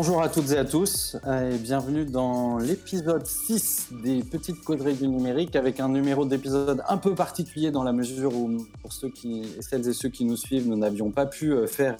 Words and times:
Bonjour 0.00 0.22
à 0.22 0.28
toutes 0.28 0.52
et 0.52 0.56
à 0.56 0.64
tous 0.64 1.16
et 1.26 1.58
bienvenue 1.58 2.04
dans 2.04 2.56
l'épisode 2.56 3.26
6 3.26 3.88
des 4.04 4.22
Petites 4.22 4.62
Causeries 4.62 4.94
du 4.94 5.08
numérique 5.08 5.56
avec 5.56 5.80
un 5.80 5.88
numéro 5.88 6.24
d'épisode 6.24 6.84
un 6.88 6.98
peu 6.98 7.16
particulier 7.16 7.72
dans 7.72 7.82
la 7.82 7.92
mesure 7.92 8.32
où 8.32 8.58
pour 8.80 8.92
ceux 8.92 9.08
qui, 9.08 9.56
celles 9.58 9.88
et 9.88 9.92
ceux 9.92 10.08
qui 10.08 10.24
nous 10.24 10.36
suivent, 10.36 10.68
nous 10.68 10.76
n'avions 10.76 11.10
pas 11.10 11.26
pu 11.26 11.50
euh, 11.50 11.66
faire 11.66 11.96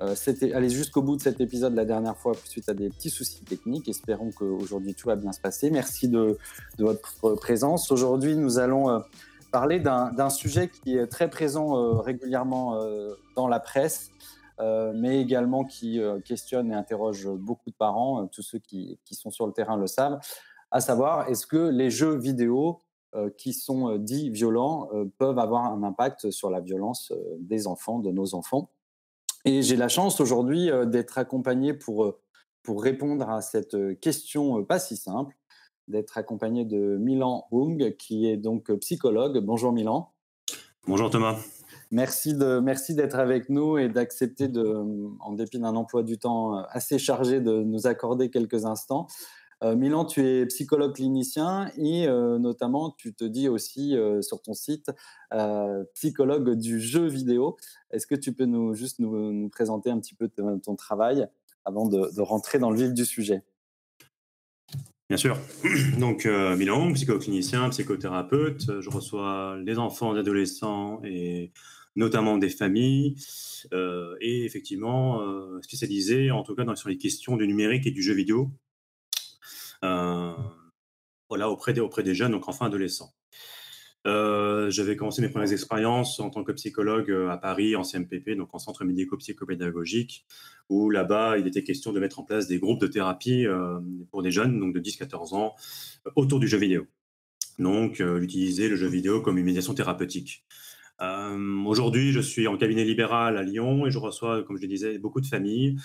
euh, 0.00 0.14
aller 0.52 0.68
jusqu'au 0.68 1.00
bout 1.00 1.14
de 1.14 1.22
cet 1.22 1.40
épisode 1.40 1.76
la 1.76 1.84
dernière 1.84 2.16
fois 2.16 2.32
suite 2.44 2.68
à 2.68 2.74
des 2.74 2.88
petits 2.88 3.10
soucis 3.10 3.44
techniques. 3.44 3.88
Espérons 3.88 4.32
qu'aujourd'hui 4.32 4.96
tout 4.96 5.06
va 5.06 5.14
bien 5.14 5.30
se 5.30 5.40
passer. 5.40 5.70
Merci 5.70 6.08
de, 6.08 6.36
votre 6.80 7.36
présence. 7.36 7.92
Aujourd'hui, 7.92 8.34
nous 8.34 8.58
allons 8.58 8.90
euh, 8.90 8.98
parler 9.52 9.78
d'un 9.78 10.30
sujet 10.30 10.68
qui 10.68 10.96
est 10.96 11.06
très 11.06 11.30
présent 11.30 12.00
régulièrement 12.00 12.80
dans 13.36 13.46
la 13.46 13.60
presse 13.60 14.11
euh, 14.11 14.11
mais 14.94 15.20
également 15.20 15.64
qui 15.64 16.00
euh, 16.00 16.20
questionne 16.20 16.70
et 16.70 16.74
interroge 16.74 17.28
beaucoup 17.28 17.70
de 17.70 17.74
parents, 17.74 18.22
euh, 18.22 18.26
tous 18.30 18.42
ceux 18.42 18.58
qui, 18.58 18.98
sont 19.10 19.30
sur 19.30 19.46
le 19.46 19.52
terrain 19.52 19.76
le 19.76 19.86
savent, 19.86 20.18
à 20.70 20.80
savoir 20.80 21.28
est-ce 21.28 21.46
que 21.46 21.68
les 21.68 21.90
jeux 21.90 22.16
vidéo 22.16 22.80
qui 23.36 23.52
sont 23.52 23.98
dits 23.98 24.30
violents 24.30 24.88
peuvent 25.18 25.38
avoir 25.38 25.66
un 25.66 25.82
impact 25.82 26.30
sur 26.30 26.48
la 26.48 26.60
violence 26.60 27.12
des 27.40 27.66
enfants, 27.66 27.98
de 27.98 28.10
nos 28.10 28.34
enfants? 28.34 28.70
Et 29.44 29.60
j'ai 29.60 29.76
la 29.76 29.88
chance 29.88 30.18
aujourd'hui 30.18 30.70
d'être 30.86 31.18
accompagné 31.18 31.74
pour, 31.74 32.14
pour 32.62 32.82
répondre 32.82 33.28
à 33.28 33.42
cette 33.42 34.00
question 34.00 34.64
pas 34.64 34.78
si 34.78 34.96
simple, 34.96 35.36
d'être 35.88 36.16
accompagné 36.16 36.64
de 36.64 36.96
Milan 36.96 37.46
Hung, 37.52 37.94
qui 37.98 38.26
est 38.26 38.38
donc 38.38 38.72
psychologue. 38.78 39.44
Bonjour 39.44 39.72
Milan. 39.72 40.10
Bonjour 40.86 41.10
Thomas. 41.10 41.36
Merci 41.92 42.34
de 42.34 42.58
merci 42.58 42.94
d'être 42.94 43.16
avec 43.16 43.50
nous 43.50 43.76
et 43.76 43.90
d'accepter 43.90 44.48
de, 44.48 44.82
en 45.20 45.32
dépit 45.32 45.58
d'un 45.58 45.76
emploi 45.76 46.02
du 46.02 46.18
temps 46.18 46.56
assez 46.70 46.98
chargé, 46.98 47.42
de 47.42 47.62
nous 47.62 47.86
accorder 47.86 48.30
quelques 48.30 48.64
instants. 48.64 49.06
Euh, 49.62 49.76
Milan, 49.76 50.06
tu 50.06 50.26
es 50.26 50.46
psychologue 50.46 50.94
clinicien 50.94 51.70
et 51.76 52.08
euh, 52.08 52.38
notamment 52.38 52.94
tu 52.96 53.14
te 53.14 53.24
dis 53.24 53.46
aussi 53.46 53.96
euh, 53.96 54.20
sur 54.22 54.40
ton 54.42 54.54
site 54.54 54.90
psychologue 55.94 56.54
du 56.56 56.80
jeu 56.80 57.06
vidéo. 57.06 57.56
Est-ce 57.90 58.06
que 58.06 58.14
tu 58.14 58.32
peux 58.32 58.46
nous 58.46 58.74
juste 58.74 58.98
nous, 58.98 59.48
présenter 59.50 59.90
un 59.90 59.98
petit 60.00 60.14
peu 60.14 60.28
ton, 60.28 60.76
travail 60.76 61.26
avant 61.64 61.86
de, 61.86 62.10
de, 62.14 62.20
rentrer 62.22 62.58
dans 62.58 62.70
le 62.70 62.76
vif 62.76 62.92
du 62.92 63.04
sujet? 63.04 63.42
Bien 65.08 65.16
sûr. 65.16 65.38
Donc, 65.98 66.24
Milan, 66.24 66.92
psychologue 66.94 67.22
clinicien, 67.22 67.68
psychothérapeute. 67.68 68.80
Je 68.80 68.90
reçois 68.90 69.58
les 69.64 69.78
enfants, 69.78 70.12
les 70.12 70.20
adolescents 70.20 71.00
et 71.04 71.52
notamment 71.96 72.38
des 72.38 72.48
familles, 72.48 73.16
euh, 73.72 74.16
et 74.20 74.44
effectivement 74.44 75.22
euh, 75.22 75.60
spécialisé 75.62 76.30
en 76.30 76.42
tout 76.42 76.54
cas 76.54 76.64
sur 76.74 76.88
les 76.88 76.98
questions 76.98 77.36
du 77.36 77.46
numérique 77.46 77.86
et 77.86 77.90
du 77.90 78.02
jeu 78.02 78.14
vidéo, 78.14 78.50
euh, 79.84 80.32
voilà, 81.28 81.50
auprès 81.50 81.72
des, 81.72 81.80
auprès 81.80 82.02
des 82.02 82.14
jeunes, 82.14 82.32
donc 82.32 82.48
enfants 82.48 82.64
adolescents. 82.64 83.12
J'avais 84.04 84.96
commencé 84.96 85.22
mes 85.22 85.28
premières 85.28 85.52
expériences 85.52 86.18
en 86.18 86.30
tant 86.30 86.42
que 86.42 86.52
psychologue 86.52 87.12
à 87.30 87.36
Paris, 87.36 87.76
en 87.76 87.84
CMPP, 87.84 88.30
donc 88.36 88.52
en 88.52 88.58
centre 88.58 88.84
médico-psychopédagogique, 88.84 90.26
où 90.68 90.90
là-bas, 90.90 91.38
il 91.38 91.46
était 91.46 91.62
question 91.62 91.92
de 91.92 92.00
mettre 92.00 92.18
en 92.18 92.24
place 92.24 92.48
des 92.48 92.58
groupes 92.58 92.80
de 92.80 92.88
thérapie 92.88 93.46
pour 94.10 94.22
des 94.22 94.32
jeunes, 94.32 94.58
donc 94.58 94.74
de 94.74 94.80
10-14 94.80 95.36
ans, 95.36 95.54
autour 96.16 96.40
du 96.40 96.48
jeu 96.48 96.58
vidéo. 96.58 96.86
Donc, 97.60 98.00
utiliser 98.00 98.68
le 98.68 98.74
jeu 98.74 98.88
vidéo 98.88 99.20
comme 99.20 99.38
une 99.38 99.44
médiation 99.44 99.72
thérapeutique. 99.72 100.44
Euh, 101.02 101.64
aujourd'hui, 101.64 102.12
je 102.12 102.20
suis 102.20 102.46
en 102.46 102.56
cabinet 102.56 102.84
libéral 102.84 103.36
à 103.36 103.42
Lyon 103.42 103.86
et 103.86 103.90
je 103.90 103.98
reçois, 103.98 104.42
comme 104.44 104.56
je 104.56 104.62
le 104.62 104.68
disais, 104.68 104.98
beaucoup 104.98 105.20
de 105.20 105.26
familles. 105.26 105.76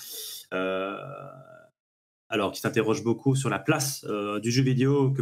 Euh, 0.53 0.95
alors, 2.29 2.51
qui 2.51 2.59
s'interrogent 2.59 3.03
beaucoup 3.03 3.35
sur 3.35 3.49
la 3.49 3.57
place 3.57 4.05
euh, 4.09 4.39
du 4.39 4.51
jeu 4.51 4.61
vidéo 4.61 5.13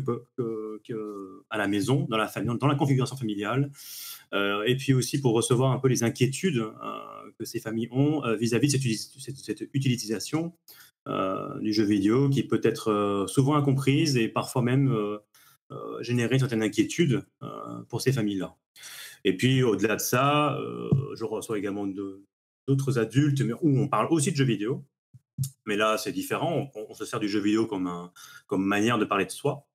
à 1.50 1.58
la 1.58 1.68
maison, 1.68 2.08
dans 2.10 2.18
la, 2.18 2.28
famille, 2.28 2.58
dans 2.60 2.68
la 2.68 2.76
configuration 2.76 3.16
familiale, 3.16 3.72
et 4.34 4.76
puis 4.76 4.94
aussi 4.94 5.22
pour 5.22 5.34
recevoir 5.34 5.72
un 5.72 5.80
peu 5.80 5.88
les 5.88 6.04
inquiétudes 6.04 6.66
que 7.40 7.46
ces 7.46 7.60
familles 7.62 7.88
ont 7.92 8.22
vis-à-vis 8.36 8.74
de 8.74 8.78
cette, 9.20 9.38
cette, 9.38 9.70
utilisation 9.74 10.54
du 11.62 11.72
jeu 11.72 11.86
vidéo 11.86 12.30
qui 12.30 12.44
peut 12.44 12.60
être 12.64 13.26
souvent 13.30 13.56
incomprise 13.56 14.18
et 14.18 14.28
parfois 14.28 14.62
même 14.62 14.94
générer 16.02 16.34
une 16.34 16.40
certaine 16.40 16.64
inquiétude 16.64 17.24
pour 17.88 18.02
ces 18.02 18.12
familles-là. 18.12 18.58
Et 19.26 19.36
puis, 19.36 19.64
au-delà 19.64 19.96
de 19.96 20.02
ça, 20.02 20.56
euh, 20.56 20.90
je 21.16 21.26
reçois 21.26 21.58
également 21.58 21.88
d'autres 22.68 23.00
adultes 23.00 23.44
où 23.62 23.80
on 23.80 23.88
parle 23.88 24.08
aussi 24.12 24.32
de 24.32 24.38
jeux 24.38 24.46
vidéo. 24.46 24.86
Mais 25.66 25.76
là, 25.76 25.98
c'est 25.98 26.12
différent. 26.12 26.72
On, 26.76 26.94
se 26.94 27.04
sert 27.06 27.20
du 27.20 27.28
jeu 27.28 27.42
vidéo 27.42 27.66
comme 27.68 28.12
manière 28.66 29.00
de 29.00 29.06
parler 29.06 29.26
de 29.26 29.32
soi. 29.32 29.68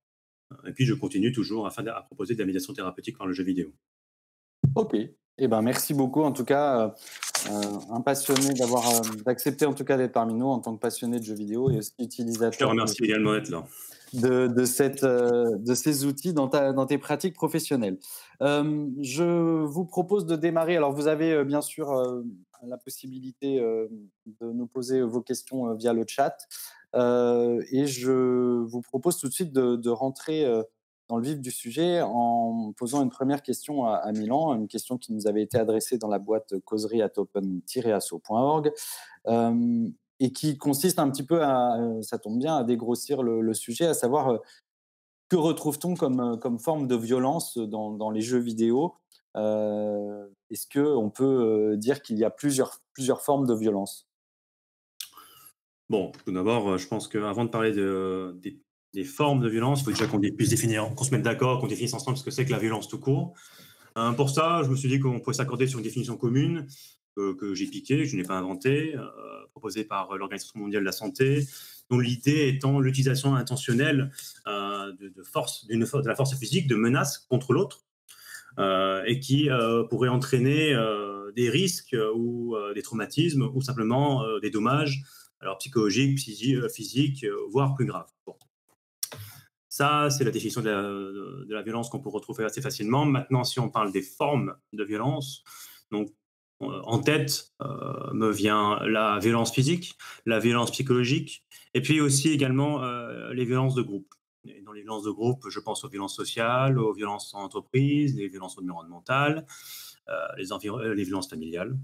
Et 0.65 0.71
puis, 0.71 0.85
je 0.85 0.93
continue 0.93 1.33
toujours 1.33 1.67
à, 1.67 1.73
à 1.77 2.01
proposer 2.01 2.33
de 2.33 2.39
la 2.39 2.45
médiation 2.45 2.73
thérapeutique 2.73 3.17
par 3.17 3.27
le 3.27 3.33
jeu 3.33 3.43
vidéo. 3.43 3.73
Ok. 4.75 4.95
Eh 5.37 5.47
ben, 5.47 5.61
merci 5.61 5.93
beaucoup. 5.93 6.21
En 6.21 6.31
tout 6.31 6.45
cas, 6.45 6.79
euh, 6.79 6.89
euh, 7.51 7.79
un 7.91 8.01
passionné 8.01 8.53
d'avoir 8.53 8.83
d'accepter 9.25 9.65
en 9.65 9.73
tout 9.73 9.85
cas 9.85 9.97
d'être 9.97 10.11
parmi 10.11 10.33
nous 10.33 10.47
en 10.47 10.59
tant 10.59 10.75
que 10.75 10.79
passionné 10.79 11.19
de 11.19 11.23
jeux 11.23 11.35
vidéo 11.35 11.69
et 11.71 11.79
utilisateur. 11.99 12.51
Je 12.53 12.59
te 12.59 12.63
remercie 12.63 13.03
également 13.03 13.33
d'être 13.33 13.49
là 13.49 13.63
de, 14.13 14.65
cette, 14.65 15.03
euh, 15.03 15.57
de 15.57 15.73
ces 15.73 16.05
outils 16.05 16.33
dans, 16.33 16.47
ta, 16.47 16.73
dans 16.73 16.85
tes 16.85 16.97
pratiques 16.97 17.35
professionnelles. 17.35 17.97
Euh, 18.41 18.87
je 19.01 19.63
vous 19.63 19.85
propose 19.85 20.25
de 20.25 20.35
démarrer. 20.35 20.77
Alors, 20.77 20.91
vous 20.91 21.07
avez 21.07 21.33
euh, 21.33 21.43
bien 21.43 21.61
sûr 21.61 21.93
la 22.63 22.77
possibilité 22.77 23.59
de 23.59 24.51
nous 24.51 24.67
poser 24.67 25.01
vos 25.01 25.21
questions 25.21 25.73
via 25.73 25.93
le 25.93 26.05
chat. 26.07 26.37
et 26.93 27.87
je 27.87 28.11
vous 28.61 28.81
propose 28.81 29.17
tout 29.17 29.27
de 29.27 29.33
suite 29.33 29.51
de, 29.51 29.89
rentrer 29.89 30.45
dans 31.11 31.17
le 31.17 31.23
vif 31.23 31.39
du 31.39 31.51
sujet 31.51 32.01
en 32.01 32.73
posant 32.77 33.03
une 33.03 33.09
première 33.09 33.43
question 33.43 33.85
à, 33.85 34.11
Milan, 34.13 34.55
une 34.55 34.67
question 34.67 34.97
qui 34.97 35.13
nous 35.13 35.27
avait 35.27 35.43
été 35.43 35.57
adressée 35.57 35.97
dans 35.97 36.07
la 36.07 36.19
boîte 36.19 36.57
causerie 36.61 37.01
at 37.01 37.11
open-asso.org 37.17 38.71
et 40.21 40.31
qui 40.31 40.57
consiste 40.57 40.99
un 40.99 41.09
petit 41.09 41.23
peu 41.23 41.43
à, 41.43 41.81
euh, 41.81 42.01
ça 42.03 42.19
tombe 42.19 42.37
bien, 42.37 42.55
à 42.55 42.63
dégrossir 42.63 43.23
le, 43.23 43.53
sujet, 43.55 43.87
à 43.87 43.95
savoir 43.95 44.29
euh, 44.29 44.37
que 45.29 45.35
retrouve-t-on 45.35 45.95
comme, 45.95 46.19
euh, 46.19 46.57
forme 46.59 46.87
de 46.87 46.95
violence 46.95 47.57
dans, 47.57 48.11
les 48.11 48.21
jeux 48.21 48.39
vidéo? 48.39 48.93
Est-ce 49.35 50.67
qu'on 50.71 51.09
peut 51.09 51.75
dire 51.77 52.01
qu'il 52.03 52.19
y 52.19 52.23
a 52.23 52.29
plusieurs, 52.29 52.81
plusieurs 52.93 53.21
formes 53.21 53.47
de 53.47 53.55
violence? 53.55 54.07
Bon, 55.89 56.11
tout 56.23 56.31
d'abord, 56.31 56.77
je 56.77 56.87
pense 56.87 57.07
qu'avant 57.07 57.43
de 57.43 57.49
parler 57.49 57.71
de, 57.71 58.37
des, 58.41 58.61
formes 59.03 59.41
de 59.41 59.49
violence, 59.49 59.81
il 59.81 59.83
faut 59.85 59.91
déjà 59.91 60.07
qu'on 60.07 60.19
puisse 60.19 60.49
définir, 60.49 60.93
qu'on 60.95 61.03
se 61.03 61.11
mette 61.11 61.23
d'accord, 61.23 61.59
qu'on 61.59 61.67
définisse 61.67 61.93
ensemble 61.93 62.17
ce 62.17 62.23
que 62.23 62.31
c'est 62.31 62.45
que 62.45 62.51
la 62.51 62.59
violence 62.59 62.87
tout 62.87 62.99
court. 62.99 63.33
pour 64.17 64.29
ça, 64.29 64.61
je 64.63 64.69
me 64.69 64.75
suis 64.75 64.89
dit 64.89 64.99
qu'on 64.99 65.19
pourrait 65.19 65.35
s'accorder 65.35 65.67
sur 65.67 65.79
une 65.79 65.83
définition 65.85 66.17
commune 66.17 66.67
que, 67.15 67.53
j'ai 67.53 67.67
piquée, 67.67 67.99
que 67.99 68.05
je 68.05 68.15
n'ai 68.15 68.23
pas 68.23 68.37
inventée 68.37 68.95
proposé 69.51 69.83
par 69.83 70.17
l'Organisation 70.17 70.59
mondiale 70.59 70.81
de 70.81 70.85
la 70.85 70.91
santé, 70.91 71.45
dont 71.89 71.99
l'idée 71.99 72.47
étant 72.47 72.79
l'utilisation 72.79 73.35
intentionnelle 73.35 74.11
euh, 74.47 74.93
de, 74.93 75.23
force, 75.23 75.67
de 75.67 76.07
la 76.07 76.15
force 76.15 76.35
physique, 76.37 76.67
de 76.67 76.75
menaces 76.75 77.19
contre 77.29 77.53
l'autre, 77.53 77.85
euh, 78.59 79.03
et 79.05 79.19
qui 79.19 79.49
euh, 79.49 79.83
pourrait 79.83 80.09
entraîner 80.09 80.73
des 81.35 81.49
risques 81.49 81.95
ou 82.15 82.55
des 82.75 82.81
traumatismes 82.81 83.49
ou 83.53 83.61
simplement 83.61 84.25
des 84.39 84.49
dommages, 84.49 85.03
alors 85.39 85.57
psychologiques, 85.57 86.19
physiques, 86.19 87.25
voire 87.49 87.75
plus 87.75 87.85
graves. 87.85 88.09
Ça, 89.81 90.11
c'est 90.11 90.23
la 90.23 90.29
définition 90.29 90.61
de 90.61 91.47
la, 91.49 91.61
violence 91.63 91.89
qu'on 91.89 91.97
peut 91.97 92.09
retrouver 92.09 92.43
assez 92.45 92.61
facilement. 92.61 93.03
Maintenant, 93.03 93.43
si 93.43 93.59
on 93.59 93.67
parle 93.67 93.91
des 93.91 94.03
formes 94.03 94.53
de 94.73 94.83
violence, 94.83 95.43
donc 95.89 96.11
en 96.59 96.99
tête 96.99 97.51
euh, 97.63 98.13
me 98.13 98.29
vient 98.29 98.77
la 98.85 99.17
violence 99.17 99.51
physique, 99.51 99.97
la 100.27 100.37
violence 100.37 100.69
psychologique, 100.69 101.43
et 101.73 101.81
puis 101.81 101.99
aussi 101.99 102.29
également 102.29 102.83
euh, 102.83 103.33
les 103.33 103.43
violences 103.43 103.73
de 103.73 103.81
groupe. 103.81 104.13
dans 104.63 104.71
les 104.71 104.81
violences 104.81 105.01
de 105.01 105.09
groupe, 105.09 105.49
je 105.49 105.59
pense 105.59 105.83
aux 105.83 105.89
violences 105.89 106.15
sociales, 106.15 106.77
aux 106.77 106.93
violences 106.93 107.33
en 107.33 107.39
entreprise, 107.39 108.15
les 108.15 108.27
violences 108.27 108.59
environnementales, 108.59 109.47
euh, 110.09 110.13
les, 110.37 110.93
les, 110.93 111.03
violences 111.03 111.27
familiales. 111.27 111.75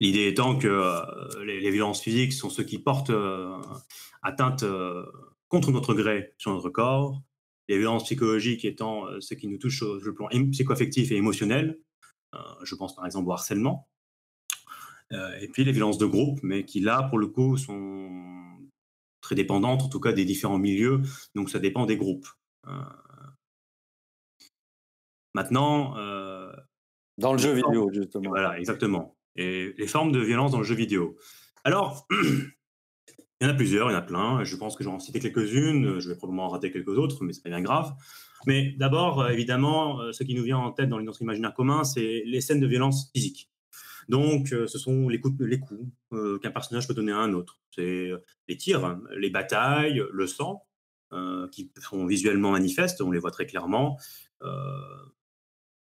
L'idée 0.00 0.28
étant 0.28 0.56
que 0.56 1.44
les, 1.44 1.60
les, 1.60 1.70
violences 1.70 2.00
physiques 2.00 2.32
sont 2.32 2.48
ceux 2.48 2.64
qui 2.64 2.78
portent 2.78 3.12
atteinte 4.22 4.64
contre 5.52 5.70
notre 5.70 5.92
gré 5.92 6.32
sur 6.38 6.50
notre 6.50 6.70
corps, 6.70 7.20
les 7.68 7.76
violences 7.76 8.04
psychologiques 8.04 8.64
étant 8.64 9.04
ceux 9.20 9.36
qui 9.36 9.48
nous 9.48 9.58
touchent 9.58 9.78
sur 9.80 9.94
le 9.96 10.14
plan 10.14 10.28
psychoaffectif 10.50 11.12
et 11.12 11.16
émotionnel, 11.16 11.78
euh, 12.34 12.38
je 12.62 12.74
pense 12.74 12.94
par 12.94 13.04
exemple 13.04 13.28
au 13.28 13.32
harcèlement. 13.32 13.88
Euh, 15.12 15.38
et 15.40 15.48
puis 15.48 15.62
les 15.64 15.72
violences 15.72 15.98
de 15.98 16.06
groupe, 16.06 16.40
mais 16.42 16.64
qui 16.64 16.80
là, 16.80 17.02
pour 17.02 17.18
le 17.18 17.26
coup, 17.26 17.58
sont 17.58 18.58
très 19.20 19.34
dépendantes, 19.34 19.82
en 19.82 19.88
tout 19.90 20.00
cas 20.00 20.12
des 20.12 20.24
différents 20.24 20.58
milieux, 20.58 21.02
donc 21.34 21.50
ça 21.50 21.58
dépend 21.58 21.84
des 21.84 21.96
groupes. 21.96 22.26
Euh, 22.66 22.82
maintenant. 25.34 25.94
dans 27.18 27.32
le 27.32 27.38
jeu 27.38 27.52
vidéo, 27.52 27.90
justement. 27.92 28.30
Voilà, 28.30 28.58
exactement. 28.58 29.16
Et 29.36 29.74
les 29.76 29.86
formes 29.86 30.12
de 30.12 30.18
violence 30.18 30.52
dans 30.52 30.58
le 30.58 30.64
jeu 30.64 30.74
vidéo. 30.74 31.18
Alors, 31.64 32.08
il 33.42 33.46
y 33.46 33.48
en 33.48 33.50
a 33.50 33.54
plusieurs, 33.54 33.90
il 33.90 33.92
y 33.92 33.96
en 33.96 33.98
a 33.98 34.02
plein. 34.02 34.44
Je 34.44 34.54
pense 34.54 34.76
que 34.76 34.84
j'en 34.84 35.00
citer 35.00 35.18
quelques-unes. 35.18 35.98
Je 35.98 36.08
vais 36.08 36.14
probablement 36.14 36.46
en 36.46 36.48
rater 36.48 36.70
quelques 36.70 36.96
autres, 36.96 37.24
mais 37.24 37.32
c'est 37.32 37.42
pas 37.42 37.48
bien 37.48 37.60
grave. 37.60 37.92
Mais 38.46 38.76
d'abord, 38.78 39.28
évidemment, 39.28 39.98
ce 40.12 40.22
qui 40.22 40.36
nous 40.36 40.44
vient 40.44 40.58
en 40.58 40.70
tête 40.70 40.88
dans 40.88 41.00
notre 41.00 41.22
imaginaire 41.22 41.52
commun, 41.52 41.82
c'est 41.82 42.22
les 42.24 42.40
scènes 42.40 42.60
de 42.60 42.68
violence 42.68 43.10
physique. 43.12 43.50
Donc, 44.08 44.48
ce 44.50 44.78
sont 44.78 45.08
les 45.08 45.18
coups, 45.18 45.34
les 45.40 45.58
coups 45.58 45.90
qu'un 46.40 46.52
personnage 46.52 46.86
peut 46.86 46.94
donner 46.94 47.10
à 47.10 47.18
un 47.18 47.32
autre. 47.32 47.58
C'est 47.74 48.12
les 48.46 48.56
tirs, 48.56 49.00
les 49.16 49.30
batailles, 49.30 50.00
le 50.12 50.26
sang, 50.28 50.62
qui 51.50 51.72
sont 51.80 52.06
visuellement 52.06 52.52
manifestes, 52.52 53.00
on 53.00 53.10
les 53.10 53.18
voit 53.18 53.32
très 53.32 53.46
clairement. 53.46 53.98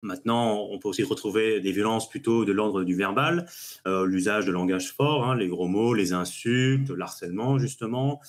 Maintenant, 0.01 0.67
on 0.69 0.79
peut 0.79 0.87
aussi 0.87 1.03
retrouver 1.03 1.59
des 1.59 1.73
violences 1.73 2.09
plutôt 2.09 2.45
de 2.45 2.53
l'ordre 2.53 2.83
du 2.83 2.95
verbal, 2.95 3.47
euh, 3.85 4.05
l'usage 4.05 4.45
de 4.45 4.51
langage 4.51 4.93
fort, 4.93 5.25
hein, 5.25 5.35
les 5.35 5.49
gros 5.49 5.67
mots, 5.67 5.93
les 5.93 6.13
insultes, 6.13 6.89
l'harcèlement, 6.89 7.59
justement. 7.59 8.21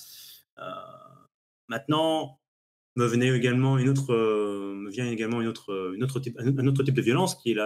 Euh, 0.59 0.63
maintenant, 1.69 2.39
me 2.97 3.05
venait 3.05 3.29
également 3.29 3.77
une 3.77 3.87
autre, 3.87 4.13
euh, 4.13 4.73
me 4.75 4.89
vient 4.89 5.09
également 5.09 5.39
une 5.41 5.47
autre, 5.47 5.95
autre 6.01 6.19
type, 6.19 6.37
un 6.39 6.67
autre 6.67 6.83
type 6.83 6.95
de 6.95 7.01
violence 7.01 7.35
qui 7.35 7.51
est 7.51 7.57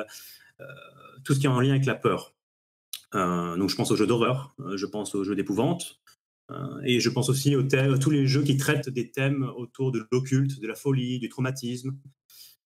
tout 1.24 1.34
ce 1.34 1.40
qui 1.40 1.48
est 1.48 1.50
en 1.50 1.60
lien 1.60 1.72
avec 1.72 1.86
la 1.86 1.96
peur. 1.96 2.36
donc, 3.14 3.70
je 3.70 3.76
pense 3.76 3.90
aux 3.90 3.96
jeux 3.96 4.08
d'horreur, 4.08 4.56
je 4.76 4.86
pense 4.86 5.16
aux 5.16 5.24
jeux 5.24 5.36
d'épouvante, 5.36 6.00
et 6.84 7.00
je 7.00 7.10
pense 7.10 7.30
aussi 7.30 7.56
aux, 7.56 7.76
à 7.76 7.98
tous 7.98 8.12
les 8.12 8.28
jeux 8.28 8.44
qui 8.44 8.56
traitent 8.56 8.90
des 8.90 9.10
thèmes 9.10 9.50
autour 9.56 9.92
de 9.92 10.06
l'occulte, 10.12 10.60
de 10.62 10.68
la 10.68 10.76
folie, 10.76 11.18
du 11.18 11.28
traumatisme, 11.28 11.98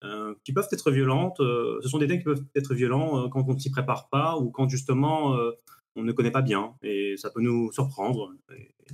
euh, 0.02 0.34
qui 0.44 0.54
peuvent 0.54 0.68
être 0.72 0.90
violentes. 0.90 1.40
Euh, 1.40 1.78
ce 1.82 1.88
sont 1.90 1.98
des 1.98 2.06
thèmes 2.06 2.20
qui 2.20 2.24
peuvent 2.24 2.42
être 2.54 2.72
violents 2.72 3.18
euh, 3.22 3.28
quand 3.28 3.46
on 3.46 3.52
ne 3.52 3.58
s'y 3.58 3.70
prépare 3.70 4.08
pas 4.08 4.38
ou 4.38 4.50
quand 4.50 4.66
justement 4.66 5.36
on 5.94 6.02
ne 6.02 6.12
connaît 6.12 6.30
pas 6.30 6.40
bien 6.40 6.74
et 6.82 7.16
ça 7.18 7.30
peut 7.30 7.42
nous 7.42 7.70
surprendre 7.72 8.32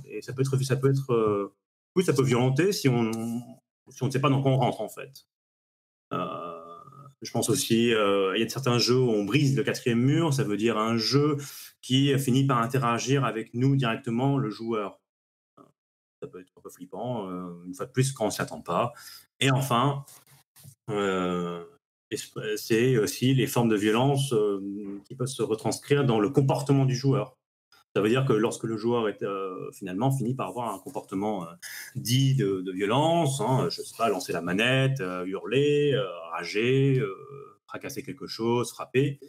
et, 0.03 0.21
ça 0.21 0.33
peut 0.33 0.41
être 0.41 0.57
ça 0.63 0.75
peut 0.75 0.89
être 0.89 1.53
oui 1.95 2.03
ça 2.03 2.11
peut 2.11 2.23
violenter 2.23 2.73
si 2.73 2.89
on 2.89 3.11
si 3.89 4.03
on 4.03 4.07
ne 4.07 4.11
sait 4.11 4.19
pas 4.19 4.29
dans 4.29 4.41
quoi 4.41 4.51
on 4.51 4.57
rentre 4.57 4.81
en 4.81 4.89
fait. 4.89 5.27
je 6.11 7.31
pense 7.31 7.49
aussi 7.49 7.91
il 7.91 8.39
y 8.39 8.43
a 8.43 8.49
certains 8.49 8.77
jeux 8.77 8.99
où 8.99 9.09
on 9.09 9.23
brise 9.23 9.55
le 9.55 9.63
quatrième 9.63 10.01
mur, 10.01 10.33
ça 10.33 10.43
veut 10.43 10.57
dire 10.57 10.77
un 10.77 10.97
jeu 10.97 11.37
qui 11.81 12.17
finit 12.19 12.45
par 12.45 12.57
interagir 12.57 13.23
avec 13.23 13.53
nous 13.53 13.77
directement 13.77 14.37
le 14.37 14.49
joueur. 14.49 14.99
Ça 16.21 16.27
peut 16.27 16.41
être 16.41 16.51
un 16.57 16.61
peu 16.61 16.69
flippant, 16.69 17.29
une 17.63 17.75
fois 17.75 17.85
de 17.85 17.91
plus 17.91 18.11
quand 18.11 18.25
on 18.25 18.31
s'y 18.31 18.41
attend 18.41 18.61
pas. 18.61 18.91
Et 19.39 19.51
enfin, 19.51 20.03
c'est 20.87 22.97
aussi 22.97 23.33
les 23.33 23.47
formes 23.47 23.69
de 23.69 23.75
violence 23.75 24.33
euh, 24.33 25.01
qui 25.05 25.15
peuvent 25.15 25.27
se 25.27 25.43
retranscrire 25.43 26.05
dans 26.05 26.19
le 26.19 26.29
comportement 26.29 26.85
du 26.85 26.95
joueur. 26.95 27.35
Ça 27.95 28.01
veut 28.01 28.09
dire 28.09 28.25
que 28.25 28.33
lorsque 28.33 28.63
le 28.63 28.77
joueur 28.77 29.09
est 29.09 29.23
euh, 29.23 29.71
finalement 29.71 30.11
finit 30.11 30.35
par 30.35 30.49
avoir 30.49 30.73
un 30.73 30.79
comportement 30.79 31.47
dit 31.95 32.35
de, 32.35 32.71
violence, 32.71 33.41
hein, 33.41 33.67
je 33.69 33.81
sais 33.81 33.95
pas, 33.97 34.09
lancer 34.09 34.33
la 34.33 34.41
manette, 34.41 35.01
hurler, 35.25 35.99
rager, 36.31 37.01
fracasser 37.65 38.03
quelque 38.03 38.27
chose, 38.27 38.71
frapper, 38.71 39.19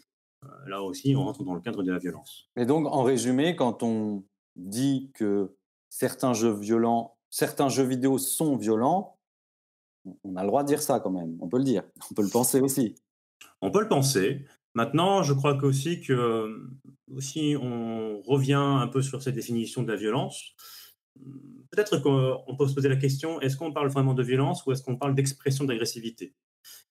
là 0.66 0.82
aussi 0.82 1.14
on 1.16 1.25
rentre 1.25 1.44
dans 1.44 1.54
le 1.54 1.61
cadre 1.61 1.82
de 1.82 1.90
la 1.90 1.99
violence. 1.99 2.50
Et 2.56 2.66
donc 2.66 2.87
en 2.87 3.04
résumé, 3.04 3.56
quand 3.56 3.82
on 3.82 4.25
dit 4.56 5.11
que 5.14 5.54
certains 5.88 6.34
jeux 6.34 6.52
violents, 6.52 7.16
certains 7.31 7.69
jeux 7.69 7.84
vidéo 7.84 8.19
sont 8.19 8.56
violents, 8.56 9.18
on 10.25 10.37
a 10.37 10.43
le 10.43 10.49
droit 10.49 10.62
de 10.62 10.69
dire 10.69 10.82
ça 10.82 11.00
quand 11.00 11.10
même, 11.10 11.37
on 11.40 11.49
peut 11.49 11.58
le 11.58 11.64
dire, 11.64 11.82
on 12.10 12.14
peut 12.14 12.22
le 12.22 12.31
penser 12.31 12.60
aussi. 12.60 12.94
On 13.60 13.70
peut 13.70 13.81
le 13.81 13.88
penser. 13.88 14.44
Maintenant, 14.75 15.22
je 15.22 15.32
crois 15.32 15.56
aussi 15.64 16.00
que 16.00 16.69
si 17.19 17.56
on 17.60 18.20
revient 18.20 18.55
un 18.55 18.87
peu 18.87 19.02
sur 19.02 19.22
cette 19.22 19.34
définition 19.34 19.82
de 19.82 19.90
la 19.90 19.96
violence, 19.96 20.55
peut-être 21.70 21.99
qu'on 21.99 22.56
peut 22.56 22.69
se 22.69 22.75
poser 22.75 22.88
la 22.88 22.96
question 22.96 23.40
est-ce 23.40 23.56
qu'on 23.56 23.72
parle 23.72 23.88
vraiment 23.88 24.14
de 24.14 24.22
violence 24.22 24.64
ou 24.66 24.72
est-ce 24.72 24.82
qu'on 24.82 24.96
parle 24.96 25.14
d'expression 25.14 25.64
d'agressivité? 25.64 26.34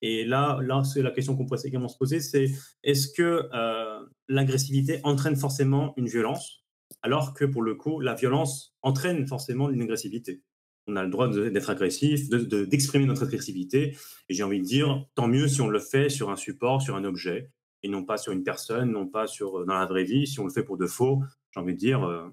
Et 0.01 0.25
là, 0.25 0.59
là 0.61 0.83
c'est 0.83 1.01
la 1.01 1.11
question 1.11 1.35
qu'on 1.35 1.45
pourrait 1.45 1.61
également 1.63 1.87
se 1.87 1.97
poser 1.97 2.19
c'est 2.19 2.51
est-ce 2.83 3.07
que 3.09 3.49
euh, 3.53 3.99
l'agressivité 4.27 4.99
entraîne 5.03 5.35
forcément 5.35 5.93
une 5.97 6.07
violence 6.07 6.65
alors 7.01 7.33
que 7.33 7.45
pour 7.45 7.61
le 7.61 7.75
coup, 7.75 7.99
la 7.99 8.15
violence 8.15 8.75
entraîne 8.81 9.27
forcément 9.27 9.69
une 9.69 9.81
agressivité? 9.81 10.41
On 10.87 10.95
a 10.95 11.03
le 11.03 11.09
droit 11.09 11.27
d'être 11.27 11.69
agressif, 11.69 12.29
d'exprimer 12.29 13.05
notre 13.05 13.23
agressivité. 13.23 13.97
Et 14.29 14.33
j'ai 14.33 14.43
envie 14.43 14.59
de 14.59 14.65
dire, 14.65 15.05
tant 15.15 15.27
mieux 15.27 15.47
si 15.47 15.61
on 15.61 15.67
le 15.67 15.79
fait 15.79 16.09
sur 16.09 16.29
un 16.29 16.35
support, 16.35 16.81
sur 16.81 16.95
un 16.95 17.03
objet, 17.03 17.51
et 17.83 17.89
non 17.89 18.03
pas 18.03 18.17
sur 18.17 18.31
une 18.31 18.43
personne, 18.43 18.91
non 18.91 19.07
pas 19.07 19.27
sur, 19.27 19.65
dans 19.65 19.75
la 19.75 19.85
vraie 19.85 20.03
vie. 20.03 20.27
Si 20.27 20.39
on 20.39 20.45
le 20.45 20.51
fait 20.51 20.63
pour 20.63 20.77
de 20.77 20.87
faux, 20.87 21.21
j'ai 21.51 21.59
envie 21.59 21.73
de 21.73 21.79
dire, 21.79 22.03
euh, 22.03 22.27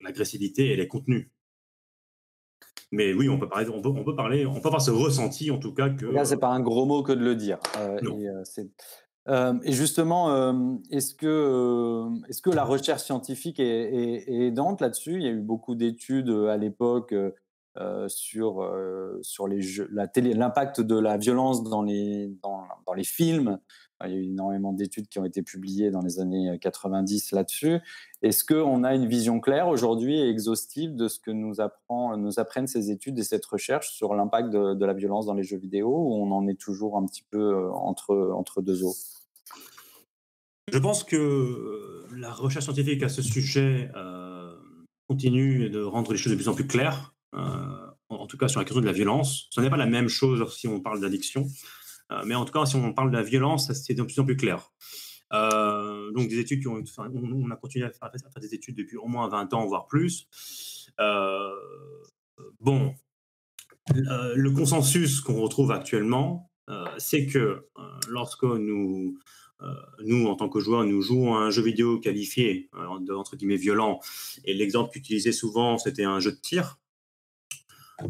l'agressivité, 0.00 0.72
elle 0.72 0.80
est 0.80 0.88
contenue. 0.88 1.30
Mais 2.92 3.12
oui, 3.12 3.28
on 3.28 3.38
peut 3.38 3.48
parler, 3.48 3.68
on 3.68 3.82
peut, 3.82 3.88
on 3.88 4.04
peut 4.04 4.14
parler, 4.14 4.46
on 4.46 4.60
peut 4.60 4.68
avoir 4.68 4.80
ce 4.80 4.90
ressenti 4.90 5.50
en 5.50 5.58
tout 5.58 5.74
cas 5.74 5.90
que. 5.90 6.06
Là, 6.06 6.24
c'est 6.24 6.38
pas 6.38 6.50
un 6.50 6.60
gros 6.60 6.86
mot 6.86 7.02
que 7.02 7.12
de 7.12 7.24
le 7.24 7.34
dire. 7.34 7.58
Euh, 7.78 7.98
et, 7.98 8.28
euh, 8.28 8.42
et, 9.28 9.72
justement, 9.72 10.80
est-ce 10.90 11.14
que, 11.14 12.06
est 12.28 12.40
que 12.42 12.50
la 12.50 12.64
recherche 12.64 13.02
scientifique 13.02 13.58
est, 13.58 14.24
aidante 14.28 14.80
là-dessus? 14.80 15.14
Il 15.14 15.22
y 15.22 15.28
a 15.28 15.30
eu 15.30 15.40
beaucoup 15.40 15.74
d'études 15.74 16.30
à 16.30 16.56
l'époque 16.56 17.14
sur, 18.08 18.70
sur 19.22 19.48
l'impact 19.48 20.80
de 20.80 20.98
la 20.98 21.16
violence 21.16 21.64
dans 21.64 21.82
les, 21.82 22.36
dans, 22.42 22.64
dans 22.86 22.94
les 22.94 23.04
films. 23.04 23.58
Il 24.04 24.10
y 24.10 24.14
a 24.14 24.16
eu 24.16 24.24
énormément 24.24 24.72
d'études 24.72 25.08
qui 25.08 25.18
ont 25.18 25.24
été 25.24 25.42
publiées 25.42 25.90
dans 25.90 26.00
les 26.00 26.20
années 26.20 26.58
90 26.60 27.32
là-dessus. 27.32 27.78
Est-ce 28.22 28.44
qu'on 28.44 28.84
a 28.84 28.94
une 28.94 29.06
vision 29.06 29.40
claire 29.40 29.68
aujourd'hui 29.68 30.18
et 30.18 30.28
exhaustive 30.28 30.94
de 30.96 31.08
ce 31.08 31.18
que 31.18 31.30
nous, 31.30 31.60
apprennent 31.60 32.66
ces 32.66 32.90
études 32.90 33.18
et 33.18 33.22
cette 33.22 33.46
recherche 33.46 33.90
sur 33.90 34.14
l'impact 34.14 34.50
de, 34.50 34.84
la 34.84 34.92
violence 34.92 35.26
dans 35.26 35.34
les 35.34 35.44
jeux 35.44 35.58
vidéo 35.58 35.88
ou 35.88 36.14
on 36.14 36.32
en 36.32 36.46
est 36.48 36.60
toujours 36.60 36.98
un 36.98 37.06
petit 37.06 37.24
peu 37.30 37.70
entre, 37.70 38.32
entre 38.34 38.62
deux 38.62 38.84
eaux? 38.84 38.94
Je 40.72 40.78
pense 40.78 41.04
que 41.04 41.16
euh, 41.16 42.06
la 42.16 42.32
recherche 42.32 42.64
scientifique 42.64 43.02
à 43.02 43.08
ce 43.08 43.22
sujet 43.22 43.90
euh, 43.96 44.54
continue 45.08 45.68
de 45.68 45.82
rendre 45.82 46.12
les 46.12 46.18
choses 46.18 46.32
de 46.32 46.36
plus 46.36 46.48
en 46.48 46.54
plus 46.54 46.66
claires, 46.66 47.14
euh, 47.34 47.38
en 48.08 48.26
tout 48.26 48.38
cas 48.38 48.48
sur 48.48 48.60
la 48.60 48.64
question 48.64 48.80
de 48.80 48.86
la 48.86 48.92
violence. 48.92 49.46
Ce 49.50 49.60
n'est 49.60 49.70
pas 49.70 49.76
la 49.76 49.86
même 49.86 50.08
chose 50.08 50.56
si 50.56 50.66
on 50.66 50.80
parle 50.80 51.00
d'addiction, 51.00 51.46
mais 52.24 52.34
en 52.34 52.44
tout 52.44 52.52
cas 52.52 52.66
si 52.66 52.76
on 52.76 52.92
parle 52.92 53.10
de 53.10 53.16
la 53.16 53.22
violence, 53.22 53.72
c'est 53.72 53.94
de 53.94 54.02
plus 54.02 54.18
en 54.18 54.24
plus 54.24 54.36
clair. 54.36 54.72
donc 55.32 56.28
des 56.28 56.38
études 56.38 56.60
qui 56.60 56.68
ont, 56.68 56.82
on, 56.98 57.50
a 57.50 57.56
continué 57.56 57.86
à 57.86 57.90
faire, 57.90 58.10
des 58.40 58.54
études 58.54 58.76
depuis 58.76 58.96
au 58.96 59.06
moins 59.06 59.28
20 59.28 59.54
ans, 59.54 59.66
voire 59.66 59.86
plus. 59.86 60.28
bon, 62.60 62.94
le 63.94 64.50
consensus 64.50 65.20
qu'on 65.20 65.40
retrouve 65.40 65.72
actuellement, 65.72 66.50
c'est 66.98 67.26
que 67.26 67.68
lorsque 68.08 68.44
nous 68.44 69.18
euh, 69.62 69.72
nous, 70.04 70.26
en 70.26 70.34
tant 70.34 70.48
que 70.48 70.60
joueurs, 70.60 70.84
nous 70.84 71.00
jouons 71.00 71.36
à 71.36 71.38
un 71.38 71.50
jeu 71.50 71.62
vidéo 71.62 71.98
qualifié, 71.98 72.68
euh, 72.74 73.14
entre 73.16 73.36
guillemets, 73.36 73.56
violent. 73.56 74.00
Et 74.44 74.54
l'exemple 74.54 74.90
qu'utilisait 74.90 75.32
souvent, 75.32 75.78
c'était 75.78 76.04
un 76.04 76.20
jeu 76.20 76.32
de 76.32 76.36
tir. 76.36 76.78
Euh, 78.02 78.08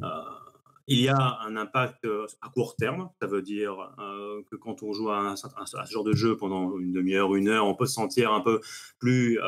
il 0.86 1.00
y 1.00 1.08
a 1.08 1.38
un 1.40 1.56
impact 1.56 2.06
à 2.42 2.48
court 2.50 2.76
terme. 2.76 3.10
Ça 3.20 3.26
veut 3.26 3.42
dire 3.42 3.94
que 4.50 4.56
quand 4.56 4.82
on 4.82 4.92
joue 4.92 5.10
à, 5.10 5.34
ce 5.36 5.76
genre 5.90 6.04
de 6.04 6.14
jeu 6.14 6.36
pendant 6.36 6.78
une 6.78 6.92
demi-heure, 6.92 7.34
une 7.34 7.48
heure, 7.48 7.66
on 7.66 7.74
peut 7.74 7.86
se 7.86 7.94
sentir 7.94 8.32
un 8.32 8.40
peu 8.40 8.60
plus 8.98 9.38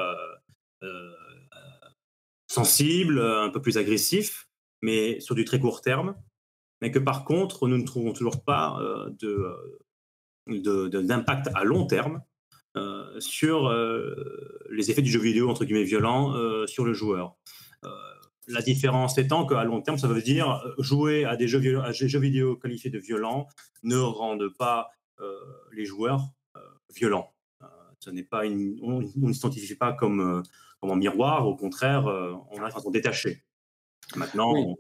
sensible, 2.48 3.20
un 3.20 3.50
peu 3.50 3.60
plus 3.60 3.76
agressif, 3.76 4.48
mais 4.82 5.20
sur 5.20 5.34
du 5.34 5.44
très 5.44 5.60
court 5.60 5.82
terme. 5.82 6.14
Mais 6.80 6.90
que 6.90 6.98
par 6.98 7.24
contre, 7.24 7.68
nous 7.68 7.76
ne 7.78 7.84
trouvons 7.84 8.12
toujours 8.12 8.42
pas 8.42 8.80
d'impact 10.46 11.48
à 11.54 11.64
long 11.64 11.86
terme 11.86 12.22
euh, 12.76 13.18
sur 13.20 13.68
euh, 13.68 14.14
les 14.70 14.90
effets 14.90 15.00
du 15.00 15.10
jeu 15.10 15.20
vidéo, 15.20 15.48
entre 15.48 15.64
guillemets, 15.64 15.84
violent 15.84 16.36
euh, 16.36 16.66
sur 16.66 16.84
le 16.84 16.92
joueur. 16.92 17.34
La 18.48 18.62
différence 18.62 19.18
étant 19.18 19.46
qu'à 19.46 19.64
long 19.64 19.82
terme, 19.82 19.98
ça 19.98 20.08
veut 20.08 20.22
dire 20.22 20.62
jouer 20.78 21.24
à 21.24 21.36
des 21.36 21.48
jeux, 21.48 21.80
à 21.80 21.92
des 21.92 22.08
jeux 22.08 22.20
vidéo 22.20 22.56
qualifiés 22.56 22.90
de 22.90 22.98
violents 22.98 23.48
ne 23.82 23.98
rendent 23.98 24.48
pas 24.58 24.90
les 25.72 25.84
joueurs 25.84 26.22
violents. 26.94 27.34
ce 27.98 28.10
n'est 28.10 28.22
pas 28.22 28.44
une, 28.44 28.78
on 28.82 29.00
ne 29.00 29.32
s'identifie 29.32 29.74
pas 29.74 29.92
comme, 29.92 30.42
comme 30.80 30.90
un 30.90 30.96
miroir, 30.96 31.48
au 31.48 31.56
contraire, 31.56 32.04
on 32.50 32.62
a 32.62 32.70
façon 32.70 32.90
détaché. 32.90 33.42
Maintenant, 34.14 34.76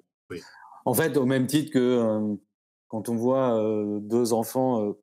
en 0.84 0.94
fait, 0.94 1.16
au 1.16 1.26
même 1.26 1.46
titre 1.46 1.72
que 1.72 2.36
quand 2.88 3.08
on 3.08 3.16
voit 3.16 3.58
deux 4.00 4.32
enfants 4.32 4.94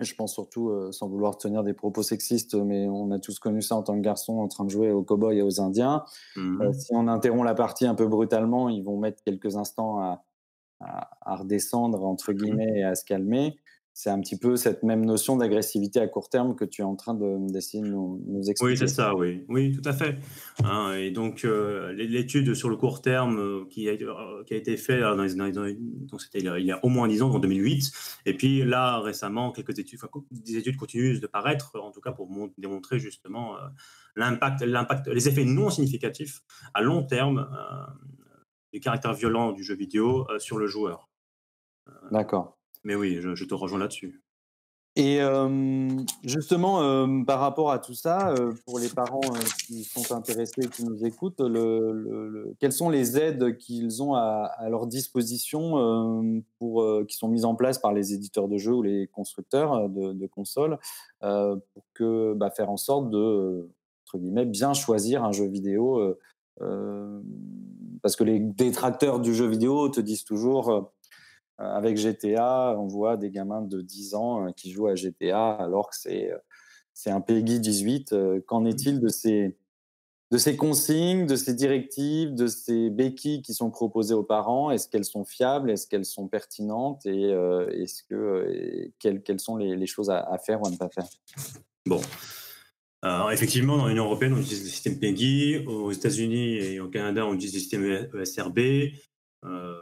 je 0.00 0.14
pense 0.14 0.32
surtout, 0.32 0.70
euh, 0.70 0.90
sans 0.90 1.08
vouloir 1.08 1.38
tenir 1.38 1.62
des 1.62 1.72
propos 1.72 2.02
sexistes, 2.02 2.54
mais 2.54 2.88
on 2.88 3.10
a 3.12 3.18
tous 3.18 3.38
connu 3.38 3.62
ça 3.62 3.76
en 3.76 3.82
tant 3.82 3.94
que 3.94 4.00
garçon 4.00 4.38
en 4.38 4.48
train 4.48 4.64
de 4.64 4.70
jouer 4.70 4.90
aux 4.90 5.02
cow-boys 5.02 5.34
et 5.34 5.42
aux 5.42 5.60
indiens. 5.60 6.04
Mmh 6.36 6.62
euh, 6.62 6.72
si 6.72 6.92
on 6.92 7.06
interrompt 7.06 7.44
la 7.44 7.54
partie 7.54 7.86
un 7.86 7.94
peu 7.94 8.06
brutalement, 8.06 8.68
ils 8.68 8.82
vont 8.82 8.98
mettre 8.98 9.22
quelques 9.22 9.56
instants 9.56 10.00
à, 10.00 10.24
à, 10.80 11.36
redescendre, 11.36 12.04
entre 12.04 12.32
mmh 12.32 12.36
guillemets, 12.36 12.78
et 12.78 12.84
à 12.84 12.94
se 12.94 13.04
calmer. 13.04 13.56
C'est 13.96 14.10
un 14.10 14.20
petit 14.20 14.36
peu 14.36 14.56
cette 14.56 14.82
même 14.82 15.04
notion 15.04 15.36
d'agressivité 15.36 16.00
à 16.00 16.08
court 16.08 16.28
terme 16.28 16.56
que 16.56 16.64
tu 16.64 16.82
es 16.82 16.84
en 16.84 16.96
train 16.96 17.14
d'essayer 17.14 17.80
de, 17.80 17.88
nous, 17.88 18.20
expliquer. 18.50 18.72
Oui, 18.72 18.76
c'est 18.76 18.88
ça, 18.88 19.14
oui. 19.14 19.44
Oui, 19.48 19.70
tout 19.70 19.88
à 19.88 19.92
fait. 19.92 20.18
Hein, 20.64 20.94
et 20.94 21.12
donc, 21.12 21.44
euh, 21.44 21.92
l'étude 21.92 22.54
sur 22.54 22.68
le 22.68 22.76
court 22.76 23.02
terme 23.02 23.38
euh, 23.38 23.64
qui, 23.70 23.88
a, 23.88 23.92
euh, 23.92 24.42
qui 24.44 24.54
a 24.54 24.56
été 24.56 24.76
faite 24.76 25.00
donc 25.00 26.20
c'était 26.20 26.40
il, 26.40 26.66
y 26.66 26.72
a 26.72 26.84
au 26.84 26.88
moins 26.88 27.06
10 27.06 27.22
ans, 27.22 27.30
en 27.30 27.38
2008. 27.38 27.92
Et 28.26 28.36
puis 28.36 28.64
là, 28.64 28.98
récemment, 28.98 29.52
quelques 29.52 29.78
études, 29.78 30.00
des 30.32 30.56
études 30.56 30.76
continuent 30.76 31.20
de 31.20 31.26
paraître, 31.28 31.78
en 31.80 31.92
tout 31.92 32.00
cas 32.00 32.10
pour 32.10 32.28
démontrer 32.58 32.98
justement 32.98 33.54
l'impact, 34.16 34.62
l'impact, 34.62 35.06
les 35.06 35.28
effets 35.28 35.44
non 35.44 35.70
significatifs 35.70 36.42
à 36.74 36.82
long 36.82 37.04
terme 37.04 37.48
du 38.72 38.80
caractère 38.80 39.14
violent 39.14 39.52
du 39.52 39.62
jeu 39.62 39.76
vidéo 39.76 40.26
sur 40.38 40.58
le 40.58 40.66
joueur. 40.66 41.08
D'accord. 42.10 42.58
Mais 42.84 42.94
oui, 42.94 43.18
je, 43.20 43.44
te 43.44 43.54
rejoins 43.54 43.78
là-dessus. 43.78 44.20
Et 44.96 45.18
justement, 46.22 47.24
par 47.24 47.40
rapport 47.40 47.72
à 47.72 47.80
tout 47.80 47.94
ça, 47.94 48.32
pour 48.64 48.78
les 48.78 48.88
parents 48.88 49.20
qui 49.66 49.82
sont 49.82 50.14
intéressés 50.14 50.62
et 50.62 50.68
qui 50.68 50.84
nous 50.84 51.04
écoutent, 51.04 51.40
le, 51.40 52.54
quelles 52.60 52.72
sont 52.72 52.90
les 52.90 53.18
aides 53.18 53.56
qu'ils 53.56 54.04
ont 54.04 54.14
à, 54.14 54.52
leur 54.68 54.86
disposition 54.86 56.42
pour, 56.60 56.86
qui 57.08 57.16
sont 57.16 57.26
mises 57.26 57.44
en 57.44 57.56
place 57.56 57.78
par 57.78 57.92
les 57.92 58.14
éditeurs 58.14 58.46
de 58.46 58.56
jeux 58.56 58.74
ou 58.74 58.82
les 58.82 59.08
constructeurs 59.08 59.88
de, 59.88 60.26
consoles 60.28 60.78
pour 61.20 61.84
que, 61.94 62.34
bah, 62.34 62.50
faire 62.50 62.70
en 62.70 62.76
sorte 62.76 63.10
de, 63.10 63.68
entre 64.06 64.18
guillemets, 64.18 64.46
bien 64.46 64.74
choisir 64.74 65.24
un 65.24 65.32
jeu 65.32 65.46
vidéo 65.46 66.16
parce 68.00 68.14
que 68.14 68.22
les 68.22 68.38
détracteurs 68.38 69.18
du 69.18 69.34
jeu 69.34 69.48
vidéo 69.48 69.88
te 69.88 70.00
disent 70.00 70.24
toujours 70.24 70.92
avec 71.58 71.96
GTA, 71.96 72.76
on 72.78 72.86
voit 72.86 73.16
des 73.16 73.30
gamins 73.30 73.62
de 73.62 73.80
10 73.80 74.14
ans 74.14 74.46
euh, 74.46 74.50
qui 74.50 74.70
jouent 74.72 74.88
à 74.88 74.94
GTA 74.94 75.52
alors 75.52 75.90
que 75.90 75.96
c'est 75.96 76.32
euh, 76.32 76.38
c'est 76.96 77.10
un 77.10 77.20
PEGI 77.20 77.58
18. 77.58 78.14
Qu'en 78.46 78.60
mmh. 78.60 78.66
est-il 78.68 79.00
de 79.00 79.08
ces, 79.08 79.56
de 80.30 80.38
ces 80.38 80.56
consignes, 80.56 81.26
de 81.26 81.34
ces 81.34 81.52
directives, 81.52 82.36
de 82.36 82.46
ces 82.46 82.88
béquilles 82.88 83.42
qui 83.42 83.52
sont 83.52 83.70
proposées 83.72 84.14
aux 84.14 84.22
parents? 84.22 84.70
Est-ce 84.70 84.88
qu'elles 84.88 85.04
sont 85.04 85.24
fiables? 85.24 85.72
Est-ce 85.72 85.88
qu'elles 85.88 86.04
sont 86.04 86.28
pertinentes? 86.28 87.04
Et 87.04 87.30
est-ce 87.72 88.04
que, 88.04 88.88
quelles, 89.00 89.24
quelles, 89.24 89.40
sont 89.40 89.56
les, 89.56 89.86
choses 89.88 90.08
à, 90.08 90.38
faire 90.38 90.62
ou 90.62 90.68
à 90.68 90.70
ne 90.70 90.76
pas 90.76 90.88
faire? 90.88 91.08
Bon. 91.84 92.00
Alors, 93.02 93.32
effectivement, 93.32 93.76
dans 93.76 93.88
l'Union 93.88 94.04
européenne, 94.04 94.34
on 94.34 94.40
utilise 94.40 94.62
le 94.62 94.70
système 94.70 95.00
PEGI. 95.00 95.64
Aux 95.66 95.90
États-Unis 95.90 96.58
et 96.58 96.78
au 96.78 96.88
Canada, 96.88 97.26
on 97.26 97.34
utilise 97.34 97.54
le 97.54 97.58
système 97.58 98.08
ESRB. 98.14 98.58
Euh, 99.44 99.74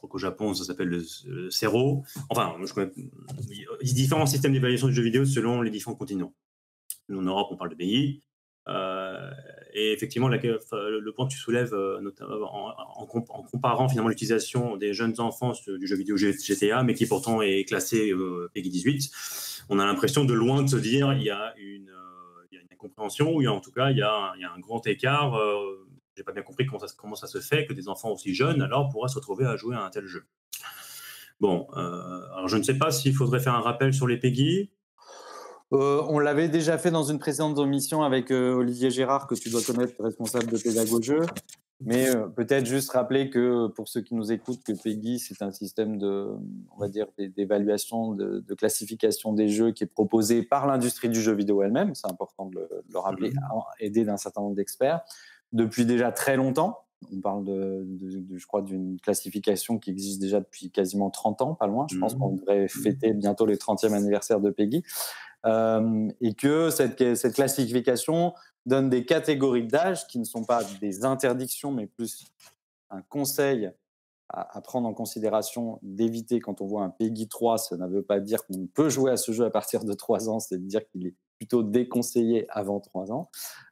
crois 0.00 0.08
qu'au 0.08 0.18
Japon, 0.18 0.54
ça 0.54 0.64
s'appelle 0.64 0.88
le, 0.88 1.50
CERO. 1.50 2.04
Enfin, 2.30 2.56
différents 3.82 4.26
systèmes 4.26 4.52
d'évaluation 4.52 4.88
du 4.88 4.94
jeu 4.94 5.02
vidéo 5.02 5.24
selon 5.24 5.62
les 5.62 5.70
différents 5.70 5.94
continents. 5.94 6.34
en 7.10 7.22
Europe, 7.22 7.48
on 7.50 7.56
parle 7.56 7.70
de 7.70 7.74
BI. 7.74 8.22
Euh, 8.68 9.30
et 9.72 9.92
effectivement, 9.92 10.28
le 10.28 11.10
point 11.12 11.26
que 11.26 11.32
tu 11.32 11.38
soulèves, 11.38 11.74
euh, 11.74 12.00
notamment 12.00 12.72
en, 12.98 13.06
comparant 13.06 13.88
finalement 13.88 14.08
l'utilisation 14.08 14.76
des 14.76 14.92
jeunes 14.94 15.14
enfants 15.18 15.52
du 15.66 15.86
jeu 15.86 15.96
vidéo 15.96 16.16
GTA, 16.16 16.82
mais 16.82 16.94
qui 16.94 17.06
pourtant 17.06 17.42
est 17.42 17.64
classé 17.64 18.10
euh, 18.10 18.50
PEGI 18.54 18.70
18, 18.70 19.10
on 19.68 19.78
a 19.78 19.84
l'impression 19.84 20.24
de 20.24 20.34
loin 20.34 20.62
de 20.62 20.68
se 20.68 20.76
dire 20.76 21.12
il 21.12 21.22
y 21.22 21.30
a 21.30 21.54
une, 21.58 21.90
une 22.52 22.60
incompréhension, 22.72 23.34
ou 23.34 23.46
en 23.46 23.60
tout 23.60 23.72
cas 23.72 23.90
il 23.90 23.98
y 23.98 24.02
a 24.02 24.32
un 24.34 24.60
grand 24.60 24.86
écart 24.86 25.38
j'ai 26.16 26.24
pas 26.24 26.32
bien 26.32 26.42
compris 26.42 26.66
comment 26.66 26.80
ça, 26.80 26.92
comment 26.96 27.14
ça, 27.14 27.26
se 27.26 27.40
fait 27.40 27.66
que 27.66 27.72
des 27.72 27.88
enfants 27.88 28.10
aussi 28.10 28.34
jeunes 28.34 28.62
alors 28.62 28.88
pourraient 28.88 29.08
se 29.08 29.14
retrouver 29.14 29.46
à 29.46 29.56
jouer 29.56 29.76
à 29.76 29.82
un 29.82 29.90
tel 29.90 30.06
jeu. 30.06 30.24
Bon, 31.40 31.66
euh, 31.76 32.20
alors 32.34 32.48
je 32.48 32.56
ne 32.56 32.62
sais 32.62 32.76
pas 32.76 32.90
s'il 32.90 33.14
faudrait 33.14 33.40
faire 33.40 33.54
un 33.54 33.60
rappel 33.60 33.94
sur 33.94 34.06
les 34.06 34.18
PEGI. 34.18 34.70
Euh, 35.72 36.02
on 36.08 36.18
l'avait 36.18 36.48
déjà 36.48 36.76
fait 36.78 36.90
dans 36.90 37.04
une 37.04 37.18
précédente 37.18 37.58
émission 37.58 38.02
avec 38.02 38.30
euh, 38.30 38.54
Olivier 38.54 38.90
Gérard, 38.90 39.26
que 39.26 39.34
tu 39.34 39.48
dois 39.50 39.62
connaître, 39.62 39.94
responsable 40.02 40.46
de 40.46 40.58
pédagogie. 40.58 41.12
Mais 41.82 42.08
peut-être 42.36 42.66
juste 42.66 42.90
rappeler 42.90 43.30
que 43.30 43.68
pour 43.68 43.88
ceux 43.88 44.02
qui 44.02 44.14
nous 44.14 44.32
écoutent, 44.32 44.62
que 44.62 44.72
PEGI, 44.72 45.18
c'est 45.18 45.40
un 45.40 45.50
système 45.50 45.96
de, 45.96 46.28
on 46.76 46.78
va 46.78 46.88
dire, 46.88 47.06
d'évaluation, 47.16 48.12
de, 48.12 48.54
classification 48.54 49.32
des 49.32 49.48
jeux 49.48 49.70
qui 49.70 49.84
est 49.84 49.86
proposé 49.86 50.42
par 50.42 50.66
l'industrie 50.66 51.08
du 51.08 51.22
jeu 51.22 51.32
vidéo 51.32 51.62
elle-même. 51.62 51.94
C'est 51.94 52.10
important 52.10 52.50
de 52.50 52.68
le, 52.90 52.98
rappeler, 52.98 53.30
mmh. 53.30 53.60
aidé 53.78 54.04
d'un 54.04 54.18
certain 54.18 54.42
nombre 54.42 54.56
d'experts 54.56 55.00
depuis 55.52 55.86
déjà 55.86 56.12
très 56.12 56.36
longtemps. 56.36 56.78
On 57.12 57.20
parle 57.20 57.44
de, 57.44 57.86
je 58.36 58.46
crois, 58.46 58.60
d'une 58.60 59.00
classification 59.00 59.78
qui 59.78 59.90
existe 59.90 60.20
déjà 60.20 60.40
depuis 60.40 60.70
quasiment 60.70 61.10
30 61.10 61.42
ans, 61.42 61.54
pas 61.54 61.66
loin. 61.66 61.86
Je 61.90 61.98
pense 61.98 62.14
mmh. 62.14 62.18
qu'on 62.18 62.34
devrait 62.34 62.68
fêter 62.68 63.14
bientôt 63.14 63.46
le 63.46 63.56
30e 63.56 63.94
anniversaire 63.94 64.40
de 64.40 64.50
Peggy. 64.50 64.82
Euh, 65.46 66.10
et 66.20 66.34
que 66.34 66.68
cette, 66.68 67.16
cette 67.16 67.34
classification 67.34 68.34
donne 68.66 68.90
des 68.90 69.06
catégories 69.06 69.66
d'âge 69.66 70.06
qui 70.06 70.18
ne 70.18 70.24
sont 70.24 70.44
pas 70.44 70.62
des 70.82 71.04
interdictions, 71.06 71.72
mais 71.72 71.86
plus 71.86 72.26
un 72.90 73.00
conseil 73.02 73.70
à, 74.32 74.60
prendre 74.60 74.88
en 74.88 74.94
considération 74.94 75.78
d'éviter 75.82 76.40
quand 76.40 76.60
on 76.60 76.66
voit 76.66 76.84
un 76.84 76.90
PEGI 76.90 77.28
3, 77.28 77.58
ça 77.58 77.76
ne 77.76 77.86
veut 77.86 78.02
pas 78.02 78.20
dire 78.20 78.46
qu'on 78.46 78.66
peut 78.66 78.88
jouer 78.88 79.10
à 79.10 79.16
ce 79.16 79.32
jeu 79.32 79.44
à 79.44 79.50
partir 79.50 79.84
de 79.84 79.92
3 79.92 80.28
ans, 80.28 80.38
c'est 80.38 80.58
de 80.58 80.66
dire 80.66 80.86
qu'il 80.88 81.06
est 81.06 81.14
plutôt 81.40 81.62
déconseillé 81.62 82.46
avant 82.50 82.80
3 82.80 83.12
ans. 83.12 83.30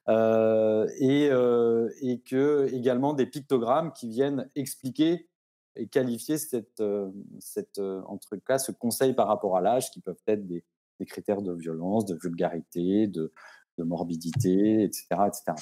Euh, 0.08 0.88
et, 0.98 1.28
euh, 1.30 1.90
et, 2.00 2.20
que 2.20 2.66
également 2.72 3.12
des 3.12 3.26
pictogrammes 3.26 3.92
qui 3.92 4.08
viennent 4.08 4.48
expliquer 4.56 5.28
et 5.76 5.86
qualifier 5.86 6.38
cette, 6.38 6.80
euh, 6.80 7.10
cette, 7.40 7.78
en 7.78 8.16
tout 8.16 8.40
cas, 8.40 8.58
ce 8.58 8.72
conseil 8.72 9.12
par 9.12 9.28
rapport 9.28 9.54
à 9.58 9.60
l'âge, 9.60 9.90
qui 9.90 10.00
peuvent 10.00 10.16
être 10.26 10.46
des, 10.46 10.64
des, 10.98 11.04
critères 11.04 11.42
de 11.42 11.52
violence, 11.52 12.06
de 12.06 12.16
vulgarité, 12.16 13.06
de, 13.06 13.34
de 13.76 13.84
morbidité, 13.84 14.82
etc. 14.82 15.06
etc. 15.26 15.52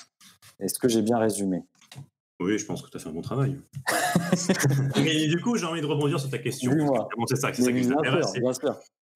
Est-ce 0.61 0.79
que 0.79 0.89
j'ai 0.89 1.03
bien 1.03 1.19
résumé? 1.19 1.65
Oui, 2.39 2.57
je 2.57 2.67
pense 2.67 2.83
que 2.83 2.91
tu 2.91 2.99
as 2.99 3.01
fait 3.01 3.09
un 3.09 3.13
bon 3.13 3.21
travail. 3.21 3.59
Mais 4.97 5.27
du 5.27 5.41
coup, 5.41 5.57
j'ai 5.57 5.67
envie 5.67 5.81
de 5.81 5.87
rebondir 5.87 6.21
sur 6.21 6.31
ta 6.31 6.39
question. 6.39 6.71
C'est 7.27 7.37
ça, 7.37 7.53
c'est 7.53 7.63
ça 7.63 7.73
qui. 7.73 7.83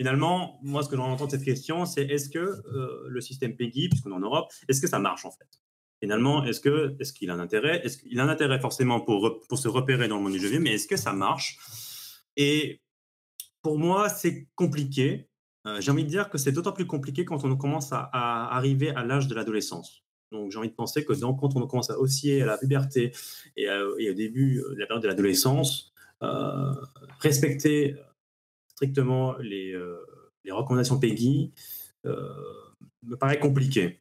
Finalement, 0.00 0.58
moi, 0.62 0.82
ce 0.82 0.88
que 0.88 0.96
j'en 0.96 1.12
entends 1.12 1.26
de 1.26 1.32
cette 1.32 1.44
question, 1.44 1.84
c'est 1.84 2.00
est-ce 2.06 2.30
que 2.30 2.38
euh, 2.38 3.06
le 3.06 3.20
système 3.20 3.54
PEGI, 3.54 3.90
puisqu'on 3.90 4.12
est 4.12 4.14
en 4.14 4.20
Europe, 4.20 4.50
est-ce 4.66 4.80
que 4.80 4.86
ça 4.86 4.98
marche 4.98 5.26
en 5.26 5.30
fait? 5.30 5.46
Finalement, 6.02 6.42
est-ce 6.42 6.62
qu'il 6.62 6.96
est 6.98 7.12
qu'il 7.12 7.28
a 7.28 7.34
un 7.34 7.38
intérêt? 7.38 7.84
Est-ce 7.84 7.98
qu'il 7.98 8.18
a 8.18 8.24
un 8.24 8.30
intérêt 8.30 8.58
forcément 8.60 9.02
pour, 9.02 9.40
pour 9.46 9.58
se 9.58 9.68
repérer 9.68 10.08
dans 10.08 10.16
le 10.16 10.22
monde 10.22 10.32
du 10.32 10.38
jeu 10.38 10.46
vidéo, 10.46 10.62
mais 10.62 10.72
est-ce 10.72 10.88
que 10.88 10.96
ça 10.96 11.12
marche? 11.12 11.58
Et 12.38 12.80
pour 13.60 13.78
moi, 13.78 14.08
c'est 14.08 14.48
compliqué. 14.54 15.28
Euh, 15.66 15.82
j'ai 15.82 15.90
envie 15.90 16.04
de 16.04 16.08
dire 16.08 16.30
que 16.30 16.38
c'est 16.38 16.52
d'autant 16.52 16.72
plus 16.72 16.86
compliqué 16.86 17.26
quand 17.26 17.44
on 17.44 17.54
commence 17.58 17.92
à 17.92 18.56
arriver 18.56 18.88
à 18.92 19.04
l'âge 19.04 19.28
de 19.28 19.34
l'adolescence. 19.34 20.02
Donc 20.32 20.50
j'ai 20.50 20.56
envie 20.56 20.70
de 20.70 20.74
penser 20.74 21.04
que 21.04 21.12
quand 21.12 21.56
on 21.56 21.66
commence 21.66 21.90
à 21.90 21.98
osciller 22.00 22.40
à 22.40 22.46
la 22.46 22.56
puberté 22.56 23.12
et, 23.58 23.68
au 23.68 24.14
début 24.14 24.62
de 24.62 24.78
la 24.78 24.86
période 24.86 25.02
de 25.02 25.08
l'adolescence, 25.08 25.92
euh, 26.22 26.72
respecter 27.20 27.96
strictement 28.80 29.36
les, 29.38 29.72
euh, 29.72 29.98
recommandations 30.50 30.98
PEGI 30.98 31.52
euh, 32.06 32.28
me 33.02 33.14
paraît 33.16 33.38
compliqué. 33.38 34.00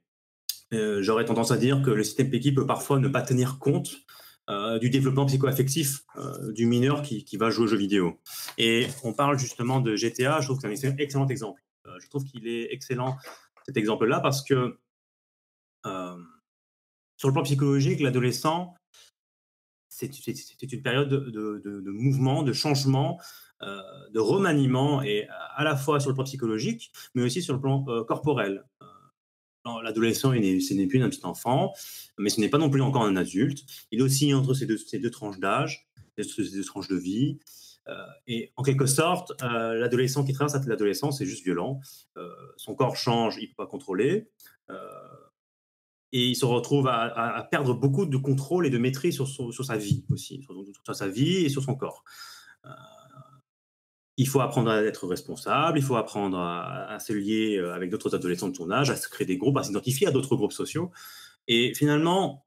J'aurais 0.72 1.26
tendance 1.26 1.52
à 1.52 1.58
dire 1.58 1.82
que 1.82 1.90
le 1.90 2.04
système 2.04 2.30
PEGI 2.30 2.54
peut 2.54 2.66
parfois 2.66 3.00
ne 3.00 3.08
pas 3.08 3.24
tenir 3.24 3.60
compte 3.60 3.90
du 4.82 4.90
développement 4.90 5.26
psychoaffectif 5.26 6.04
du 6.54 6.66
mineur 6.66 7.02
qui, 7.02 7.24
qui, 7.24 7.38
va 7.38 7.50
jouer 7.50 7.66
aux 7.66 7.68
jeux 7.68 7.78
vidéo. 7.78 8.20
Et 8.58 8.88
on 9.04 9.14
parle 9.14 9.38
justement 9.38 9.80
de 9.80 9.96
GTA, 9.96 10.42
je 10.42 10.48
trouve 10.48 10.60
que 10.60 10.76
c'est 10.76 10.88
un 10.88 10.98
excellent 10.98 11.28
exemple. 11.28 11.62
je 12.00 12.08
trouve 12.08 12.24
qu'il 12.24 12.48
est 12.48 12.72
excellent 12.72 13.18
cet 13.66 13.78
exemple-là 13.78 14.20
parce 14.22 14.44
que 14.44 14.78
sur 15.84 17.28
le 17.28 17.34
plan 17.34 17.44
psychologique, 17.44 18.00
l'adolescent, 18.00 18.76
c'est 19.90 20.72
une 20.72 20.82
période 20.82 21.10
de, 21.10 21.92
mouvement, 21.92 22.44
de 22.44 22.54
changement, 22.54 23.20
de 23.62 24.20
remaniement, 24.20 25.02
et 25.02 25.28
à 25.56 25.64
la 25.64 25.76
fois 25.76 26.00
sur 26.00 26.10
le 26.10 26.16
plan 26.16 26.24
psychologique, 26.24 26.92
mais 27.14 27.24
aussi 27.24 27.42
sur 27.42 27.54
le 27.54 27.62
plan 27.62 27.84
corporel. 28.06 28.66
L'adolescent, 29.84 30.32
ce 30.32 30.74
n'est 30.74 30.88
plus 30.88 31.04
un 31.04 31.10
petit 31.10 31.26
enfant, 31.26 31.74
mais 32.18 32.30
ce 32.30 32.40
n'est 32.40 32.50
pas 32.50 32.58
non 32.58 32.70
plus 32.70 32.82
encore 32.82 33.04
un 33.04 33.16
adulte. 33.16 33.66
Il 33.92 34.02
oscille 34.02 34.34
entre 34.34 34.54
ces 34.54 34.66
deux, 34.66 35.12
tranches 35.12 35.40
d'âge, 35.40 35.88
ces 36.18 36.52
deux 36.52 36.64
tranches 36.64 36.88
de 36.88 36.96
vie. 36.96 37.40
et 38.26 38.52
en 38.56 38.64
quelque 38.64 38.86
sorte, 38.88 39.34
l'adolescent 39.42 40.24
qui 40.24 40.34
traverse 40.34 40.66
l'adolescence, 40.66 41.20
c'est 41.20 41.26
juste 41.26 41.44
violent. 41.44 41.82
son 42.58 42.74
corps 42.74 42.96
change, 42.96 43.38
il 43.38 43.44
ne 43.44 43.48
peut 43.50 43.56
pas 43.58 43.68
contrôler 43.68 44.30
et 46.12 46.28
il 46.28 46.36
se 46.36 46.46
retrouve 46.46 46.88
à, 46.88 47.48
perdre 47.52 47.74
beaucoup 47.74 48.06
de 48.06 48.18
contrôle 48.18 48.66
et 48.66 48.70
de 48.70 48.78
maîtrise 48.78 49.16
sur 49.16 49.66
sa 49.66 49.78
vie 49.78 50.06
aussi, 50.10 50.42
sur, 50.42 50.96
sa 50.96 51.08
vie 51.08 51.46
et 51.46 51.50
sur 51.50 51.64
son 51.64 51.76
corps. 51.76 52.04
Il 54.20 54.28
faut 54.28 54.42
apprendre 54.42 54.70
à 54.70 54.84
être 54.84 55.08
responsable, 55.08 55.80
il 55.80 55.82
faut 55.82 55.96
apprendre 55.96 56.38
à, 56.38 57.00
se 57.00 57.14
lier 57.14 57.56
euh, 57.56 57.74
avec 57.74 57.90
d'autres 57.90 58.14
adolescents 58.14 58.50
de 58.50 58.56
son 58.56 58.70
âge, 58.70 58.90
à 58.90 58.98
se 58.98 59.08
créer 59.08 59.26
des 59.26 59.38
groupes, 59.38 59.56
à 59.56 59.64
s'identifier 59.64 60.08
à 60.08 60.12
d'autres 60.12 60.36
groupes 60.36 60.52
sociaux. 60.52 60.92
Et 61.48 61.74
finalement, 61.74 62.46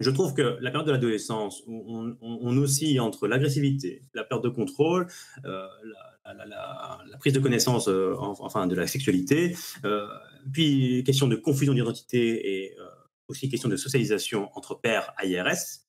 je 0.00 0.08
trouve 0.08 0.32
que 0.32 0.56
la 0.62 0.70
période 0.70 0.86
de 0.86 0.92
l'adolescence, 0.92 1.62
où 1.66 2.14
on, 2.22 2.56
oscille 2.56 2.98
entre 2.98 3.28
l'agressivité, 3.28 4.00
la 4.14 4.24
perte 4.24 4.42
de 4.42 4.48
contrôle, 4.48 5.06
euh, 5.44 5.66
la, 6.24 7.18
prise 7.18 7.34
de 7.34 7.40
connaissance 7.40 7.88
euh, 7.88 8.14
enfin, 8.18 8.66
de 8.66 8.74
la 8.74 8.86
sexualité, 8.86 9.54
puis 10.50 11.04
question 11.04 11.28
de 11.28 11.36
confusion 11.36 11.74
d'identité 11.74 12.54
et 12.54 12.76
aussi 13.28 13.50
question 13.50 13.68
de 13.68 13.76
socialisation 13.76 14.48
entre 14.54 14.80
pairs 14.80 15.12
IRS, 15.22 15.84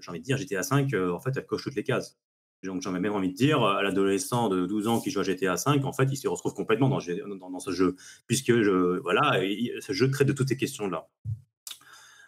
j'ai 0.00 0.10
envie 0.10 0.20
de 0.20 0.24
dire 0.24 0.36
GTA 0.36 0.62
5, 0.62 0.92
en 0.92 1.18
fait, 1.18 1.30
elle 1.34 1.46
coche 1.46 1.62
toutes 1.62 1.76
les 1.76 1.82
cases. 1.82 2.18
Donc 2.64 2.82
j'en 2.82 2.94
ai 2.94 3.00
même 3.00 3.14
envie 3.14 3.30
de 3.30 3.34
dire, 3.34 3.62
à 3.62 3.82
l'adolescent 3.82 4.48
de 4.48 4.66
12 4.66 4.88
ans 4.88 5.00
qui 5.00 5.10
joue 5.10 5.20
à 5.20 5.22
GTA 5.22 5.56
5, 5.56 5.84
en 5.84 5.92
fait, 5.92 6.08
il 6.10 6.16
se 6.16 6.28
retrouve 6.28 6.54
complètement 6.54 6.88
dans, 6.88 7.00
ce 7.00 7.70
jeu, 7.70 7.96
puisque 8.26 8.50
voilà, 8.50 9.40
ce 9.80 9.92
jeu 9.92 10.10
traite 10.10 10.28
de 10.28 10.32
toutes 10.32 10.48
ces 10.48 10.56
questions-là. 10.56 11.08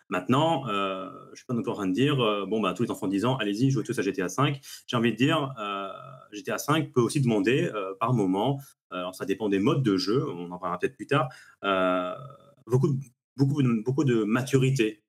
Maintenant, 0.09 0.69
euh, 0.69 1.11
je 1.27 1.31
ne 1.31 1.37
suis 1.37 1.47
pas 1.47 1.55
plus 1.55 1.69
en 1.69 1.75
train 1.75 1.87
de 1.87 1.93
dire, 1.93 2.21
euh, 2.21 2.47
bon, 2.47 2.61
bah, 2.61 2.75
tous 2.75 2.85
les 2.85 2.91
enfants 2.91 3.09
de 3.09 3.13
10 3.13 3.25
ans, 3.25 3.37
allez-y, 3.37 3.71
jouez 3.71 3.83
tous 3.83 3.99
à 3.99 4.03
GTA 4.03 4.29
5. 4.29 4.61
J'ai 4.87 4.97
envie 4.97 5.11
de 5.11 5.17
dire, 5.17 5.53
euh, 5.59 5.89
GTA 6.33 6.59
5 6.59 6.93
peut 6.93 7.01
aussi 7.01 7.21
demander, 7.21 7.71
par 7.99 8.13
moment, 8.13 8.61
ça 9.13 9.25
dépend 9.25 9.49
des 9.49 9.59
modes 9.59 9.83
de 9.83 9.97
jeu, 9.97 10.25
on 10.29 10.51
en 10.51 10.59
parlera 10.59 10.79
peut-être 10.79 10.97
plus 10.97 11.07
tard, 11.07 11.29
beaucoup, 12.67 12.99
beaucoup, 13.37 13.63
beaucoup 13.85 14.05
de 14.05 14.25
maturité 14.25 15.03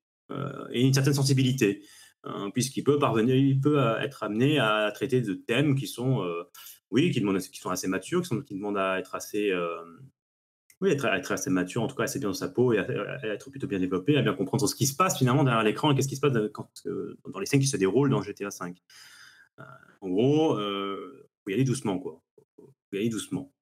et 0.72 0.82
une 0.82 0.92
certaine 0.92 1.14
sensibilité. 1.14 1.82
Hein, 2.24 2.50
puisqu'il 2.52 2.84
peut 2.84 2.98
parvenir, 2.98 3.36
il 3.36 3.60
peut 3.60 3.78
être 4.00 4.22
amené 4.22 4.58
à 4.58 4.90
traiter 4.92 5.20
de 5.20 5.34
thèmes 5.34 5.76
qui 5.76 5.86
sont, 5.86 6.26
oui, 6.90 7.10
qui, 7.10 7.20
demandent, 7.20 7.38
qui 7.38 7.58
sont 7.58 7.70
assez 7.70 7.88
matures, 7.88 8.22
qui, 8.22 8.54
demandent 8.54 8.78
à 8.78 8.98
être 8.98 9.14
assez 9.14 9.52
oui, 10.80 10.90
être, 10.90 11.32
assez 11.32 11.50
mature, 11.50 11.82
en 11.82 11.88
tout 11.88 11.96
cas 11.96 12.04
assez 12.04 12.20
bien 12.20 12.28
dans 12.28 12.34
sa 12.34 12.48
peau 12.48 12.72
et 12.72 12.78
être 13.24 13.50
plutôt 13.50 13.66
bien 13.66 13.80
développé, 13.80 14.16
à 14.16 14.22
bien 14.22 14.34
comprendre 14.34 14.68
ce 14.68 14.74
qui 14.76 14.86
se 14.86 14.94
passe 14.94 15.18
finalement 15.18 15.42
derrière 15.42 15.64
l'écran 15.64 15.90
et 15.90 15.94
qu'est-ce 15.96 16.08
qui 16.08 16.16
se 16.16 16.20
passe 16.20 16.32
dans 16.32 17.40
les 17.40 17.46
scènes 17.46 17.60
qui 17.60 17.66
se 17.66 17.76
déroulent 17.76 18.10
dans 18.10 18.22
GTA 18.22 18.48
V. 18.48 18.74
Euh, 19.58 19.62
en 20.00 20.08
gros, 20.08 20.58
il 20.58 20.62
euh, 20.62 21.30
faut 21.42 21.50
y 21.50 21.54
aller 21.54 21.64
doucement, 21.64 21.98
quoi. 21.98 22.22
faut 22.56 22.72
y 22.92 22.98
aller 22.98 23.08
doucement. 23.08 23.52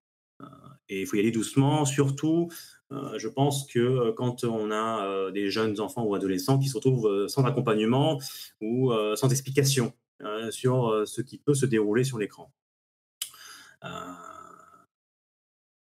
Euh, 0.42 0.46
et 0.88 1.00
il 1.02 1.06
faut 1.06 1.16
y 1.16 1.20
aller 1.20 1.30
doucement, 1.30 1.86
surtout, 1.86 2.50
je 2.90 3.28
pense 3.28 3.66
que 3.66 4.12
quand 4.12 4.44
on 4.44 4.70
a 4.70 5.30
des 5.32 5.50
jeunes 5.50 5.80
enfants 5.80 6.04
ou 6.04 6.14
adolescents 6.14 6.58
qui 6.58 6.68
se 6.68 6.76
retrouvent 6.76 7.26
sans 7.28 7.44
accompagnement 7.44 8.20
ou 8.60 8.92
sans 9.16 9.28
explication 9.30 9.92
sur 10.50 11.02
ce 11.06 11.20
qui 11.20 11.38
peut 11.38 11.54
se 11.54 11.66
dérouler 11.66 12.04
sur 12.04 12.18
l'écran. 12.18 12.52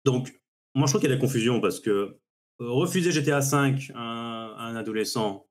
donc, 0.04 0.42
moi, 0.74 0.86
je 0.86 0.92
trouve 0.92 1.00
qu'il 1.00 1.10
y 1.10 1.12
a 1.12 1.16
de 1.16 1.20
la 1.20 1.26
confusion 1.26 1.60
parce 1.60 1.80
que 1.80 1.90
euh, 1.90 2.70
refuser 2.70 3.10
GTA 3.10 3.40
V 3.40 3.76
à 3.94 4.00
un, 4.00 4.76
adolescent, 4.76 5.46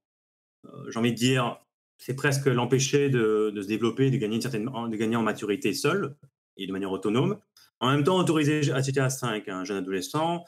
euh, 0.66 0.90
j'ai 0.90 1.00
envie 1.00 1.12
de 1.12 1.18
dire, 1.18 1.60
c'est 1.98 2.16
presque 2.16 2.48
l'empêcher 2.48 3.10
de, 3.10 3.54
se 3.56 3.68
développer, 3.68 4.10
de 4.10 4.18
gagner, 4.18 4.36
une 4.36 4.42
certaine, 4.42 4.66
de 4.66 4.98
gagner 4.98 5.16
en 5.16 5.22
maturité 5.22 5.74
seul 5.74 6.16
et 6.58 6.66
de 6.66 6.72
manière 6.72 6.92
autonome. 6.92 7.40
En 7.80 7.92
même 7.92 8.04
temps, 8.04 8.18
autoriser 8.18 8.72
à 8.72 8.82
GTA 8.82 9.08
V 9.08 9.44
un 9.48 9.64
jeune 9.64 9.78
adolescent, 9.78 10.44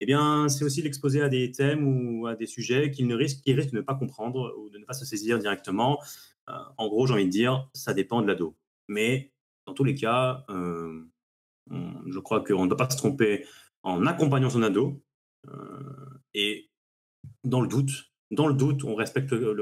eh 0.00 0.06
bien, 0.06 0.48
c'est 0.48 0.64
aussi 0.64 0.82
l'exposer 0.82 1.22
à 1.22 1.28
des 1.28 1.50
thèmes 1.52 1.86
ou 1.86 2.26
à 2.26 2.34
des 2.34 2.46
sujets 2.46 2.90
qu'il 2.90 3.06
ne 3.06 3.16
de 3.16 3.76
ne 3.76 3.80
pas 3.80 3.94
comprendre 3.94 4.54
ou 4.58 4.68
de 4.70 4.78
ne 4.78 4.84
pas 4.84 4.94
se 4.94 5.04
saisir 5.04 5.38
directement. 5.38 6.00
Euh, 6.48 6.52
en 6.76 6.88
gros, 6.88 7.06
j'ai 7.06 7.14
envie 7.14 7.26
de 7.26 7.30
dire, 7.30 7.68
ça 7.74 7.94
dépend 7.94 8.20
de 8.20 8.26
l'ado. 8.26 8.56
Mais 8.88 9.32
dans 9.66 9.74
tous 9.74 9.84
les 9.84 9.94
cas, 9.94 10.44
je 10.48 12.18
crois 12.18 12.42
qu'on 12.44 12.64
ne 12.64 12.68
doit 12.68 12.76
pas 12.76 12.90
se 12.90 12.96
tromper 12.96 13.46
en 13.82 14.06
accompagnant 14.06 14.50
son 14.50 14.62
ado. 14.62 15.02
Euh, 15.48 16.18
et 16.32 16.70
dans 17.44 17.60
le 17.60 17.68
doute, 17.68 18.12
dans 18.30 18.48
le 18.48 18.54
doute, 18.54 18.84
on 18.84 18.94
respecte 18.94 19.32
le, 19.32 19.52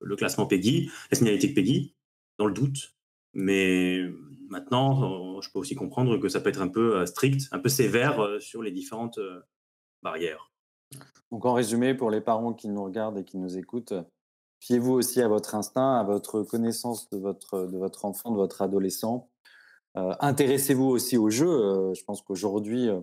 le, 0.00 0.16
classement 0.16 0.46
PEGI, 0.46 0.90
la 1.10 1.16
signalétique 1.16 1.54
PEGI, 1.54 1.94
dans 2.38 2.46
le 2.46 2.54
doute. 2.54 2.96
Mais 3.34 4.10
maintenant, 4.48 5.36
euh, 5.36 5.40
je 5.40 5.50
peux 5.50 5.58
aussi 5.58 5.74
comprendre 5.74 6.18
que 6.18 6.28
ça 6.28 6.40
peut 6.40 6.48
être 6.48 6.60
un 6.60 6.68
peu 6.68 6.96
euh, 6.96 7.06
strict, 7.06 7.48
un 7.52 7.58
peu 7.58 7.68
sévère 7.68 8.38
sur 8.40 8.62
les 8.62 8.70
différentes 8.70 9.18
barrières. 10.02 10.52
Donc 11.30 11.44
en 11.44 11.52
résumé, 11.52 11.94
pour 11.94 12.10
les 12.10 12.20
parents 12.20 12.54
qui 12.54 12.68
nous 12.68 12.82
regardent 12.82 13.18
et 13.18 13.24
qui 13.24 13.38
nous 13.38 13.58
écoutent, 13.58 13.94
fiez-vous 14.60 14.92
aussi 14.92 15.20
à 15.20 15.28
votre 15.28 15.54
instinct, 15.54 15.96
à 15.96 16.04
votre 16.04 16.42
connaissance 16.42 17.08
de 17.10 17.18
votre, 17.18 17.66
de 17.66 17.78
votre 17.78 18.04
enfant, 18.04 18.30
de 18.30 18.36
votre 18.36 18.62
adolescent. 18.62 19.28
Euh, 19.96 20.14
intéressez-vous 20.20 20.86
aussi 20.86 21.16
au 21.16 21.30
jeu. 21.30 21.48
Euh, 21.48 21.94
je 21.94 22.04
pense 22.04 22.22
qu'aujourd'hui, 22.22 22.88
euh, 22.88 23.00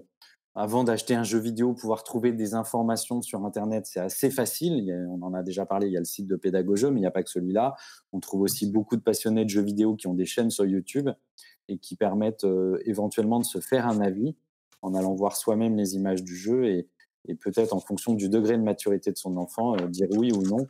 avant 0.57 0.85
d'acheter 0.85 1.13
un 1.13 1.23
jeu 1.23 1.37
vidéo, 1.37 1.73
pouvoir 1.73 2.03
trouver 2.03 2.31
des 2.31 2.53
informations 2.53 3.21
sur 3.21 3.43
Internet, 3.45 3.85
c'est 3.87 3.99
assez 3.99 4.31
facile. 4.31 4.89
on 5.09 5.21
en 5.21 5.33
a 5.33 5.43
déjà 5.43 5.65
parlé, 5.65 5.87
il 5.87 5.93
y 5.93 5.97
a 5.97 5.99
le 5.99 6.05
site 6.05 6.27
de 6.27 6.37
Pédagogue, 6.37 6.85
mais 6.85 6.99
il 6.99 7.01
n'y 7.01 7.05
a 7.05 7.11
pas 7.11 7.23
que 7.23 7.29
celui-là. 7.29 7.75
On 8.13 8.21
trouve 8.21 8.41
aussi 8.41 8.71
beaucoup 8.71 8.95
de 8.95 9.01
passionnés 9.01 9.43
de 9.43 9.49
jeux 9.49 9.61
vidéo 9.61 9.95
qui 9.95 10.07
ont 10.07 10.13
des 10.13 10.25
chaînes 10.25 10.49
sur 10.49 10.65
YouTube 10.65 11.09
et 11.67 11.77
qui 11.77 11.97
permettent 11.97 12.45
éventuellement 12.85 13.39
de 13.39 13.45
se 13.45 13.59
faire 13.59 13.85
un 13.85 13.99
avis 13.99 14.35
en 14.81 14.93
allant 14.93 15.13
voir 15.13 15.35
soi-même 15.35 15.75
les 15.75 15.95
images 15.95 16.23
du 16.23 16.35
jeu 16.35 16.65
et, 16.65 16.87
peut-être 17.41 17.73
en 17.73 17.79
fonction 17.79 18.13
du 18.13 18.29
degré 18.29 18.55
de 18.55 18.61
maturité 18.61 19.11
de 19.11 19.17
son 19.17 19.35
enfant, 19.35 19.75
dire 19.87 20.07
oui 20.11 20.31
ou 20.31 20.43
non. 20.43 20.67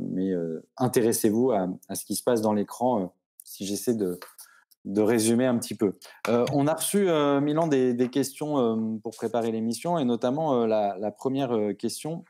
mais 0.00 0.32
intéressez-vous 0.78 1.50
à, 1.50 1.68
à, 1.88 1.94
ce 1.94 2.06
qui 2.06 2.14
se 2.14 2.22
passe 2.22 2.40
dans 2.40 2.54
l'écran. 2.54 3.12
si 3.42 3.66
j'essaie 3.66 3.94
de, 3.94 4.18
de 4.84 5.00
résumer 5.00 5.46
un 5.46 5.58
petit 5.58 5.74
peu. 5.74 5.92
Euh, 6.28 6.44
on 6.52 6.66
a 6.66 6.74
reçu, 6.74 7.08
euh, 7.08 7.40
Milan, 7.40 7.66
des, 7.66 8.08
questions 8.10 8.58
euh, 8.58 8.98
pour 9.02 9.14
préparer 9.16 9.50
l'émission, 9.50 9.98
et 9.98 10.04
notamment 10.04 10.66
la, 10.66 11.10
première 11.10 11.76
question 11.78 12.24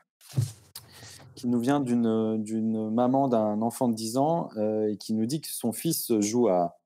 qui 1.35 1.47
nous 1.47 1.59
vient 1.59 1.81
d'une 1.81 2.89
maman 2.91 3.27
d'un 3.27 3.61
enfant 3.61 3.89
de 3.89 3.93
10 3.93 4.17
ans 4.17 4.49
et 4.87 4.95
qui 4.97 5.13
nous 5.13 5.25
dit 5.25 5.41
que 5.41 5.49
son 5.49 5.73
fils 5.73 6.17
joue 6.19 6.47
à, 6.47 6.77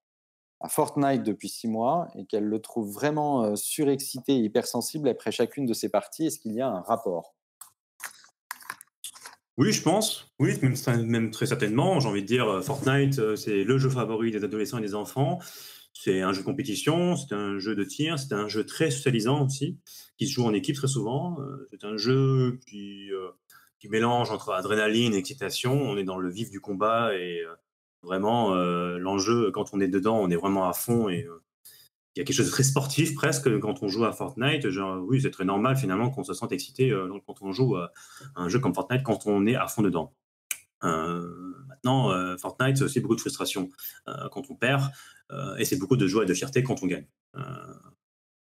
à 0.60 0.70
Fortnite 0.70 1.24
depuis 1.24 1.50
6 1.50 1.68
mois 1.68 2.08
et 2.16 2.26
qu'elle 2.26 2.46
le 2.46 2.60
trouve 2.60 2.92
vraiment 2.92 3.56
surexcité 3.56 4.34
et 4.34 4.40
hypersensible 4.40 5.08
après 5.08 5.32
chacune 5.32 5.68
de 5.68 5.74
ses 5.74 5.90
parties. 5.90 6.26
Est-ce 6.26 6.40
qu'il 6.40 6.54
y 6.54 6.62
a 6.62 6.68
un 6.68 6.82
rapport? 6.82 7.36
Oui, 9.60 9.74
je 9.74 9.82
pense. 9.82 10.32
Oui, 10.40 10.54
même, 10.62 11.32
très 11.32 11.46
certainement. 11.46 12.00
J'ai 12.00 12.08
envie 12.08 12.22
de 12.22 12.28
dire, 12.28 12.48
euh, 12.48 12.62
Fortnite, 12.62 13.20
euh, 13.20 13.36
c'est 13.36 13.66
le 13.66 13.78
jeu 13.78 13.90
favori 13.90 14.32
des 14.32 14.46
adolescents 14.46 14.78
et 14.78 14.82
des 14.82 14.96
enfants. 14.96 15.40
C'est 15.94 16.22
un 16.22 16.32
jeu 16.32 16.40
de 16.40 16.46
compétition, 16.46 17.18
c'est 17.18 17.36
un 17.36 17.60
jeu 17.60 17.76
de 17.76 17.84
tir, 17.84 18.18
c'est 18.18 18.34
un 18.34 18.48
jeu 18.48 18.66
très 18.66 18.90
socialisant 18.90 19.46
aussi, 19.46 19.78
qui 20.18 20.28
se 20.28 20.34
joue 20.34 20.46
en 20.46 20.54
équipe 20.54 20.78
très 20.78 20.88
souvent. 20.88 21.42
Euh, 21.42 21.68
c'est 21.70 21.84
un 21.84 21.98
jeu 21.98 22.58
qui, 22.70 23.10
qui 23.80 23.90
mélange 23.90 24.32
entre 24.32 24.52
adrénaline 24.54 25.14
et 25.14 25.18
excitation. 25.18 25.74
On 25.74 25.98
est 25.98 26.06
dans 26.06 26.18
le 26.18 26.30
vif 26.30 26.50
du 26.50 26.62
combat 26.62 27.14
et 27.16 27.44
vraiment, 28.02 28.56
l'enjeu, 28.56 29.52
quand 29.52 29.74
on 29.74 29.82
est 29.82 29.90
dedans, 29.90 30.18
on 30.22 30.30
est 30.30 30.38
vraiment 30.38 30.70
à 30.70 30.74
fond 30.74 31.10
et 31.10 31.28
y 32.20 32.22
a 32.22 32.26
quelque 32.26 32.36
chose 32.36 32.48
de 32.48 32.52
très 32.52 32.64
sportif 32.64 33.16
presque 33.16 33.60
quand 33.60 33.82
on 33.82 33.88
joue 33.88 34.04
à 34.04 34.12
Fortnite. 34.12 34.70
Genre, 34.70 35.02
oui, 35.08 35.22
c'est 35.22 35.32
très 35.32 35.46
normal 35.46 35.78
finalement 35.78 36.10
qu'on 36.10 36.24
se 36.24 36.34
sente 36.34 36.52
excité 36.52 36.92
euh, 36.92 37.10
quand 37.26 37.42
on 37.42 37.52
joue 37.52 37.78
à 37.78 37.92
un 38.36 38.50
jeu 38.50 38.60
comme 38.60 38.76
Fortnite 38.76 39.04
quand 39.04 39.26
on 39.26 39.46
est 39.46 39.56
à 39.56 39.68
fond 39.68 39.82
dedans. 39.82 40.14
Euh, 40.84 41.54
maintenant, 41.68 42.12
euh, 42.12 42.38
Fortnite, 42.38 42.78
c'est 42.78 42.84
aussi 42.84 43.00
beaucoup 43.00 43.16
de 43.16 43.22
frustration 43.22 43.70
quand 44.32 44.50
on 44.50 44.56
perd 44.56 44.84
et 45.58 45.66
c'est 45.66 45.78
beaucoup 45.78 45.96
de 45.96 46.08
joie 46.08 46.24
et 46.24 46.26
de 46.26 46.34
fierté 46.34 46.64
quand 46.64 46.82
on 46.84 46.88
gagne. 46.88 47.06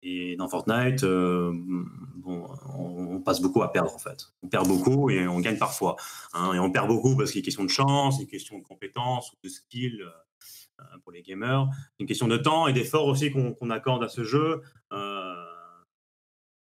et 0.02 0.36
dans 0.36 0.48
Fortnite, 0.48 1.02
bon, 1.04 2.46
on, 2.76 3.20
passe 3.22 3.40
beaucoup 3.40 3.62
à 3.62 3.72
perdre 3.72 3.94
en 3.94 3.98
fait. 3.98 4.26
On 4.42 4.48
perd 4.48 4.68
beaucoup 4.68 5.08
et 5.08 5.26
on 5.26 5.40
gagne 5.40 5.56
parfois. 5.56 5.96
Hein. 6.34 6.52
et 6.52 6.58
on 6.58 6.70
perd 6.70 6.88
beaucoup 6.88 7.16
parce 7.16 7.32
qu'il 7.32 7.40
a 7.40 7.44
question 7.44 7.64
de 7.64 7.70
chance, 7.70 8.20
une 8.20 8.26
question 8.26 8.58
de 8.58 8.62
compétence 8.62 9.32
ou 9.32 9.36
de 9.42 9.48
skill. 9.48 10.04
Euh, 10.80 10.98
pour 11.04 11.12
les 11.12 11.22
gamers. 11.22 11.68
Une 12.00 12.06
question 12.06 12.26
de 12.26 12.36
temps 12.36 12.66
et 12.66 12.72
d'effort 12.72 13.06
aussi 13.06 13.30
qu'on 13.30 13.70
accorde 13.70 14.02
à 14.02 14.08
ce 14.08 14.24
jeu. 14.24 14.62
Euh, 14.92 15.34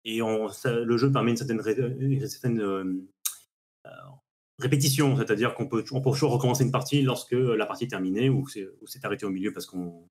et 0.03 0.19
le 0.19 0.97
jeu 0.97 1.11
permet 1.11 1.31
une 1.31 1.37
certaine, 1.37 2.59
euh, 2.59 2.83
répétition, 4.57 5.15
c'est-à-dire 5.15 5.53
qu'on 5.53 5.67
peut, 5.67 5.83
toujours 5.83 6.31
recommencer 6.31 6.63
une 6.63 6.71
partie 6.71 7.03
lorsque 7.03 7.33
la 7.33 7.65
partie 7.67 7.83
est 7.83 7.89
terminée 7.89 8.29
ou 8.29 8.47
c'est 8.47 9.05
arrêté 9.05 9.25
au 9.25 9.29
milieu 9.29 9.53
parce 9.53 9.67
qu'on 9.67 10.07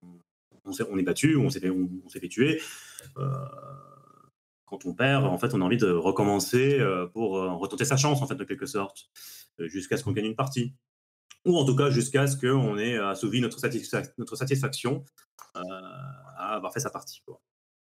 on, 0.65 0.99
est 0.99 1.03
battu 1.03 1.35
ou 1.35 1.43
on 1.43 1.51
s'est 1.51 1.61
fait, 1.61 1.73
fait, 2.21 2.29
tuer. 2.29 2.61
quand 4.67 4.85
on 4.85 4.95
perd, 4.95 5.25
en 5.25 5.39
fait, 5.39 5.55
on 5.55 5.61
a 5.61 5.65
envie 5.65 5.77
de 5.77 5.91
recommencer 5.91 6.79
pour 7.13 7.33
retenter 7.33 7.85
sa 7.85 7.97
chance, 7.97 8.23
en 8.23 8.27
fait, 8.27 8.37
de 8.37 8.45
quelque 8.45 8.67
sorte, 8.67 9.11
jusqu'à 9.59 9.97
ce 9.97 10.05
qu'on 10.05 10.13
gagne 10.13 10.27
une 10.27 10.37
partie 10.37 10.75
ou 11.49 11.57
en 11.57 11.65
tout 11.65 11.75
cas 11.75 11.91
jusqu'à 11.91 12.27
ce 12.27 12.37
qu'on 12.37 12.79
ait 12.79 12.97
assouvi 12.99 13.41
notre, 13.41 13.59
satisfaction 13.59 15.05
euh, 15.57 15.61
à 16.37 16.55
avoir 16.55 16.73
fait 16.73 16.81
sa 16.81 16.91
partie. 16.91 17.23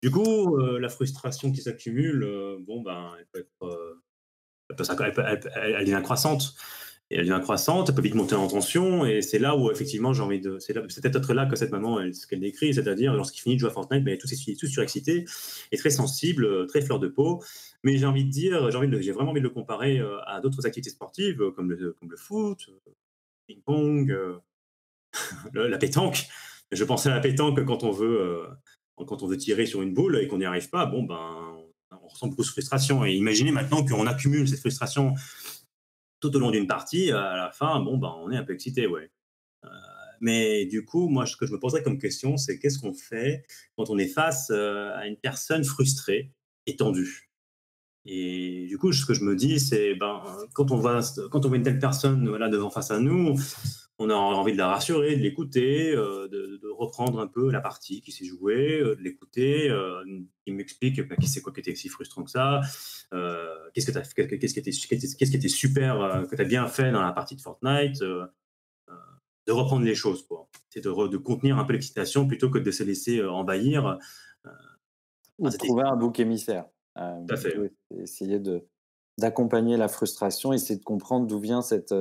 Du 0.02 0.10
coup, 0.10 0.56
euh, 0.56 0.80
la 0.80 0.88
frustration 0.88 1.52
qui 1.52 1.60
s'accumule, 1.60 2.24
euh, 2.24 2.56
bon, 2.60 2.82
ben, 2.82 3.12
elle 3.18 3.26
peut 3.26 3.46
être, 3.68 5.48
elle, 5.54 5.84
devient 5.84 6.00
croissante, 6.02 6.54
elle 7.10 7.94
peut 7.94 8.02
vite 8.02 8.14
monter 8.14 8.34
en 8.34 8.48
tension, 8.48 9.04
et 9.04 9.20
c'est 9.20 9.38
là 9.38 9.54
où 9.54 9.70
effectivement 9.70 10.14
j'ai 10.14 10.22
envie 10.22 10.40
de. 10.40 10.58
C'est 10.58 10.72
peut-être 10.72 11.34
là 11.34 11.46
que 11.46 11.56
cette 11.56 11.70
maman, 11.70 11.98
ce 12.12 12.26
qu'elle 12.26 12.40
décrit, 12.40 12.72
c'est-à-dire 12.72 13.12
lorsqu'il 13.12 13.42
finit 13.42 13.56
de 13.56 13.60
jouer 13.60 13.68
à 13.68 13.72
Fortnite, 13.72 14.02
ben, 14.02 14.16
tout, 14.16 14.26
est, 14.32 14.58
tout 14.58 14.66
surexcité, 14.66 15.26
et 15.70 15.76
très 15.76 15.90
sensible, 15.90 16.66
très 16.66 16.80
fleur 16.80 16.98
de 16.98 17.08
peau. 17.08 17.42
Mais 17.84 17.96
j'ai 17.98 18.06
envie 18.06 18.24
de 18.24 18.30
dire, 18.30 18.70
j'ai, 18.70 19.12
vraiment 19.12 19.30
envie 19.30 19.40
de 19.40 19.44
le 19.46 19.50
comparer 19.50 19.98
euh, 19.98 20.18
à 20.26 20.40
d'autres 20.40 20.66
activités 20.66 20.90
sportives, 20.90 21.50
comme 21.56 21.70
le, 21.70 21.96
foot, 22.16 22.70
ping-pong, 23.46 24.14
la 25.54 25.78
pétanque. 25.78 26.26
Je 26.70 26.84
pensais 26.84 27.10
à 27.10 27.14
la 27.14 27.20
pétanque 27.20 27.64
quand 27.64 27.84
on 27.84 27.90
veut, 27.90 28.20
euh, 28.20 28.46
quand 28.96 29.22
on 29.22 29.26
veut 29.26 29.36
tirer 29.36 29.66
sur 29.66 29.82
une 29.82 29.92
boule 29.92 30.18
et 30.18 30.26
qu'on 30.26 30.38
n'y 30.38 30.44
arrive 30.44 30.70
pas. 30.70 30.86
Bon, 30.86 31.02
ben, 31.02 31.58
on 31.90 32.06
ressent 32.06 32.28
beaucoup 32.28 32.42
de 32.42 32.46
frustration. 32.46 33.04
Et 33.04 33.12
imaginez 33.12 33.52
maintenant 33.52 33.84
qu'on 33.84 34.06
accumule 34.06 34.48
cette 34.48 34.60
frustration 34.60 35.14
tout 36.20 36.34
au 36.34 36.38
long 36.38 36.50
d'une 36.50 36.66
partie, 36.66 37.10
à 37.10 37.36
la 37.36 37.50
fin, 37.50 37.80
bon, 37.80 37.98
ben, 37.98 38.14
on 38.18 38.30
est 38.30 38.36
un 38.36 38.44
peu 38.44 38.54
excité, 38.54 38.86
ouais. 38.86 39.10
Euh, 39.64 39.68
mais 40.20 40.66
du 40.66 40.84
coup, 40.84 41.08
moi, 41.08 41.26
ce 41.26 41.36
que 41.36 41.46
je 41.46 41.52
me 41.52 41.58
poserais 41.58 41.82
comme 41.82 41.98
question, 41.98 42.36
c'est 42.36 42.58
qu'est-ce 42.58 42.78
qu'on 42.78 42.94
fait 42.94 43.44
quand 43.76 43.90
on 43.90 43.98
est 43.98 44.08
face 44.08 44.50
euh, 44.50 44.94
à 44.94 45.06
une 45.06 45.16
personne 45.16 45.64
frustrée 45.64 46.32
et 46.66 46.76
tendue 46.76 47.31
Et 48.04 48.66
du 48.68 48.78
coup, 48.78 48.92
ce 48.92 49.06
que 49.06 49.14
je 49.14 49.22
me 49.22 49.36
dis, 49.36 49.60
c'est 49.60 49.94
ben, 49.94 50.22
quand 50.54 50.72
on 50.72 50.76
voit 50.76 51.00
quand 51.30 51.44
on 51.46 51.48
voit 51.48 51.56
une 51.56 51.62
telle 51.62 51.78
personne 51.78 52.28
voilà, 52.28 52.48
devant 52.48 52.70
face 52.70 52.90
à 52.90 52.98
nous, 52.98 53.36
on 53.98 54.10
a 54.10 54.14
envie 54.14 54.52
de 54.52 54.58
la 54.58 54.68
rassurer, 54.68 55.16
de 55.16 55.22
l'écouter, 55.22 55.92
euh, 55.94 56.28
de, 56.28 56.60
reprendre 56.72 57.20
un 57.20 57.28
peu 57.28 57.50
la 57.50 57.60
partie 57.60 58.00
qui 58.00 58.10
s'est 58.10 58.24
jouée, 58.24 58.80
euh, 58.80 58.96
de 58.96 59.02
l'écouter. 59.02 59.70
Euh, 59.70 60.02
il 60.46 60.54
m'explique 60.54 61.00
bah, 61.08 61.14
c'est 61.24 61.40
quoi 61.40 61.52
qui 61.52 61.60
était 61.60 61.74
si 61.76 61.88
frustrant 61.88 62.24
que 62.24 62.30
ça, 62.30 62.60
qu'est-ce 63.72 63.92
que 63.92 63.92
qu'est-ce 64.36 64.54
qui 64.54 64.60
était, 64.60 64.70
qu'est-ce 64.70 65.30
qui 65.30 65.36
était 65.36 65.48
super, 65.48 66.26
que 66.28 66.34
tu 66.34 66.42
as 66.42 66.44
bien 66.44 66.66
fait 66.66 66.90
dans 66.90 67.02
la 67.02 67.12
partie 67.12 67.36
de 67.36 67.40
Fortnite, 67.40 68.00
de 68.00 69.52
reprendre 69.52 69.84
les 69.84 69.94
choses, 69.94 70.26
quoi. 70.26 70.48
C'est 70.70 70.84
de, 70.84 71.08
de, 71.08 71.16
contenir 71.16 71.58
un 71.58 71.64
peu 71.64 71.72
l'excitation 71.72 72.26
plutôt 72.26 72.48
que 72.48 72.58
de 72.58 72.70
se 72.70 72.82
laisser 72.82 73.22
envahir. 73.24 73.98
Ou 75.38 75.50
trouver 75.50 75.82
un 75.82 75.96
bouc 75.96 76.18
émissaire. 76.20 76.66
Fait. 76.96 77.54
Essayer 77.90 78.38
de 78.38 78.66
d'accompagner 79.18 79.76
la 79.76 79.88
frustration, 79.88 80.54
essayer 80.54 80.78
de 80.78 80.84
comprendre 80.84 81.26
d'où 81.26 81.38
vient 81.38 81.60
cette, 81.60 81.92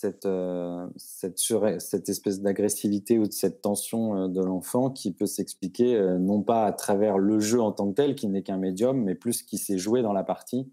cette, 0.00 0.24
euh, 0.24 0.86
cette, 0.96 1.38
cette, 1.78 2.08
espèce 2.08 2.40
d'agressivité 2.40 3.18
ou 3.18 3.26
de 3.26 3.32
cette 3.32 3.60
tension 3.60 4.16
euh, 4.16 4.28
de 4.28 4.40
l'enfant 4.40 4.90
qui 4.90 5.12
peut 5.12 5.26
s'expliquer 5.26 5.94
euh, 5.94 6.18
non 6.18 6.42
pas 6.42 6.64
à 6.64 6.72
travers 6.72 7.18
le 7.18 7.38
jeu 7.38 7.60
en 7.60 7.72
tant 7.72 7.90
que 7.90 7.96
tel, 7.96 8.14
qui 8.14 8.26
n'est 8.28 8.42
qu'un 8.42 8.56
médium, 8.56 9.02
mais 9.02 9.14
plus 9.14 9.42
qui 9.42 9.58
s'est 9.58 9.76
joué 9.76 10.00
dans 10.00 10.14
la 10.14 10.24
partie. 10.24 10.72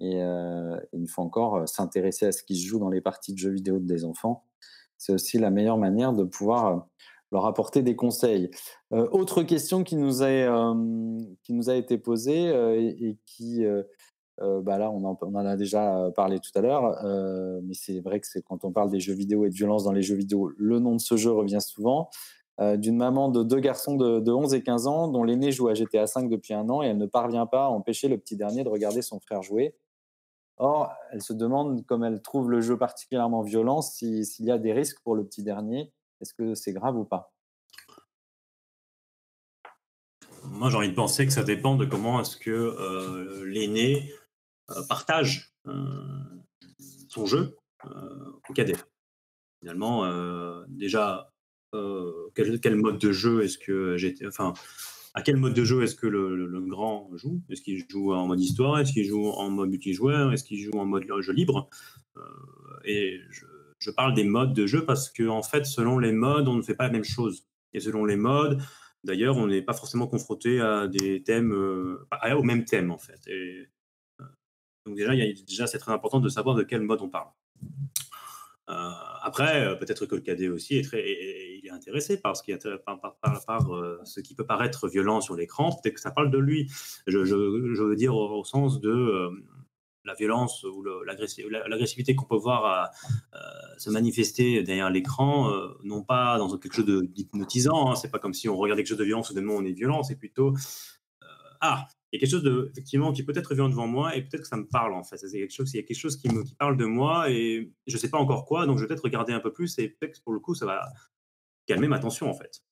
Et 0.00 0.18
il 0.18 1.08
faut 1.08 1.22
encore 1.22 1.68
s'intéresser 1.68 2.26
à 2.26 2.32
ce 2.32 2.42
qui 2.42 2.56
se 2.56 2.66
joue 2.66 2.80
dans 2.80 2.88
les 2.88 3.00
parties 3.00 3.32
de 3.32 3.38
jeux 3.38 3.52
vidéo 3.52 3.78
des 3.78 4.04
enfants. 4.04 4.44
C'est 4.98 5.12
aussi 5.12 5.38
la 5.38 5.50
meilleure 5.50 5.78
manière 5.78 6.12
de 6.12 6.24
pouvoir 6.24 6.88
leur 7.34 7.46
apporter 7.46 7.82
des 7.82 7.96
conseils. 7.96 8.50
autre 8.90 9.42
question 9.42 9.84
qui 9.84 9.96
nous 9.96 10.22
a, 10.22 10.74
qui 11.42 11.52
nous 11.52 11.68
a 11.68 11.76
été 11.76 11.98
posée 11.98 12.44
et, 12.44 13.08
et, 13.08 13.18
qui 13.26 13.64
bah 14.38 14.78
là, 14.78 14.90
on 14.90 15.04
en, 15.04 15.18
on 15.20 15.34
en, 15.34 15.46
a 15.46 15.56
déjà 15.56 16.10
parlé 16.16 16.38
tout 16.38 16.50
à 16.54 16.60
l'heure, 16.60 16.96
mais 17.62 17.74
c'est 17.74 18.00
vrai 18.00 18.20
que 18.20 18.26
c'est 18.26 18.42
quand 18.42 18.64
on 18.64 18.72
parle 18.72 18.90
des 18.90 19.00
jeux 19.00 19.14
vidéo 19.14 19.44
et 19.44 19.50
de 19.50 19.54
violence 19.54 19.84
dans 19.84 19.92
les 19.92 20.02
jeux 20.02 20.16
vidéo, 20.16 20.50
le 20.56 20.78
nom 20.78 20.94
de 20.94 21.00
ce 21.00 21.16
jeu 21.16 21.32
revient 21.32 21.60
souvent. 21.60 22.08
d'une 22.60 22.96
maman 22.96 23.28
de 23.30 23.42
deux 23.42 23.60
garçons 23.60 23.96
de, 23.96 24.20
de, 24.20 24.32
11 24.32 24.54
et 24.54 24.62
15 24.62 24.86
ans 24.86 25.08
dont 25.08 25.24
l'aîné 25.24 25.50
joue 25.50 25.68
à 25.68 25.74
GTA 25.74 26.04
V 26.04 26.28
depuis 26.28 26.54
un 26.54 26.68
an 26.68 26.82
et 26.82 26.86
elle 26.86 26.98
ne 26.98 27.06
parvient 27.06 27.46
pas 27.46 27.64
à 27.64 27.68
empêcher 27.68 28.08
le 28.08 28.16
petit 28.16 28.36
dernier 28.36 28.62
de 28.62 28.68
regarder 28.68 29.02
son 29.02 29.18
frère 29.18 29.42
jouer. 29.42 29.74
Or, 30.56 30.92
elle 31.10 31.20
se 31.20 31.32
demande, 31.32 31.84
comme 31.86 32.04
elle 32.04 32.22
trouve 32.22 32.48
le 32.50 32.60
jeu 32.60 32.78
particulièrement 32.78 33.42
violent, 33.42 33.82
s'il 33.82 34.24
y 34.38 34.50
a 34.52 34.58
des 34.58 34.72
risques 34.72 35.02
pour 35.02 35.16
le 35.16 35.24
petit 35.24 35.42
dernier. 35.42 35.92
Est-ce 36.24 36.32
que 36.32 36.54
c'est 36.54 36.72
grave 36.72 36.96
ou 36.96 37.04
pas? 37.04 37.34
Moi, 40.44 40.70
j'ai 40.70 40.76
envie 40.78 40.88
de 40.88 40.94
penser 40.94 41.26
que 41.26 41.32
ça 41.34 41.44
dépend 41.44 41.76
de 41.76 41.84
comment 41.84 42.18
est-ce 42.18 42.38
que 42.38 42.50
euh, 42.50 43.44
l'aîné 43.44 44.10
euh, 44.70 44.82
partage 44.88 45.54
euh, 45.66 46.00
son 47.10 47.26
jeu 47.26 47.58
au 48.48 48.52
cadet. 48.54 48.76
Finalement, 49.60 50.06
déjà, 50.68 51.30
quel, 52.34 52.76
mode 52.76 52.96
de 52.96 53.12
jeu 53.12 53.44
est-ce 53.44 53.58
que. 53.58 53.98
Enfin, 54.26 54.54
à 55.12 55.20
quel 55.20 55.36
mode 55.36 55.52
de 55.52 55.64
jeu 55.64 55.82
est-ce 55.82 55.94
que 55.94 56.06
le, 56.06 56.60
grand 56.62 57.10
joue? 57.16 57.42
Est-ce 57.50 57.60
qu'il 57.60 57.84
joue 57.90 58.14
en 58.14 58.26
mode 58.26 58.40
histoire? 58.40 58.78
Est-ce 58.78 58.94
qu'il 58.94 59.04
joue 59.04 59.26
en 59.26 59.50
mode 59.50 59.68
multijoueur? 59.68 60.32
Est-ce 60.32 60.44
qu'il 60.44 60.58
joue 60.58 60.78
en 60.78 60.86
mode 60.86 61.04
jeu 61.20 61.32
libre? 61.34 61.68
Et 62.86 63.20
je, 63.30 63.44
parle 63.90 64.14
des 64.14 64.24
modes 64.24 64.54
de 64.54 64.66
jeu 64.66 64.84
parce 64.84 65.10
que, 65.10 65.28
en 65.28 65.42
fait, 65.42 65.66
selon 65.66 65.98
les 65.98 66.12
modes, 66.12 66.48
on 66.48 66.54
ne 66.54 66.62
fait 66.62 66.74
pas 66.74 66.84
la 66.84 66.92
même 66.92 67.04
chose. 67.04 67.46
Et 67.72 67.80
selon 67.80 68.04
les 68.04 68.16
modes, 68.16 68.60
d'ailleurs, 69.02 69.36
on 69.36 69.46
n'est 69.46 69.62
pas 69.62 69.74
forcément 69.74 70.06
confronté 70.06 70.60
à 70.60 70.88
des 70.88 71.22
thèmes, 71.22 71.52
au 71.52 72.42
même 72.42 72.64
thème, 72.64 72.90
en 72.90 72.98
fait. 72.98 73.20
Et 73.26 73.68
donc 74.86 74.96
déjà, 74.96 75.14
y 75.14 75.22
a, 75.22 75.32
déjà 75.46 75.66
c'est 75.66 75.78
très 75.78 75.92
important 75.92 76.20
de 76.20 76.28
savoir 76.28 76.54
de 76.56 76.62
quel 76.62 76.82
mode 76.82 77.00
on 77.00 77.08
parle. 77.08 77.28
Euh, 78.70 78.90
après, 79.22 79.66
euh, 79.66 79.74
peut-être 79.74 80.06
que 80.06 80.14
le 80.14 80.22
cadet 80.22 80.48
aussi 80.48 80.76
est 80.76 80.82
très, 80.82 81.02
il 81.02 81.66
est 81.66 81.70
intéressé 81.70 82.18
par 82.20 82.36
ce 82.36 82.42
qui, 82.42 82.54
par, 82.84 83.00
par, 83.00 83.44
par, 83.46 83.74
euh, 83.74 84.00
ce 84.04 84.20
qui 84.20 84.34
peut 84.34 84.46
paraître 84.46 84.88
violent 84.88 85.20
sur 85.20 85.36
l'écran. 85.36 85.70
Peut-être 85.82 85.94
que 85.94 86.00
ça 86.00 86.10
parle 86.10 86.30
de 86.30 86.38
lui. 86.38 86.70
Je, 87.06 87.24
je, 87.24 87.34
veux 87.34 87.96
dire 87.96 88.14
au, 88.14 88.44
sens 88.44 88.80
de 88.80 89.30
la 90.04 90.14
violence 90.14 90.64
ou 90.64 90.82
l'agressivité 91.04 92.14
qu'on 92.14 92.26
peut 92.26 92.36
voir 92.36 92.64
à, 92.64 92.90
se 93.78 93.90
manifester 93.90 94.62
derrière 94.62 94.90
l'écran, 94.90 95.50
non 95.82 96.02
pas 96.02 96.38
dans 96.38 96.58
quelque 96.58 96.74
chose 96.74 96.86
d'hypnotisant. 96.86 97.90
Hein. 97.90 97.94
C'est 97.96 98.10
pas 98.10 98.18
comme 98.18 98.34
si 98.34 98.48
on 98.48 98.56
regardait 98.56 98.82
quelque 98.82 98.90
chose 98.90 98.98
de 98.98 99.04
violent, 99.04 99.22
soudainement 99.22 99.54
on 99.54 99.64
est 99.64 99.72
violent. 99.72 100.02
C'est 100.02 100.16
plutôt 100.16 100.54
ah, 101.66 101.88
il 102.12 102.16
y 102.16 102.18
a 102.18 102.20
quelque 102.20 102.30
chose 102.30 102.42
de, 102.42 102.68
effectivement, 102.70 103.12
qui 103.12 103.22
peut 103.22 103.32
être 103.34 103.54
vient 103.54 103.68
devant 103.68 103.86
moi 103.86 104.14
et 104.14 104.22
peut-être 104.22 104.42
que 104.42 104.48
ça 104.48 104.56
me 104.56 104.66
parle 104.66 104.92
en 104.94 105.02
fait. 105.02 105.16
C'est 105.16 105.30
quelque 105.30 105.50
chose, 105.50 105.72
il 105.72 105.78
y 105.78 105.80
a 105.80 105.82
quelque 105.82 105.98
chose 105.98 106.16
qui 106.16 106.28
me 106.28 106.44
qui 106.44 106.54
parle 106.54 106.76
de 106.76 106.84
moi 106.84 107.30
et 107.30 107.72
je 107.86 107.96
sais 107.96 108.10
pas 108.10 108.18
encore 108.18 108.44
quoi, 108.44 108.66
donc 108.66 108.76
je 108.76 108.82
vais 108.82 108.88
peut-être 108.88 109.02
regarder 109.04 109.32
un 109.32 109.40
peu 109.40 109.52
plus 109.52 109.78
et 109.78 109.88
peut-être 109.88 110.22
pour 110.22 110.32
le 110.32 110.40
coup 110.40 110.54
ça 110.54 110.66
va 110.66 110.86
calmer 111.66 111.88
ma 111.88 111.98
tension 111.98 112.28
en 112.28 112.34
fait. 112.34 112.62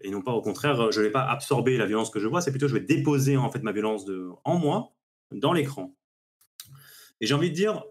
Et 0.00 0.10
non 0.10 0.22
pas 0.22 0.32
au 0.32 0.42
contraire, 0.42 0.92
je 0.92 1.02
vais 1.02 1.10
pas 1.10 1.24
absorber 1.24 1.76
la 1.76 1.86
violence 1.86 2.10
que 2.10 2.20
je 2.20 2.28
vois, 2.28 2.40
c'est 2.40 2.52
plutôt 2.52 2.68
je 2.68 2.74
vais 2.74 2.80
déposer 2.80 3.36
en 3.36 3.50
fait 3.50 3.62
ma 3.62 3.72
violence 3.72 4.04
de, 4.04 4.30
en 4.44 4.58
moi 4.58 4.92
dans 5.32 5.52
l'écran. 5.52 5.94
Et 7.20 7.26
j'ai 7.26 7.34
envie 7.34 7.50
de 7.50 7.54
dire, 7.54 7.84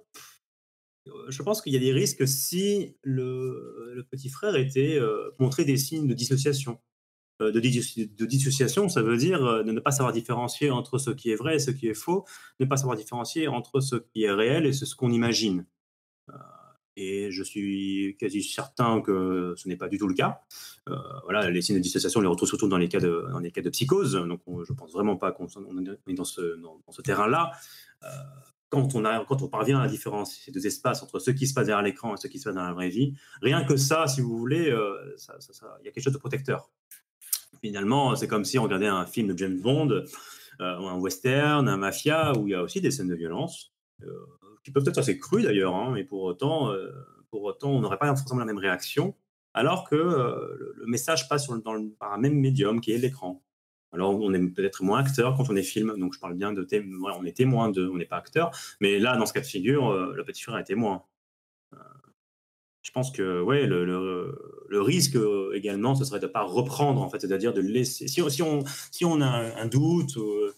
je 1.28 1.44
pense 1.44 1.62
qu'il 1.62 1.74
y 1.74 1.78
a 1.78 1.80
des 1.80 1.92
risques 1.92 2.28
si 2.28 2.96
le, 3.04 4.06
petit 4.12 4.30
frère 4.30 4.56
était 4.56 4.98
euh, 4.98 5.32
montré 5.40 5.66
des 5.66 5.78
signes 5.78 6.08
de 6.08 6.14
dissociation. 6.14 6.80
Euh, 7.42 7.52
de, 7.52 7.60
dissociation, 7.60 8.88
ça 8.88 9.02
veut 9.02 9.18
dire 9.18 9.44
euh, 9.44 9.64
de 9.64 9.72
ne 9.74 9.80
pas 9.82 9.92
savoir 9.92 10.14
différencier 10.14 10.72
entre 10.72 10.98
ce 10.98 11.12
qui 11.12 11.32
est 11.32 11.36
vrai 11.36 11.56
et 11.56 11.60
ce 11.60 11.72
qui 11.72 11.88
est 11.88 11.94
faux, 11.94 12.26
ne 12.62 12.66
pas 12.66 12.78
savoir 12.78 12.96
différencier 12.96 13.50
entre 13.50 13.82
ce 13.82 13.98
qui 13.98 14.24
est 14.24 14.32
réel 14.32 14.66
et 14.66 14.72
ce, 14.72 14.96
qu'on 14.96 15.12
imagine. 15.12 15.66
Euh, 16.30 16.34
et 16.96 17.32
je 17.32 17.44
suis 17.44 18.16
quasi 18.18 18.42
certain 18.42 19.02
que 19.02 19.54
ce 19.58 19.68
n'est 19.68 19.76
pas 19.76 19.90
du 19.90 19.98
tout 19.98 20.08
le 20.08 20.14
cas. 20.14 20.40
voilà, 21.26 21.50
les 21.52 21.62
signes 21.62 21.76
de 21.76 21.82
dissociation, 21.82 22.22
on 22.22 22.24
les 22.24 22.30
retrouve 22.30 22.48
surtout 22.48 22.70
dans 22.70 22.78
les 22.78 22.88
cas 22.88 23.02
de, 23.02 23.28
dans 23.32 23.40
les 23.40 23.52
cas 23.52 23.62
de 23.62 23.70
psychose. 23.70 24.14
Donc, 24.14 24.40
je 24.48 24.72
ne 24.72 24.78
pense 24.78 24.94
vraiment 24.94 25.18
pas 25.18 25.34
qu'on 25.34 25.48
est 25.48 26.14
dans 26.14 26.24
ce, 26.24 26.56
dans, 26.62 26.80
ce 26.90 27.02
terrain-là. 27.02 27.52
Quand, 28.84 29.42
on 29.42 29.48
parvient 29.48 29.80
à 29.80 29.88
différencier 29.88 30.44
ces 30.46 30.52
deux 30.52 30.66
espaces 30.68 31.02
entre 31.04 31.20
ce 31.20 31.32
qui 31.32 31.48
se 31.48 31.54
passe 31.54 31.68
derrière 31.68 31.84
l'écran 31.84 32.14
et 32.14 32.18
ce 32.18 32.28
qui 32.28 32.40
se 32.40 32.46
passe 32.46 32.56
dans 32.56 32.64
la 32.64 32.74
vraie 32.74 32.90
vie, 32.90 33.14
rien 33.42 33.64
que 33.64 33.78
ça, 33.78 34.08
si 34.08 34.22
vous 34.22 34.38
voulez, 34.38 34.66
il 34.66 35.86
y 35.86 35.88
a 35.88 35.92
quelque 35.92 36.04
chose 36.04 36.14
de 36.14 36.18
protecteur. 36.18 36.70
Finalement, 37.62 38.16
c'est 38.16 38.28
comme 38.28 38.46
si 38.46 38.60
on 38.60 38.64
regardait 38.64 38.88
un 38.88 39.06
film 39.06 39.34
de 39.34 39.38
James 39.38 39.60
Bond, 39.60 40.04
euh, 40.62 40.78
un 40.78 41.00
western, 41.00 41.68
un 41.68 41.78
mafia, 41.78 42.34
où 42.38 42.48
il 42.48 42.52
y 42.52 42.54
a 42.54 42.62
aussi 42.62 42.82
des 42.82 42.92
scènes 42.92 43.10
de 43.10 43.16
violence, 43.16 43.74
euh, 44.04 44.08
qui 44.64 44.72
peuvent 44.72 44.88
être 44.88 44.98
assez 44.98 45.18
crues 45.18 45.44
d'ailleurs, 45.44 45.76
hein, 45.76 45.92
mais 45.94 46.04
pour 46.04 46.24
autant, 46.24 46.72
euh, 46.72 46.92
pour 47.30 47.44
autant, 47.44 47.72
on 47.72 47.82
n'aurait 47.82 47.98
pas 47.98 48.08
forcément 48.16 48.40
la 48.40 48.46
même 48.46 48.58
réaction, 48.58 49.16
alors 49.54 49.88
que 49.90 49.96
le, 49.96 50.86
message 50.86 51.28
passe 51.30 51.48
dans 51.48 51.90
par 51.98 52.14
un 52.14 52.18
même 52.18 52.40
médium 52.40 52.82
qui 52.82 52.92
est 52.92 52.98
l'écran. 52.98 53.42
Alors, 53.96 54.20
on 54.20 54.34
est 54.34 54.40
peut-être 54.50 54.84
moins 54.84 55.00
acteur 55.00 55.36
quand 55.36 55.50
on 55.50 55.56
est 55.56 55.64
film, 55.64 55.96
donc 55.98 56.14
je 56.14 56.20
parle 56.20 56.36
bien 56.36 56.54
de 56.54 56.64
témoin, 56.64 57.14
on 57.20 57.26
est 57.26 57.36
témoin 57.36 57.72
on 57.76 57.98
n'est 57.98 58.06
pas 58.06 58.18
acteur, 58.18 58.52
mais 58.80 59.00
là, 59.00 59.18
dans 59.18 59.26
ce 59.26 59.34
cas 59.34 59.42
de 59.42 59.46
figure, 59.46 59.92
le 59.92 60.24
petit 60.24 60.44
frère 60.44 60.58
est 60.58 60.66
témoin 60.66 61.04
je 62.86 62.92
pense 62.92 63.12
que 63.12 63.42
ouais, 63.42 63.66
le, 63.66 64.82
risque 64.82 65.16
euh, 65.16 65.52
également, 65.56 65.96
ce 65.96 66.06
serait 66.06 66.20
de 66.20 66.28
ne 66.28 66.32
pas 66.32 66.44
reprendre, 66.44 67.02
en 67.02 67.10
fait, 67.10 67.20
c'est-à-dire 67.20 67.52
de 67.52 67.60
laisser. 67.60 68.08
Si, 68.08 68.22
on, 68.22 69.22
a 69.22 69.26
un, 69.26 69.66
doute 69.66 70.18
euh, 70.18 70.54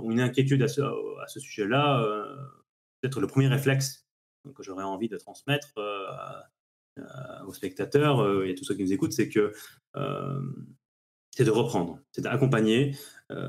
ou, 0.00 0.10
une 0.10 0.20
inquiétude 0.20 0.62
à 0.62 0.68
ce, 0.68 0.80
à 0.80 1.26
ce 1.26 1.40
sujet-là, 1.40 2.02
euh, 2.02 2.36
peut-être 3.00 3.20
le 3.20 3.26
premier 3.26 3.48
réflexe 3.48 4.06
que 4.54 4.62
j'aurais 4.62 4.82
envie 4.82 5.10
de 5.10 5.18
transmettre 5.18 5.74
aux 7.46 7.52
spectateurs 7.52 8.44
et 8.44 8.52
à 8.52 8.54
tous 8.54 8.64
ceux 8.64 8.74
qui 8.74 8.82
nous 8.82 8.92
écoutent, 8.94 9.12
c'est 9.12 9.28
que 9.28 9.52
c'est 11.38 11.44
de 11.44 11.52
reprendre, 11.52 12.00
c'est 12.10 12.22
d'accompagner, 12.22 12.96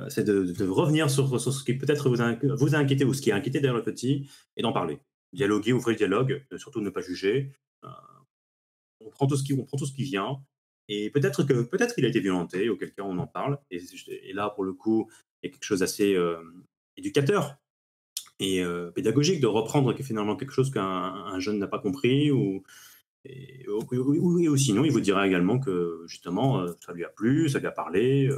c'est 0.10 0.24
de, 0.24 0.68
revenir 0.68 1.10
sur, 1.10 1.42
sur, 1.42 1.52
ce 1.52 1.64
qui 1.64 1.74
peut-être 1.74 2.08
vous, 2.08 2.18
vous 2.56 2.76
a 2.76 2.78
inquiété 2.78 3.04
ou 3.04 3.16
ce 3.16 3.22
qui 3.24 3.32
a 3.32 3.36
inquiété 3.36 3.60
derrière 3.62 3.78
le 3.78 3.84
petit 3.84 4.30
et 4.58 4.62
d'en 4.62 4.72
parler 4.72 5.00
dialoguer, 5.34 5.74
ouvrir 5.74 5.94
le 5.94 5.98
dialogue, 5.98 6.46
surtout 6.58 6.82
ne 6.82 6.92
pas 6.92 7.02
juger. 7.02 7.52
on, 9.00 9.10
prend 9.10 9.26
tout 9.26 9.38
ce 9.38 9.44
qui, 9.44 9.54
on 9.54 9.66
prend 9.66 9.78
tout 9.78 9.88
ce 9.88 9.94
qui 9.94 10.04
vient. 10.04 10.38
Et 10.88 11.10
peut-être 11.10 11.42
que 11.44 11.64
peut-être 11.64 11.96
qu'il 11.96 12.06
a 12.06 12.10
été 12.10 12.20
violenté, 12.20 12.70
auquel 12.70 12.94
cas 12.94 13.02
on 13.02 13.18
en 13.18 13.26
parle. 13.26 13.58
Et, 13.72 13.82
là, 14.34 14.52
pour 14.52 14.64
le 14.64 14.74
coup, 14.74 15.10
il 15.42 15.48
y 15.48 15.50
a 15.50 15.52
quelque 15.52 15.66
chose 15.66 15.80
d'assez 15.80 16.16
éducateur 16.96 17.58
et 18.40 18.64
pédagogique 18.94 19.42
de 19.42 19.48
reprendre 19.48 19.96
finalement 19.96 20.36
quelque 20.36 20.54
chose 20.54 20.70
qu'un 20.70 21.40
jeune 21.40 21.58
n'a 21.58 21.68
pas 21.68 21.80
compris 21.80 22.30
ou, 22.30 22.62
et, 23.26 23.68
ou, 23.68 24.58
sinon 24.58 24.84
il 24.84 24.92
vous 24.92 25.02
dira 25.02 25.28
également 25.28 25.60
que 25.60 26.04
justement 26.08 26.66
ça 26.86 26.94
lui 26.94 27.04
a 27.04 27.10
plu, 27.10 27.50
ça 27.50 27.60
lui 27.60 27.68
a 27.68 27.72
parlé. 27.72 28.30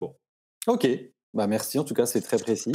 Bon. 0.00 0.16
Ok, 0.66 0.88
bah 1.34 1.46
merci 1.46 1.78
en 1.78 1.84
tout 1.84 1.94
cas 1.94 2.06
c'est 2.06 2.22
très 2.22 2.38
précis. 2.38 2.72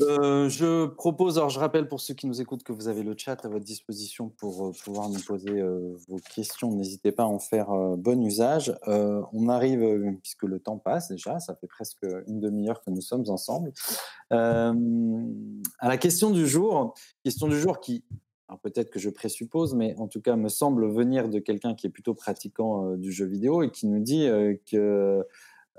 Euh, 0.00 0.48
je 0.48 0.86
propose, 0.86 1.38
alors 1.38 1.50
je 1.50 1.60
rappelle 1.60 1.86
pour 1.86 2.00
ceux 2.00 2.14
qui 2.14 2.26
nous 2.26 2.40
écoutent 2.40 2.64
que 2.64 2.72
vous 2.72 2.88
avez 2.88 3.02
le 3.02 3.14
chat 3.16 3.44
à 3.44 3.48
votre 3.48 3.64
disposition 3.64 4.28
pour 4.28 4.66
euh, 4.66 4.72
pouvoir 4.84 5.08
nous 5.08 5.20
poser 5.20 5.50
euh, 5.50 5.96
vos 6.08 6.18
questions. 6.34 6.72
N'hésitez 6.72 7.12
pas 7.12 7.24
à 7.24 7.26
en 7.26 7.38
faire 7.38 7.68
bon 7.96 8.24
usage. 8.24 8.74
on 8.86 9.48
arrive, 9.48 10.16
puisque 10.22 10.42
le 10.44 10.58
temps 10.58 10.78
passe 10.78 11.08
déjà, 11.08 11.38
ça 11.38 11.54
fait 11.54 11.66
presque 11.66 12.04
une 12.26 12.40
demi-heure 12.40 12.82
que 12.82 12.90
nous 12.90 13.00
sommes 13.00 13.24
ensemble, 13.28 13.72
à 14.30 14.72
la 15.82 15.96
question 15.96 16.30
du 16.30 16.46
jour. 16.46 16.94
Question 17.22 17.48
du 17.48 17.58
jour 17.58 17.80
qui, 17.80 18.04
peut-être 18.62 18.90
que 18.90 18.98
je 18.98 19.10
présuppose, 19.10 19.74
mais 19.74 19.94
en 19.98 20.08
tout 20.08 20.20
cas 20.20 20.36
me 20.36 20.48
semble 20.48 20.88
venir 20.88 21.28
de 21.28 21.38
quelqu'un 21.38 21.74
qui 21.74 21.86
est 21.86 21.90
plutôt 21.90 22.14
pratiquant 22.14 22.96
du 22.96 23.12
jeu 23.12 23.26
vidéo 23.26 23.62
et 23.62 23.70
qui 23.70 23.86
nous 23.86 24.00
dit 24.00 24.26
que 24.66 25.24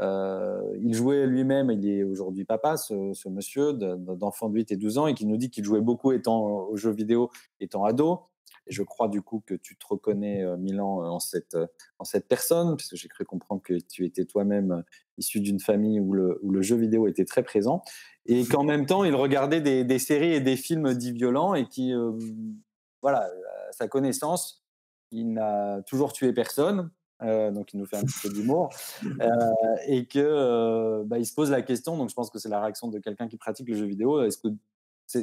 euh, 0.02 0.62
il 0.82 0.94
jouait 0.94 1.26
lui-même, 1.26 1.72
il 1.72 1.88
est 1.88 2.04
aujourd'hui 2.04 2.46
papa, 2.46 2.78
ce, 2.78 3.30
monsieur 3.30 3.74
d'enfant 3.74 4.50
de 4.50 4.56
8 4.56 4.72
et 4.72 4.78
12 4.78 4.98
ans, 4.98 5.08
et 5.08 5.14
qui 5.14 5.26
nous 5.26 5.38
dit 5.38 5.50
qu'il 5.50 5.64
jouait 5.64 5.82
beaucoup 5.82 6.12
étant 6.12 6.68
aux 6.68 6.76
jeux 6.76 6.92
vidéo, 6.92 7.30
étant 7.60 7.86
ado. 7.86 8.22
Je 8.68 8.82
crois 8.82 9.08
du 9.08 9.22
coup 9.22 9.44
que 9.46 9.54
tu 9.54 9.78
te 9.78 9.86
reconnais, 9.88 10.44
euh, 10.44 10.58
Milan, 10.58 11.04
euh, 11.04 11.08
en 11.08 11.20
cette, 11.20 11.56
en 12.00 12.04
cette 12.04 12.28
personne, 12.28 12.76
puisque 12.76 12.96
j'ai 12.96 13.08
cru 13.08 13.24
comprendre 13.24 13.62
que 13.62 13.76
tu 13.76 14.06
étais 14.06 14.26
toi-même 14.26 14.84
issu 15.18 15.40
d'une 15.40 15.60
famille 15.60 16.00
où 16.00 16.14
le, 16.14 16.62
jeu 16.62 16.76
vidéo 16.76 17.08
était 17.08 17.26
très 17.26 17.44
présent, 17.44 17.84
et 18.26 18.44
qu'en 18.46 18.64
même 18.64 18.86
temps, 18.88 19.04
il 19.04 19.14
regardait 19.14 19.62
des, 19.62 20.00
séries 20.00 20.34
et 20.34 20.42
des 20.42 20.58
films 20.58 20.94
dits 20.96 21.12
violents, 21.12 21.54
et 21.54 21.68
qui, 21.68 21.94
voilà, 23.06 23.30
à 23.70 23.72
sa 23.72 23.88
connaissance, 23.88 24.66
il 25.12 25.34
n'a 25.34 25.84
toujours 25.84 26.12
tué 26.12 26.34
personne, 26.34 26.90
euh, 27.22 27.52
donc 27.52 27.72
il 27.72 27.80
nous 27.80 27.86
fait 27.86 27.98
un 27.98 28.04
petit 28.04 28.20
peu 28.20 28.34
d'humour, 28.34 28.70
euh, 29.22 29.30
et 29.86 30.08
que 30.08 30.18
euh, 30.18 31.04
bah, 31.06 31.20
il 31.20 31.26
se 31.28 31.36
pose 31.36 31.52
la 31.52 31.62
question. 31.62 31.98
Donc 31.98 32.10
je 32.10 32.16
pense 32.16 32.32
que 32.32 32.40
c'est 32.40 32.50
la 32.50 32.60
réaction 32.60 32.88
de 32.88 32.98
quelqu'un 32.98 33.28
qui 33.28 33.38
pratique 33.38 33.70
le 33.70 33.76
jeu 33.76 33.86
vidéo. 33.86 34.24
Est-ce 34.24 34.40
que 34.40 34.48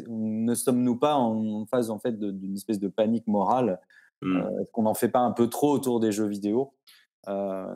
ne 0.06 0.54
sommes-nous 0.54 0.94
pas 0.94 1.16
en 1.16 1.66
phase 1.66 1.90
en 1.90 1.98
fait 1.98 2.16
d'une 2.16 2.54
espèce 2.54 2.78
de 2.78 2.86
panique 2.86 3.26
morale 3.26 3.80
mmh. 4.20 4.38
Est-ce 4.60 4.70
qu'on 4.70 4.82
n'en 4.82 4.94
fait 4.94 5.08
pas 5.08 5.18
un 5.18 5.32
peu 5.32 5.48
trop 5.48 5.72
autour 5.72 5.98
des 5.98 6.12
jeux 6.12 6.28
vidéo? 6.28 6.72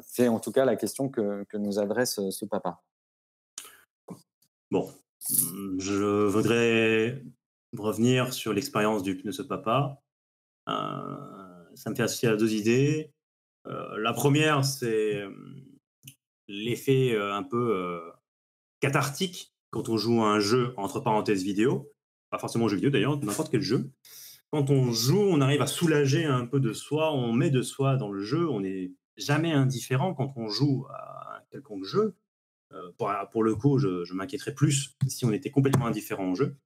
C'est 0.02 0.28
en 0.28 0.38
tout 0.38 0.52
cas 0.52 0.64
la 0.64 0.76
question 0.76 1.08
que, 1.08 1.42
que 1.48 1.56
nous 1.56 1.80
adresse 1.80 2.20
ce 2.30 2.44
papa. 2.44 2.80
Bon, 4.70 4.88
je 5.78 6.26
voudrais 6.28 7.24
revenir 7.76 8.32
sur 8.32 8.52
l'expérience 8.52 9.02
de 9.02 9.30
ce 9.30 9.42
papa. 9.42 10.00
ça 10.66 11.90
me 11.90 11.94
fait 11.94 12.02
associer 12.02 12.28
à 12.28 12.36
deux 12.36 12.54
idées. 12.54 13.12
Euh, 13.68 13.98
la 13.98 14.12
première, 14.12 14.64
c'est 14.64 15.16
euh, 15.16 15.30
l'effet 16.48 17.12
euh, 17.14 17.34
un 17.34 17.42
peu 17.42 18.00
cathartique 18.80 19.52
quand 19.70 19.88
on 19.88 19.96
joue 19.96 20.22
à 20.22 20.28
un 20.28 20.40
jeu 20.40 20.72
entre 20.76 21.00
parenthèses 21.00 21.42
vidéo, 21.42 21.92
pas 22.30 22.38
forcément 22.38 22.68
jeu 22.68 22.76
vidéo 22.76 22.90
d'ailleurs, 22.90 23.18
n'importe 23.18 23.50
quel 23.50 23.62
jeu. 23.62 23.90
Quand 24.50 24.70
on 24.70 24.92
joue, 24.92 25.20
on 25.20 25.40
arrive 25.40 25.60
à 25.60 25.66
soulager 25.66 26.24
un 26.24 26.46
peu 26.46 26.60
de 26.60 26.72
soi, 26.72 27.12
on 27.12 27.32
met 27.32 27.50
de 27.50 27.62
soi 27.62 27.96
dans 27.96 28.12
le 28.12 28.22
jeu, 28.22 28.48
on 28.48 28.60
n'est 28.60 28.92
jamais 29.16 29.52
indifférent 29.52 30.14
quand 30.14 30.32
on 30.36 30.48
joue 30.48 30.86
à 30.90 31.38
un 31.38 31.40
quelconque 31.50 31.84
jeu. 31.84 32.14
pour, 32.98 33.42
le 33.42 33.54
coup, 33.56 33.78
je, 33.78 34.04
je 34.04 34.14
m'inquiéterais 34.14 34.54
plus 34.54 34.96
si 35.08 35.24
on 35.24 35.32
était 35.32 35.50
complètement 35.50 35.86
indifférent 35.86 36.30
au 36.30 36.34
jeu 36.34 36.56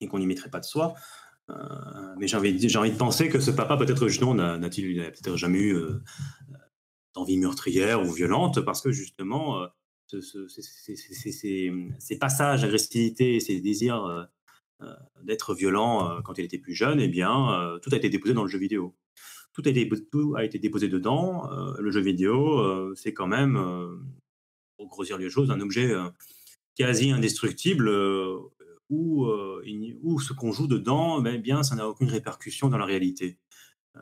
et 0.00 0.08
qu'on 0.08 0.18
n'y 0.18 0.26
mettrait 0.26 0.50
pas 0.50 0.60
de 0.60 0.64
soi. 0.64 0.94
Euh, 1.50 2.14
mais 2.18 2.26
j'ai 2.28 2.36
envie, 2.36 2.52
de 2.52 2.96
penser 2.96 3.28
que 3.28 3.40
ce 3.40 3.50
papa, 3.50 3.76
peut-être 3.76 4.08
justement, 4.08 4.34
n'a-t-il 4.34 4.96
peut-être 4.96 5.36
jamais 5.36 5.58
eu 5.58 5.74
euh, 5.74 6.02
d'envie 7.14 7.38
meurtrière 7.38 8.02
ou 8.02 8.12
violente, 8.12 8.60
parce 8.60 8.82
que 8.82 8.92
justement, 8.92 9.62
euh, 9.62 9.66
ces 11.98 12.18
passages 12.18 12.62
d'agressivité, 12.62 13.40
ces 13.40 13.60
désirs 13.60 14.28
d'être 15.22 15.54
violent 15.54 16.20
quand 16.24 16.38
il 16.38 16.44
était 16.44 16.58
plus 16.58 16.74
jeune, 16.74 17.00
eh 17.00 17.06
bien, 17.06 17.78
tout 17.80 17.90
a 17.92 17.96
été 17.96 18.08
déposé 18.08 18.34
dans 18.34 18.42
le 18.42 18.48
jeu 18.48 18.58
vidéo. 18.58 18.96
Tout 19.52 19.62
a 19.66 19.68
été, 19.68 19.88
tout 20.10 20.34
a 20.36 20.44
été 20.44 20.58
déposé 20.58 20.88
dedans. 20.88 21.48
le 21.78 21.90
jeu 21.92 22.00
vidéo, 22.00 22.92
c'est 22.96 23.12
quand 23.12 23.28
même, 23.28 23.54
pour 24.76 24.88
grossir 24.88 25.16
les 25.16 25.30
choses, 25.30 25.52
un 25.52 25.60
objet 25.60 25.94
quasi 26.74 27.12
indestructible 27.12 27.88
où, 28.90 29.24
euh, 29.26 29.62
ce 30.20 30.32
qu'on 30.32 30.52
joue 30.52 30.66
dedans, 30.66 31.20
ben, 31.20 31.40
bien, 31.40 31.62
ça 31.62 31.76
n'a 31.76 31.88
aucune 31.88 32.08
répercussion 32.08 32.68
dans 32.68 32.78
la 32.78 32.84
réalité. 32.84 33.38
Euh, 33.96 34.00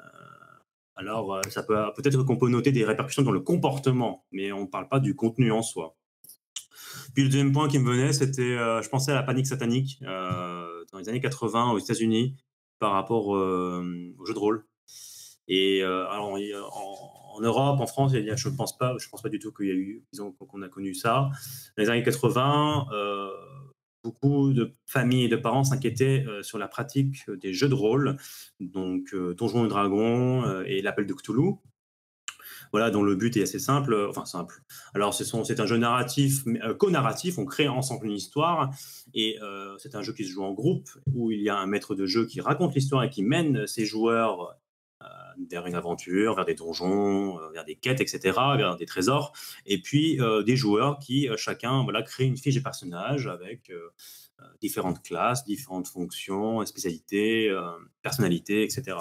alors, 0.97 1.35
euh, 1.35 1.43
ça 1.51 1.63
peut 1.63 1.77
peut-être 1.95 2.25
qu'on 2.25 2.37
peut 2.37 2.49
noter 2.49 2.73
des 2.73 2.85
répercussions 2.85 3.23
dans 3.23 3.31
le 3.31 3.41
comportement, 3.41 4.27
mais 4.33 4.51
on 4.51 4.63
ne 4.63 4.67
parle 4.67 4.89
pas 4.89 4.99
du 4.99 5.15
contenu 5.15 5.53
en 5.53 5.63
soi. 5.63 5.97
Puis 7.15 7.23
le 7.23 7.29
deuxième 7.29 7.53
point 7.53 7.69
qui 7.69 7.79
me 7.79 7.91
venait, 7.91 8.13
c'était, 8.13 8.57
je 8.57 8.89
pensais 8.89 9.13
à 9.13 9.15
la 9.15 9.23
panique 9.23 9.47
satanique 9.47 10.01
dans 10.03 10.99
les 10.99 11.09
années 11.09 11.21
80 11.21 11.73
aux 11.73 11.79
États-Unis 11.79 12.37
par 12.79 12.93
rapport 12.93 13.29
au 13.29 14.25
jeu 14.27 14.35
de 14.35 14.39
rôle. 14.39 14.67
Et 15.49 15.83
alors, 15.83 16.33
en, 16.33 17.41
Europe, 17.41 17.81
en 17.81 17.87
France, 17.87 18.13
je 18.13 18.49
ne 18.49 18.57
pense 18.57 18.77
pas, 18.77 18.95
je 18.99 19.09
pense 19.09 19.23
pas 19.23 19.29
du 19.29 19.39
tout 19.39 19.53
qu'il 19.53 19.67
y 19.67 19.71
a 19.71 19.75
eu, 19.75 20.05
qu'on 20.39 20.63
a 20.63 20.69
connu 20.69 20.95
ça. 20.95 21.31
Dans 21.77 21.83
les 21.83 21.91
années 21.91 22.03
80, 22.03 22.87
beaucoup 24.05 24.53
de 24.53 24.73
familles 24.87 25.25
et 25.25 25.29
de 25.29 25.37
parents 25.37 25.65
s'inquiétaient 25.65 26.25
euh, 26.27 26.43
sur 26.43 26.59
la 26.59 26.69
pratique 26.69 27.31
des 27.31 27.53
jeux 27.53 27.69
de 27.69 27.75
rôle, 27.75 28.17
donc 28.61 29.13
euh, 29.13 29.35
Donjons 29.35 29.65
et 29.65 29.69
Dragons 29.69 30.45
euh, 30.45 30.65
et 30.67 30.83
l'Appel 30.83 31.07
de 31.07 31.15
Cthulhu. 31.15 31.55
Voilà, 32.73 32.91
dont 32.91 33.03
le 33.03 33.15
but 33.15 33.35
est 33.39 33.43
assez 33.43 33.59
simple, 33.59 33.95
enfin 34.11 34.27
simple. 34.27 34.63
Alors, 34.93 35.15
c'est 35.15 35.61
un 35.61 35.67
jeu 35.67 35.79
narratif, 35.79 36.45
co-narratif, 36.77 37.39
on 37.39 37.47
crée 37.47 37.67
ensemble 37.67 38.07
une 38.07 38.13
histoire, 38.13 38.71
et 39.15 39.39
c'est 39.79 39.95
un 39.95 40.03
jeu 40.03 40.13
qui 40.13 40.25
se 40.25 40.33
joue 40.33 40.43
en 40.43 40.53
groupe, 40.53 40.91
où 41.15 41.31
il 41.31 41.41
y 41.41 41.49
a 41.49 41.57
un 41.57 41.67
maître 41.67 41.95
de 41.95 42.05
jeu 42.05 42.27
qui 42.27 42.43
raconte 42.43 42.75
l'histoire 42.75 43.05
et 43.05 43.11
qui 43.11 43.23
mène 43.23 43.67
ses 43.67 43.87
joueurs 43.87 44.58
vers 45.51 45.67
une 45.67 45.75
aventure, 45.75 46.35
vers 46.35 46.45
des 46.45 46.55
donjons, 46.55 47.39
vers 47.53 47.65
des 47.65 47.77
quêtes, 47.77 48.01
etc., 48.01 48.39
vers 48.57 48.77
des 48.77 48.87
trésors, 48.87 49.33
et 49.67 49.81
puis 49.81 50.19
des 50.45 50.57
joueurs 50.57 50.99
qui 50.99 51.29
chacun 51.37 51.85
voilà 51.85 52.03
créent 52.03 52.27
une 52.27 52.37
fiche 52.37 52.57
de 52.57 52.61
personnage 52.61 53.27
avec 53.29 53.71
différentes 54.61 55.03
classes, 55.03 55.45
différentes 55.45 55.87
fonctions, 55.87 56.65
spécialités, 56.67 57.57
personnalités, 58.03 58.65
etc. 58.65 58.97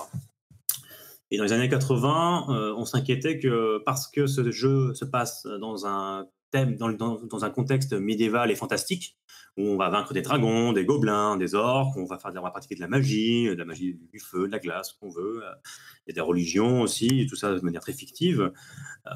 Et 1.32 1.38
dans 1.38 1.44
les 1.44 1.54
années 1.54 1.70
80, 1.70 2.76
on 2.78 2.86
s'inquiétait 2.86 3.40
que 3.40 3.80
parce 3.86 4.08
que 4.08 4.28
ce 4.28 4.52
jeu 4.52 4.94
se 4.94 5.06
passe 5.06 5.46
dans 5.46 5.86
un 5.88 6.28
dans, 6.66 7.46
un 7.46 7.50
contexte 7.50 7.94
médiéval 7.94 8.52
et 8.52 8.56
fantastique, 8.56 9.18
où 9.58 9.64
on 9.64 9.78
va 9.78 9.90
vaincre 9.90 10.14
des 10.14 10.22
dragons, 10.22 10.74
des 10.74 10.86
gobelins, 10.86 11.38
des 11.38 11.56
orques, 11.56 11.96
on 11.98 12.06
va, 12.06 12.18
faire, 12.20 12.32
pratiquer 12.52 12.76
de 12.76 12.82
la 12.82 12.88
magie, 12.88 13.46
de 13.46 13.54
la 13.54 13.66
magie 13.66 14.00
du 14.12 14.20
feu, 14.20 14.48
de 14.48 14.52
la 14.52 14.60
glace, 14.60 14.94
qu'on 14.94 15.10
veut. 15.10 15.42
Il 16.06 16.10
y 16.10 16.12
a 16.12 16.14
des 16.14 16.22
religions 16.22 16.82
aussi, 16.82 17.26
tout 17.28 17.36
ça 17.36 17.54
de 17.54 17.60
manière 17.62 17.82
très 17.82 17.94
fictive. 17.94 18.52
Euh, 19.08 19.12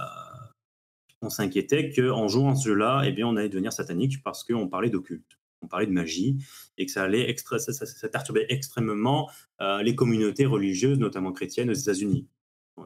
on 1.22 1.30
s'inquiétait 1.30 1.92
qu'en 1.92 2.28
jouant 2.28 2.52
à 2.52 2.56
ce 2.56 2.70
jeu-là, 2.70 3.04
eh 3.06 3.12
bien, 3.12 3.28
on 3.28 3.36
allait 3.36 3.50
devenir 3.50 3.72
satanique 3.72 4.24
parce 4.24 4.44
qu'on 4.44 4.68
parlait 4.68 4.90
d'occulte, 4.90 5.38
on 5.62 5.68
parlait 5.68 5.86
de 5.86 5.92
magie, 5.92 6.38
et 6.78 6.86
que 6.86 6.92
ça 6.92 7.04
allait 7.04 7.36
ça, 7.38 8.10
perturbait 8.10 8.48
extrêmement 8.50 9.30
euh, 9.62 9.84
les 9.84 9.96
communautés 9.96 10.46
religieuses, 10.46 10.98
notamment 10.98 11.32
chrétiennes 11.32 11.70
aux 11.70 11.74
États-Unis. 11.74 12.28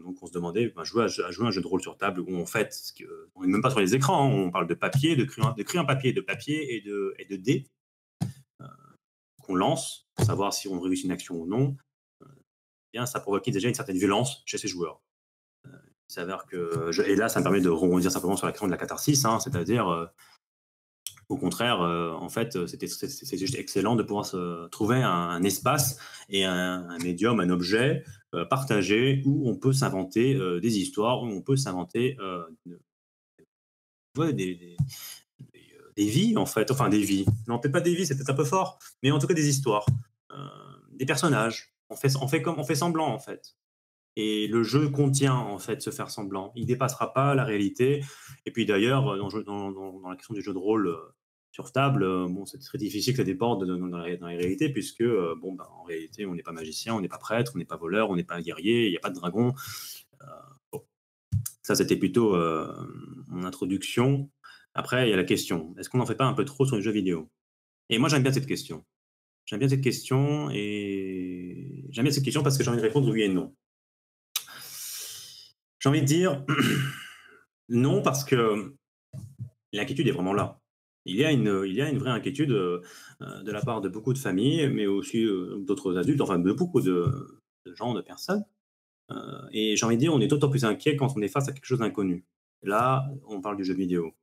Donc 0.01 0.21
on 0.21 0.27
se 0.27 0.31
demandait, 0.31 0.67
ben, 0.69 0.81
à, 0.81 0.83
jouer 0.83 1.05
un 1.05 1.51
jeu 1.51 1.61
de 1.61 1.67
rôle 1.67 1.81
sur 1.81 1.97
table 1.97 2.21
où 2.21 2.39
en 2.39 2.45
fait, 2.45 2.93
on 3.35 3.41
n'est 3.41 3.47
même 3.47 3.61
pas 3.61 3.69
sur 3.69 3.79
les 3.79 3.95
écrans, 3.95 4.25
hein, 4.25 4.33
on 4.33 4.51
parle 4.51 4.67
de 4.67 4.73
papier, 4.73 5.15
de 5.15 5.23
crayon, 5.23 5.53
de 5.55 5.77
un 5.77 5.85
papier, 5.85 6.13
de 6.13 6.21
papier 6.21 6.75
et 6.75 6.81
de, 6.81 7.35
dés 7.35 7.67
euh, 8.61 8.67
qu'on 9.43 9.55
lance 9.55 10.07
pour 10.15 10.25
savoir 10.25 10.53
si 10.53 10.67
on 10.67 10.79
réussit 10.79 11.05
une 11.05 11.11
action 11.11 11.35
ou 11.35 11.45
non. 11.45 11.75
Euh, 12.23 12.27
bien, 12.93 13.05
ça 13.05 13.19
provoquait 13.19 13.51
déjà 13.51 13.67
une 13.67 13.75
certaine 13.75 13.97
violence 13.97 14.43
chez 14.45 14.57
ces 14.57 14.67
joueurs. 14.67 15.01
Euh, 15.65 15.71
il 16.09 16.13
s'avère 16.13 16.45
que, 16.45 16.91
et 17.07 17.15
là, 17.15 17.29
ça 17.29 17.39
me 17.39 17.43
permet 17.43 17.61
de 17.61 17.69
rebondir 17.69 18.11
simplement 18.11 18.37
sur 18.37 18.45
la 18.45 18.51
question 18.51 18.67
de 18.67 18.71
la 18.71 18.77
catharsis, 18.77 19.25
hein, 19.25 19.39
c'est-à-dire 19.39 20.11
au 21.29 21.37
contraire, 21.37 21.79
en 21.79 22.29
fait, 22.29 22.67
c'était 22.67 23.37
juste 23.37 23.55
excellent 23.55 23.95
de 23.95 24.03
pouvoir 24.03 24.29
trouver 24.69 25.01
un, 25.01 25.43
espace 25.43 25.97
et 26.29 26.45
un, 26.45 26.97
médium, 26.99 27.39
un 27.39 27.49
objet 27.49 28.03
euh, 28.35 28.43
partagé 28.43 29.21
où 29.25 29.49
on 29.49 29.55
peut 29.55 29.71
s'inventer 29.71 30.35
euh, 30.35 30.59
des 30.59 30.77
histoires, 30.77 31.23
où 31.23 31.27
on 31.27 31.41
peut 31.41 31.55
s'inventer 31.55 32.17
euh, 32.19 32.43
des, 34.17 34.75
des 35.95 36.05
vies, 36.05 36.35
en 36.35 36.45
fait. 36.45 36.69
Enfin, 36.69 36.89
des 36.89 37.01
vies. 37.01 37.25
Non, 37.47 37.59
peut-être 37.59 37.71
pas 37.71 37.81
des 37.81 37.95
vies, 37.95 38.05
c'est 38.05 38.15
peut-être 38.15 38.31
un 38.31 38.35
peu 38.35 38.43
fort, 38.43 38.77
mais 39.03 39.11
en 39.11 39.19
tout 39.19 39.27
cas 39.27 39.33
des 39.33 39.47
histoires, 39.47 39.85
des 40.91 41.05
personnages. 41.05 41.73
On 41.89 41.95
fait, 41.95 42.15
on, 42.17 42.27
fait 42.27 42.41
comme, 42.41 42.59
on 42.59 42.63
fait 42.63 42.75
semblant, 42.75 43.07
en 43.07 43.19
fait. 43.19 43.55
Et 44.15 44.47
le 44.47 44.63
jeu 44.63 44.89
contient 44.89 45.35
en 45.35 45.59
fait 45.59 45.81
ce 45.81 45.89
faire 45.89 46.09
semblant. 46.09 46.53
Il 46.55 46.65
dépassera 46.65 47.13
pas 47.13 47.35
la 47.35 47.43
réalité. 47.43 48.03
Et 48.45 48.51
puis 48.51 48.65
d'ailleurs, 48.65 49.17
dans, 49.17 49.71
dans, 49.71 50.09
la 50.09 50.15
question 50.15 50.33
du 50.33 50.41
jeu 50.41 50.53
de 50.53 50.57
rôle 50.57 50.87
euh, 50.87 50.97
sur 51.51 51.71
table, 51.71 52.03
euh, 52.03 52.27
bon, 52.29 52.45
c'est 52.45 52.59
très 52.59 52.77
difficile 52.77 53.13
que 53.13 53.17
ça 53.17 53.23
déborde 53.23 53.65
dans, 53.65 53.97
la, 53.97 54.03
réalité, 54.03 54.69
puisque 54.69 55.01
euh, 55.01 55.35
bon, 55.41 55.53
bah, 55.53 55.67
en 55.71 55.83
réalité, 55.83 56.25
on 56.25 56.33
n'est 56.33 56.43
pas 56.43 56.53
magicien, 56.53 56.95
on 56.95 57.01
n'est 57.01 57.09
pas 57.09 57.17
prêtre, 57.17 57.53
on 57.55 57.57
n'est 57.57 57.65
pas 57.65 57.77
voleur, 57.77 58.09
on 58.09 58.15
n'est 58.15 58.23
pas 58.23 58.41
guerrier, 58.41 58.85
il 58.85 58.91
n'y 58.91 58.97
a 58.97 59.01
pas 59.01 59.09
de 59.09 59.15
dragon. 59.15 59.53
Ça, 61.61 61.73
c'était 61.75 61.95
plutôt 61.95 62.35
mon 63.27 63.43
introduction. 63.43 64.29
Après, 64.75 65.07
il 65.07 65.09
y 65.09 65.13
a 65.13 65.15
la 65.15 65.23
question 65.23 65.73
est-ce 65.79 65.89
qu'on 65.89 65.97
n'en 65.97 66.05
fait 66.05 66.15
pas 66.15 66.25
un 66.25 66.33
peu 66.33 66.45
trop 66.45 66.65
sur 66.65 66.75
les 66.75 66.81
jeux 66.81 66.91
vidéo? 66.91 67.29
Et 67.89 67.97
moi, 67.97 68.07
j'aime 68.09 68.23
bien 68.23 68.31
cette 68.31 68.45
question. 68.45 68.85
J'aime 69.45 69.59
bien 69.59 69.69
cette 69.69 69.81
question 69.81 70.49
et 70.51 71.85
j'aime 71.89 72.05
bien 72.05 72.13
cette 72.13 72.23
question 72.23 72.43
parce 72.43 72.57
que 72.57 72.63
j'ai 72.63 72.69
envie 72.69 72.79
de 72.79 72.83
répondre 72.83 73.09
oui 73.11 73.23
et 73.23 73.29
non. 73.29 73.55
J'ai 75.85 75.89
envie 75.89 76.01
de 76.01 76.07
dire 76.07 76.43
non 77.69 78.01
parce 78.01 78.23
que 78.23 78.73
l'inquiétude 79.71 80.07
est 80.07 80.11
vraiment 80.11 80.33
là. 80.33 80.59
Il 81.05 81.15
y 81.15 81.23
a 81.23 81.31
une, 81.31 81.61
il 81.63 81.75
y 81.75 81.81
a 81.83 81.87
une 81.87 81.99
vraie 81.99 82.09
inquiétude 82.09 82.49
euh, 82.49 82.81
de 83.19 83.51
la 83.51 83.61
part 83.61 83.81
de 83.81 83.89
beaucoup 83.89 84.11
de 84.11 84.17
familles, 84.17 84.67
mais 84.69 84.87
aussi 84.87 85.23
euh, 85.23 85.59
d'autres 85.59 85.95
adultes, 85.97 86.21
enfin 86.21 86.39
de 86.39 86.51
beaucoup 86.53 86.81
de, 86.81 87.39
gens, 87.75 87.93
de 87.93 88.01
personnes. 88.01 88.43
Euh, 89.11 89.47
et 89.51 89.75
j'ai 89.75 89.85
envie 89.85 89.97
de 89.97 89.99
dire, 89.99 90.11
on 90.11 90.19
est 90.21 90.27
d'autant 90.27 90.49
plus 90.49 90.65
inquiet 90.65 90.95
quand 90.95 91.15
on 91.15 91.21
est 91.21 91.27
face 91.27 91.49
à 91.49 91.51
quelque 91.51 91.65
chose 91.65 91.77
d'inconnu. 91.77 92.25
Là, 92.63 93.05
on 93.27 93.39
parle 93.39 93.55
du 93.55 93.63
jeu 93.63 93.75
vidéo 93.75 94.15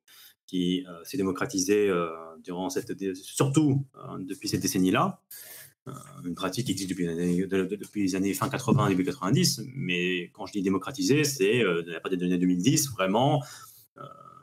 qui 0.49 0.85
s'est 1.05 1.17
démocratisé 1.17 1.93
durant 2.43 2.71
cette, 2.71 2.93
surtout 3.15 3.87
depuis 4.19 4.49
cette 4.49 4.63
décennie-là. 4.63 5.23
Euh, 5.89 5.93
une 6.25 6.35
pratique 6.35 6.67
qui 6.67 6.73
existe 6.73 6.91
depuis, 6.91 8.03
les 8.03 8.15
années 8.15 8.35
fin 8.35 8.49
80, 8.49 8.91
début 8.91 9.05
90, 9.05 9.63
mais 9.75 10.31
quand 10.33 10.47
je 10.47 10.53
dis 10.53 10.63
démocratiser, 10.63 11.25
c'est 11.25 11.63
euh, 11.65 11.83
partir 12.01 12.19
des 12.19 12.27
années 12.27 12.39
2010, 12.39 12.91
vraiment, 12.93 13.43
euh, 13.99 14.03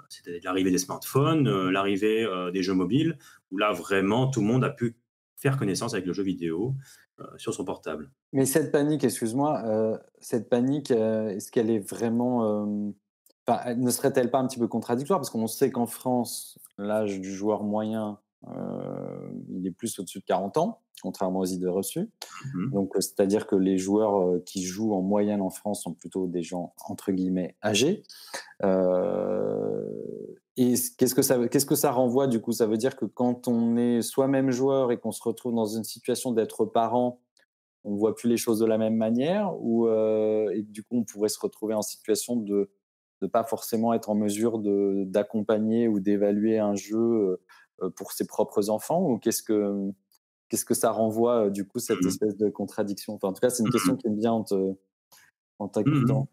c'était 0.10 0.42
l'arrivée 0.44 0.72
des 0.72 0.78
smartphones, 0.78 1.70
l'arrivée 1.70 2.28
des 2.52 2.62
jeux 2.62 2.74
mobiles, 2.74 3.18
où 3.52 3.58
là, 3.58 3.72
vraiment, 3.72 4.28
tout 4.28 4.42
le 4.42 4.48
monde 4.48 4.64
a 4.66 4.70
pu 4.70 4.98
faire 5.38 5.58
connaissance 5.58 5.94
avec 5.94 6.06
le 6.06 6.14
jeu 6.14 6.24
vidéo 6.24 6.76
sur 7.38 7.54
son 7.54 7.64
portable. 7.64 8.10
Mais 8.34 8.46
cette 8.46 8.72
panique, 8.72 9.04
excuse-moi, 9.04 10.00
cette 10.20 10.50
panique, 10.50 10.92
est-ce 10.92 11.52
qu'elle 11.52 11.70
est 11.70 11.80
vraiment... 11.80 12.66
ne 13.48 13.92
serait-elle 13.92 14.32
pas 14.32 14.40
un 14.40 14.48
petit 14.48 14.60
peu 14.60 14.68
contradictoire? 14.68 15.20
Parce 15.20 15.30
qu'on 15.30 15.48
sait 15.48 15.70
qu'en 15.70 15.86
France, 15.86 16.58
l'âge 16.78 17.22
du 17.22 17.34
joueur 17.34 17.64
moyen, 17.64 18.20
il 19.60 19.68
est 19.68 19.72
plus 19.72 20.00
au-dessus 20.00 20.20
de 20.20 20.26
40 20.26 20.58
ans 20.58 20.82
contrairement 21.02 21.40
aux 21.40 21.46
idées 21.46 21.68
reçues. 21.68 22.10
Mmh 22.54 22.72
Donc, 22.72 22.96
euh, 22.96 23.02
c'est-à-dire 23.02 23.48
que 23.48 23.56
les 23.56 23.78
joueurs 23.78 24.22
euh, 24.22 24.44
qui 24.46 24.64
jouent 24.64 24.94
en 24.94 25.02
moyenne 25.02 25.42
en 25.42 25.50
France 25.50 25.84
sont 25.84 25.94
plutôt 25.94 26.28
des 26.28 26.44
gens 26.44 26.74
entre 26.86 27.12
guillemets 27.12 27.56
âgés. 27.64 28.04
Euh, 28.64 29.84
et 30.58 30.74
qu'est-ce 30.98 31.16
que 31.16 31.22
ça 31.22 31.48
qu'est-ce 31.48 31.66
que 31.66 31.76
ça 31.76 31.92
renvoie 31.92 32.28
du 32.28 32.42
coup? 32.42 32.52
Ça 32.52 32.68
veut 32.68 32.78
dire 32.78 32.96
que 32.96 33.06
quand 33.06 33.48
on 33.48 33.78
est 33.78 34.02
soi-même 34.02 34.52
joueur 34.52 34.92
et 34.92 34.98
qu'on 34.98 35.12
se 35.12 35.24
retrouve 35.24 35.56
dans 35.56 35.66
une 35.66 35.86
situation 35.86 36.32
d'être 36.32 36.66
parent, 36.66 37.22
on 37.86 37.96
voit 37.96 38.14
plus 38.14 38.28
les 38.28 38.36
choses 38.36 38.60
de 38.60 38.66
la 38.66 38.78
même 38.78 38.96
manière, 38.96 39.54
ou 39.62 39.88
et 39.88 40.62
du 40.64 40.84
coup 40.84 40.98
on 40.98 41.06
pourrait 41.06 41.30
se 41.30 41.40
retrouver 41.40 41.76
en 41.76 41.82
situation 41.82 42.36
de 42.36 42.70
ne 43.22 43.28
pas 43.28 43.46
forcément 43.46 43.94
être 43.94 44.10
en 44.10 44.16
mesure 44.16 44.60
d'accompagner 44.60 45.88
ou 45.88 46.02
d'évaluer 46.02 46.60
un 46.60 46.76
jeu 46.76 47.40
pour 47.96 48.12
ses 48.12 48.26
propres 48.26 48.70
enfants, 48.70 49.02
ou 49.02 49.18
qu'est-ce 49.18 49.44
que 49.44 49.92
qu'est-ce 50.50 50.66
que 50.66 50.74
ça 50.74 50.92
renvoie 50.92 51.46
euh, 51.46 51.50
du 51.50 51.66
coup 51.66 51.80
cette 51.80 52.02
mmh 52.02 52.08
espèce 52.08 52.38
de 52.38 52.50
contradiction? 52.50 53.14
Enfin, 53.14 53.30
En 53.30 53.34
tout 53.34 53.42
cas, 53.42 53.50
c'est 53.50 53.64
une 53.64 53.72
question 53.72 53.96
qui 53.96 54.08
est 54.08 54.12
bien 54.12 54.32
en, 54.32 54.46
en 55.60 55.68
mmh. 55.68 56.26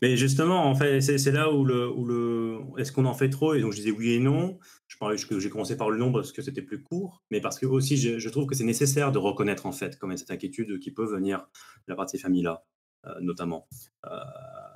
Mais 0.00 0.16
justement, 0.16 0.64
en 0.64 0.74
fait, 0.74 1.00
c'est 1.00 1.32
là 1.32 1.52
où 1.52 1.64
le, 1.64 1.90
où 1.90 2.06
le 2.06 2.60
est-ce 2.78 2.92
qu'on 2.92 3.04
en 3.04 3.12
fait 3.12 3.28
trop? 3.28 3.54
Et 3.54 3.60
donc 3.60 3.72
je 3.72 3.78
disais 3.78 3.90
oui 3.90 4.12
et 4.12 4.18
non. 4.18 4.58
Je 4.88 4.96
parlais, 4.96 5.16
j'ai 5.18 5.50
commencé 5.50 5.76
par 5.76 5.90
le 5.90 5.98
nombre 5.98 6.20
parce 6.20 6.32
que 6.32 6.40
c'était 6.40 6.62
plus 6.62 6.82
court, 6.82 7.22
mais 7.30 7.40
parce 7.40 7.58
que 7.58 7.66
aussi 7.66 7.96
je, 7.96 8.28
trouve 8.30 8.46
que 8.46 8.54
c'est 8.54 8.64
nécessaire 8.64 9.12
de 9.12 9.18
reconnaître 9.18 9.66
en 9.66 9.72
fait 9.72 9.98
comme 9.98 10.16
cette 10.16 10.30
inquiétude 10.30 10.78
qui 10.78 10.92
peut 10.92 11.04
venir 11.04 11.40
de 11.86 11.92
la 11.92 11.96
part 11.96 12.06
de 12.06 12.10
ces 12.10 12.18
familles-là, 12.18 12.64
euh, 13.06 13.20
notamment. 13.20 13.68
Euh, 14.06 14.08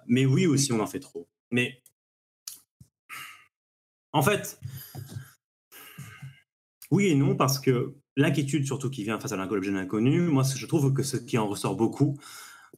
mais 0.07 0.27
oui 0.27 0.47
aussi, 0.47 0.73
on 0.73 0.81
en 0.81 0.87
fait 0.87 1.01
trop. 1.01 1.29
Mais 1.51 1.83
en 4.13 4.23
fait, 4.23 4.61
oui 6.90 7.07
et 7.07 7.14
non 7.14 7.37
parce 7.37 7.59
que 7.59 7.94
l'inquiétude 8.16 8.66
surtout 8.66 8.90
qui 8.90 9.05
vient 9.05 9.18
face 9.18 9.33
à 9.33 9.37
l'objet 9.37 9.74
inconnu, 9.74 10.22
moi 10.22 10.42
je 10.42 10.66
trouve 10.66 10.92
que 10.92 11.03
ce 11.03 11.16
qui 11.16 11.38
en 11.38 11.48
ressort 11.48 11.76
beaucoup, 11.76 12.16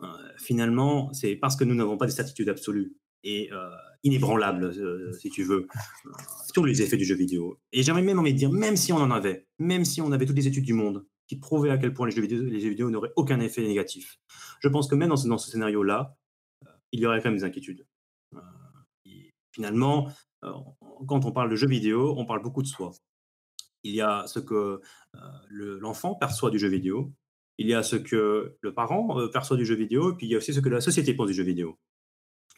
euh, 0.03 0.07
finalement, 0.39 1.13
c'est 1.13 1.37
parce 1.37 1.57
que 1.57 1.65
nous 1.65 1.75
n'avons 1.75 1.97
pas 1.97 2.07
de 2.07 2.11
certitude 2.11 2.49
absolue 2.49 2.95
et 3.25 3.53
euh, 3.53 3.71
inébranlable, 4.03 4.65
euh, 4.65 5.13
si 5.13 5.31
tu 5.31 5.45
veux, 5.45 5.69
sur 6.53 6.65
les 6.65 6.83
effets 6.83 6.97
du 6.97 7.05
jeu 7.05 7.15
vidéo. 7.15 7.59
Et 7.73 7.83
j'aimerais 7.83 8.03
même 8.03 8.19
envie 8.19 8.33
de 8.33 8.39
dire, 8.39 8.51
même 8.51 8.77
si 8.77 8.93
on 8.93 8.97
en 8.97 9.11
avait, 9.11 9.47
même 9.59 9.85
si 9.85 10.01
on 10.01 10.11
avait 10.13 10.27
toutes 10.27 10.37
les 10.37 10.49
études 10.49 10.65
du 10.65 10.73
monde 10.73 11.07
qui 11.29 11.37
prouvaient 11.37 11.71
à 11.71 11.79
quel 11.79 11.95
point 11.95 12.07
les 12.07 12.13
jeux 12.13 12.23
vidéo, 12.23 12.43
les 12.43 12.61
jeux 12.61 12.71
vidéo 12.71 12.91
n'auraient 12.91 13.13
aucun 13.17 13.41
effet 13.41 13.63
négatif, 13.63 14.19
je 14.61 14.69
pense 14.69 14.89
que 14.89 14.95
même 14.95 15.09
dans 15.09 15.17
ce, 15.17 15.29
dans 15.29 15.39
ce 15.39 15.51
scénario-là, 15.51 16.17
il 16.91 17.01
y 17.01 17.07
aurait 17.07 17.23
quand 17.23 17.31
même 17.31 17.39
des 17.39 17.45
inquiétudes. 17.45 17.87
finalement, 19.55 20.11
quand 21.07 21.25
on 21.25 21.33
parle 21.33 21.51
de 21.51 21.57
jeux 21.57 21.69
vidéo, 21.69 22.15
on 22.17 22.27
parle 22.27 22.43
beaucoup 22.43 22.63
de 22.63 22.67
soi. 22.67 22.93
Il 23.85 23.95
y 23.95 24.01
a 24.01 24.27
ce 24.27 24.39
que 24.39 24.81
l'enfant 25.51 26.15
perçoit 26.15 26.51
du 26.51 26.59
jeu 26.59 26.69
vidéo, 26.69 27.13
il 27.59 27.69
y 27.69 27.75
a 27.75 27.83
ce 27.83 27.97
que 27.97 28.57
le 28.61 28.75
parent 28.75 29.29
perçoit 29.29 29.57
du 29.57 29.67
jeu 29.67 29.75
vidéo, 29.75 30.13
et 30.13 30.17
puis 30.17 30.27
il 30.27 30.31
y 30.31 30.35
a 30.35 30.39
aussi 30.39 30.55
ce 30.55 30.61
que 30.61 30.69
la 30.69 30.81
société 30.81 31.15
pense 31.15 31.29
du 31.29 31.35
jeu 31.35 31.45
vidéo. 31.45 31.79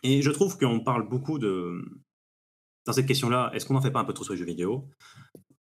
Et 0.02 0.22
je 0.22 0.30
trouve 0.30 0.58
qu'on 0.58 0.80
parle 0.80 1.08
beaucoup 1.08 1.38
de... 1.38 1.82
Dans 2.86 2.92
cette 2.92 3.06
question-là, 3.06 3.50
est-ce 3.54 3.64
qu'on 3.64 3.74
n'en 3.74 3.80
fait 3.80 3.90
pas 3.90 4.00
un 4.00 4.04
peu 4.04 4.12
trop 4.12 4.24
sur 4.24 4.34
les 4.34 4.38
jeux 4.38 4.44
vidéo? 4.44 4.88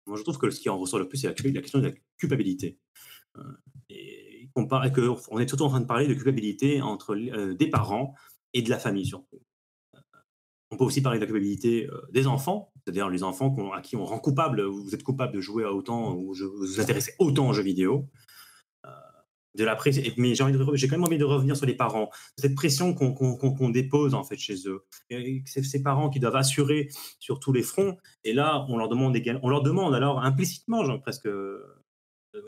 Moi, 0.06 0.16
je 0.16 0.22
trouve 0.22 0.38
que 0.38 0.50
ce 0.50 0.58
qui 0.60 0.68
en 0.70 0.78
ressort 0.78 0.98
le 0.98 1.08
plus, 1.08 1.18
c'est 1.18 1.28
la, 1.28 1.34
question 1.34 1.78
de 1.78 1.88
la 1.88 1.94
culpabilité. 2.16 2.78
et 3.90 4.48
qu'on 4.54 4.66
on 4.70 5.38
est 5.38 5.48
surtout 5.48 5.64
en 5.64 5.68
train 5.68 5.80
de 5.80 5.86
parler 5.86 6.08
de 6.08 6.14
culpabilité 6.14 6.80
entre 6.80 7.14
des 7.52 7.66
parents 7.68 8.14
et 8.54 8.62
de 8.62 8.70
la 8.70 8.78
famille, 8.78 9.06
surtout. 9.06 9.42
On 10.70 10.76
peut 10.76 10.84
aussi 10.84 11.02
parler 11.02 11.18
de 11.18 11.24
la 11.24 11.26
culpabilité 11.26 11.88
des 12.12 12.26
enfants, 12.26 12.72
c'est-à-dire 12.76 13.08
les 13.08 13.22
enfants 13.22 13.72
à 13.72 13.80
qui 13.80 13.96
on 13.96 14.04
rend 14.04 14.18
coupable, 14.18 14.62
vous 14.62 14.94
êtes 14.94 15.02
coupable 15.02 15.34
de 15.34 15.40
jouer 15.40 15.64
à 15.64 15.72
autant, 15.72 16.14
ou 16.14 16.32
vous 16.32 16.58
vous 16.58 16.80
intéressez 16.80 17.12
autant 17.18 17.48
aux 17.48 17.52
jeux 17.52 17.62
vidéo. 17.62 18.08
la 19.56 19.76
mais 20.16 20.34
j'ai, 20.34 20.88
quand 20.88 20.96
même 20.96 21.04
envie 21.04 21.18
de 21.18 21.24
revenir 21.24 21.56
sur 21.56 21.66
les 21.66 21.74
parents, 21.74 22.08
cette 22.36 22.54
pression 22.54 22.94
qu'on, 22.94 23.70
dépose 23.70 24.14
en 24.14 24.22
fait 24.22 24.36
chez 24.36 24.68
eux. 24.68 24.84
c'est 25.44 25.64
ces 25.64 25.82
parents 25.82 26.08
qui 26.08 26.20
doivent 26.20 26.36
assurer 26.36 26.88
sur 27.18 27.40
tous 27.40 27.52
les 27.52 27.62
fronts, 27.62 27.96
et 28.22 28.32
là 28.32 28.64
on 28.68 28.76
leur 28.76 28.88
demande, 28.88 29.94
alors 29.94 30.22
implicitement, 30.22 30.98
presque, 31.00 31.28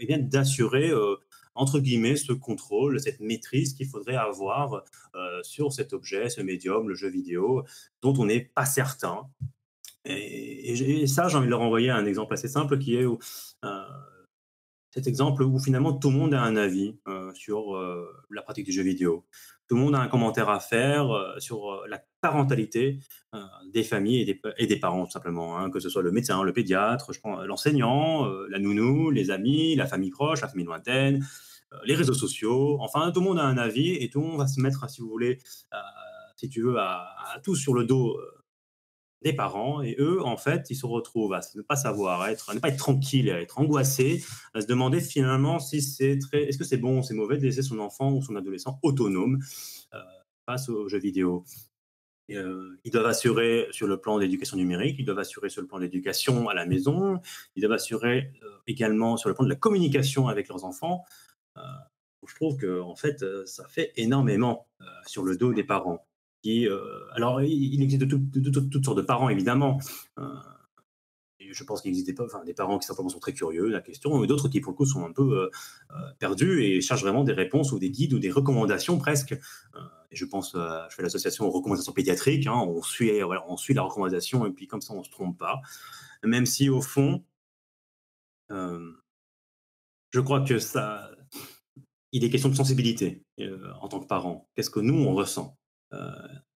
eh 0.01 0.07
bien, 0.07 0.19
d'assurer 0.19 0.93
entre 1.55 1.81
guillemets, 1.81 2.17
ce 2.17 2.33
contrôle, 2.33 3.01
cette 3.01 3.21
maîtrise 3.21 3.75
qu'il 3.75 3.89
faudrait 3.89 4.17
avoir 4.17 4.85
euh, 5.15 5.43
sur 5.43 5.73
cet 5.73 5.93
objet, 5.93 6.29
ce 6.29 6.41
médium, 6.41 6.89
le 6.89 6.95
jeu 6.95 7.09
vidéo, 7.09 7.65
dont 8.01 8.15
on 8.19 8.27
n'est 8.27 8.51
pas 8.55 8.65
certain. 8.65 9.29
Et, 10.05 11.07
ça, 11.07 11.29
j'ai 11.29 11.37
envie 11.37 11.47
de 11.47 11.51
leur 11.51 11.61
envoyer 11.61 11.91
un 11.91 12.07
exemple 12.07 12.35
assez 12.35 12.49
simple 12.49 12.79
qui 12.79 12.97
est 12.97 13.05
euh, 13.05 13.83
cet 14.93 15.07
exemple 15.07 15.43
où 15.43 15.59
finalement 15.59 15.95
tout 15.95 16.11
le 16.11 16.17
monde 16.17 16.35
a 16.35 16.43
un 16.43 16.55
avis 16.55 16.97
euh, 17.09 17.33
sur 17.35 17.75
la 18.31 18.43
pratique 18.43 18.67
du 18.67 18.73
jeu 18.73 18.83
vidéo. 18.83 19.25
Tout 19.69 19.77
le 19.77 19.81
monde 19.81 19.95
a 19.95 20.01
un 20.01 20.09
commentaire 20.09 20.51
à 20.51 20.61
faire 20.61 21.09
sur 21.39 21.83
la 21.89 22.03
parentalité 22.21 22.99
des 23.73 23.85
familles 23.85 24.39
et 24.59 24.67
des, 24.67 24.77
parents, 24.77 25.07
tout 25.07 25.13
simplement, 25.13 25.59
hein, 25.59 25.71
que 25.71 25.81
ce 25.81 25.89
soit 25.89 26.03
le 26.03 26.11
médecin, 26.11 26.43
le 26.43 26.53
pédiatre, 26.53 27.11
l'enseignant, 27.47 28.27
la 28.51 28.59
nounou, 28.59 29.11
les 29.11 29.31
amis, 29.31 29.75
la 29.77 29.87
famille 29.87 30.11
proche, 30.11 30.43
la 30.43 30.49
famille 30.49 30.67
lointaine, 30.67 31.27
les 31.85 31.95
réseaux 31.95 32.13
sociaux. 32.13 32.77
Enfin, 32.81 33.13
tout 33.13 33.21
le 33.21 33.27
monde 33.27 33.39
a 33.39 33.45
un 33.45 33.57
avis 33.57 33.95
et 33.95 34.11
tout 34.11 34.21
le 34.21 34.27
monde 34.27 34.39
va 34.39 34.47
se 34.47 34.61
mettre, 34.61 34.91
si 34.91 35.01
vous 35.01 35.09
voulez, 35.09 35.39
si 36.37 36.51
tu 36.51 36.61
veux, 36.61 36.79
à, 36.79 37.07
tout 37.43 37.57
sur 37.57 37.73
le 37.73 37.85
dos 37.85 38.19
des 39.23 39.33
parents 39.33 39.83
et 39.83 39.97
eux, 39.99 40.23
en 40.25 40.37
fait, 40.37 40.71
ils 40.71 40.77
se 40.77 40.87
retrouvent 40.87 41.33
à 41.33 41.41
ne 41.55 41.63
pas 41.63 41.77
savoir, 41.77 42.27
être, 42.29 42.51
à 42.51 42.55
ne 42.55 42.61
pas 42.61 42.69
être 42.69 42.79
tranquille, 42.79 43.31
à 43.31 43.41
être 43.41 43.59
angoissé, 43.59 44.25
à 44.55 44.61
se 44.61 44.67
demander 44.67 45.01
finalement 45.01 45.59
si 45.59 45.83
c'est 45.83 46.19
très, 46.19 46.45
est-ce 46.45 46.59
que 46.59 46.65
c'est 46.65 46.77
bon 46.77 46.99
ou 46.99 47.03
c'est 47.03 47.15
mauvais 47.15 47.39
de 47.39 47.43
laisser 47.43 47.63
son 47.63 47.79
enfant 47.79 48.13
ou 48.13 48.23
son 48.23 48.37
adolescent 48.37 48.79
autonome 48.83 49.39
face 50.47 50.69
aux 50.69 50.89
jeux 50.89 50.99
vidéo. 50.99 51.45
Euh, 52.31 52.79
ils 52.85 52.91
doivent 52.91 53.07
assurer 53.07 53.69
sur 53.73 53.87
le 53.87 54.01
plan 54.01 54.19
d'éducation 54.19 54.57
numérique, 54.57 54.97
ils 54.99 55.05
doivent 55.05 55.19
assurer 55.19 55.51
sur 55.51 55.61
le 55.61 55.67
plan 55.67 55.79
d'éducation 55.79 56.49
à 56.49 56.55
la 56.55 56.67
maison, 56.67 57.21
ils 57.57 57.61
doivent 57.61 57.73
assurer 57.73 58.33
euh, 58.43 58.49
également 58.67 59.17
sur 59.17 59.29
le 59.29 59.35
plan 59.35 59.45
de 59.45 59.51
la 59.51 59.57
communication 59.57 60.29
avec 60.29 60.49
leurs 60.49 60.65
enfants. 60.65 61.05
Euh, 61.57 61.61
je 62.27 62.35
trouve 62.37 62.57
que 62.57 62.81
en 62.81 62.95
fait, 62.95 63.25
ça 63.47 63.67
fait 63.67 63.93
énormément 63.97 64.69
sur 65.07 65.25
le 65.25 65.37
dos 65.37 65.53
des 65.53 65.65
parents. 65.65 66.07
Qui, 66.43 66.67
alors, 67.15 67.41
il 67.43 67.83
existe 67.83 68.09
toutes 68.09 68.85
sortes 68.85 68.97
de 68.97 69.03
parents, 69.03 69.29
évidemment. 69.29 69.79
je 70.19 71.65
pense 71.65 71.83
qu'il 71.83 71.91
existe 71.91 72.09
des, 72.09 72.55
parents 72.55 72.79
qui 72.79 72.87
simplement 72.87 73.09
sont 73.09 73.21
très 73.21 73.33
curieux 73.33 73.69
de 73.69 73.73
la 73.73 73.81
question, 73.81 74.19
mais 74.19 74.27
d'autres 74.27 74.49
qui 74.49 74.61
pour 74.61 74.73
le 74.73 74.77
coup 74.77 74.87
sont 74.87 75.05
un 75.05 75.13
peu 75.13 75.51
perdus 76.19 76.65
et 76.65 76.81
cherchent 76.81 77.03
vraiment 77.03 77.23
des 77.23 77.33
réponses 77.33 77.71
ou 77.73 77.79
des 77.79 77.91
guides 77.91 78.15
ou 78.15 78.19
des 78.19 78.31
recommandations 78.31 78.99
presque. 78.99 79.39
je 80.11 80.25
pense, 80.25 80.53
je 80.55 80.95
fais 80.95 81.03
l'association 81.03 81.47
aux 81.47 81.51
recommandations 81.51 81.93
pédiatriques, 81.93 82.47
hein, 82.49 82.55
on, 82.57 82.83
suit, 82.83 83.13
on 83.23 83.57
suit 83.57 83.75
la 83.75 83.83
recommandation 83.83 84.45
et 84.45 84.51
puis 84.51 84.67
comme 84.67 84.81
ça 84.81 84.95
on 84.95 84.99
ne 84.99 85.05
se 85.05 85.11
trompe 85.11 85.39
pas. 85.39 85.61
Même 86.25 86.47
si 86.47 86.69
au 86.69 86.81
fond, 86.81 87.25
je 88.51 90.21
crois 90.21 90.41
que 90.43 90.59
ça, 90.59 91.11
il 92.13 92.25
est 92.25 92.31
question 92.31 92.49
de 92.49 92.55
sensibilité 92.55 93.25
en 93.81 93.89
tant 93.89 94.01
que 94.01 94.07
parent. 94.07 94.49
Qu'est-ce 94.55 94.71
que 94.71 94.81
nous 94.81 94.95
on 94.95 95.15
ressent? 95.15 95.57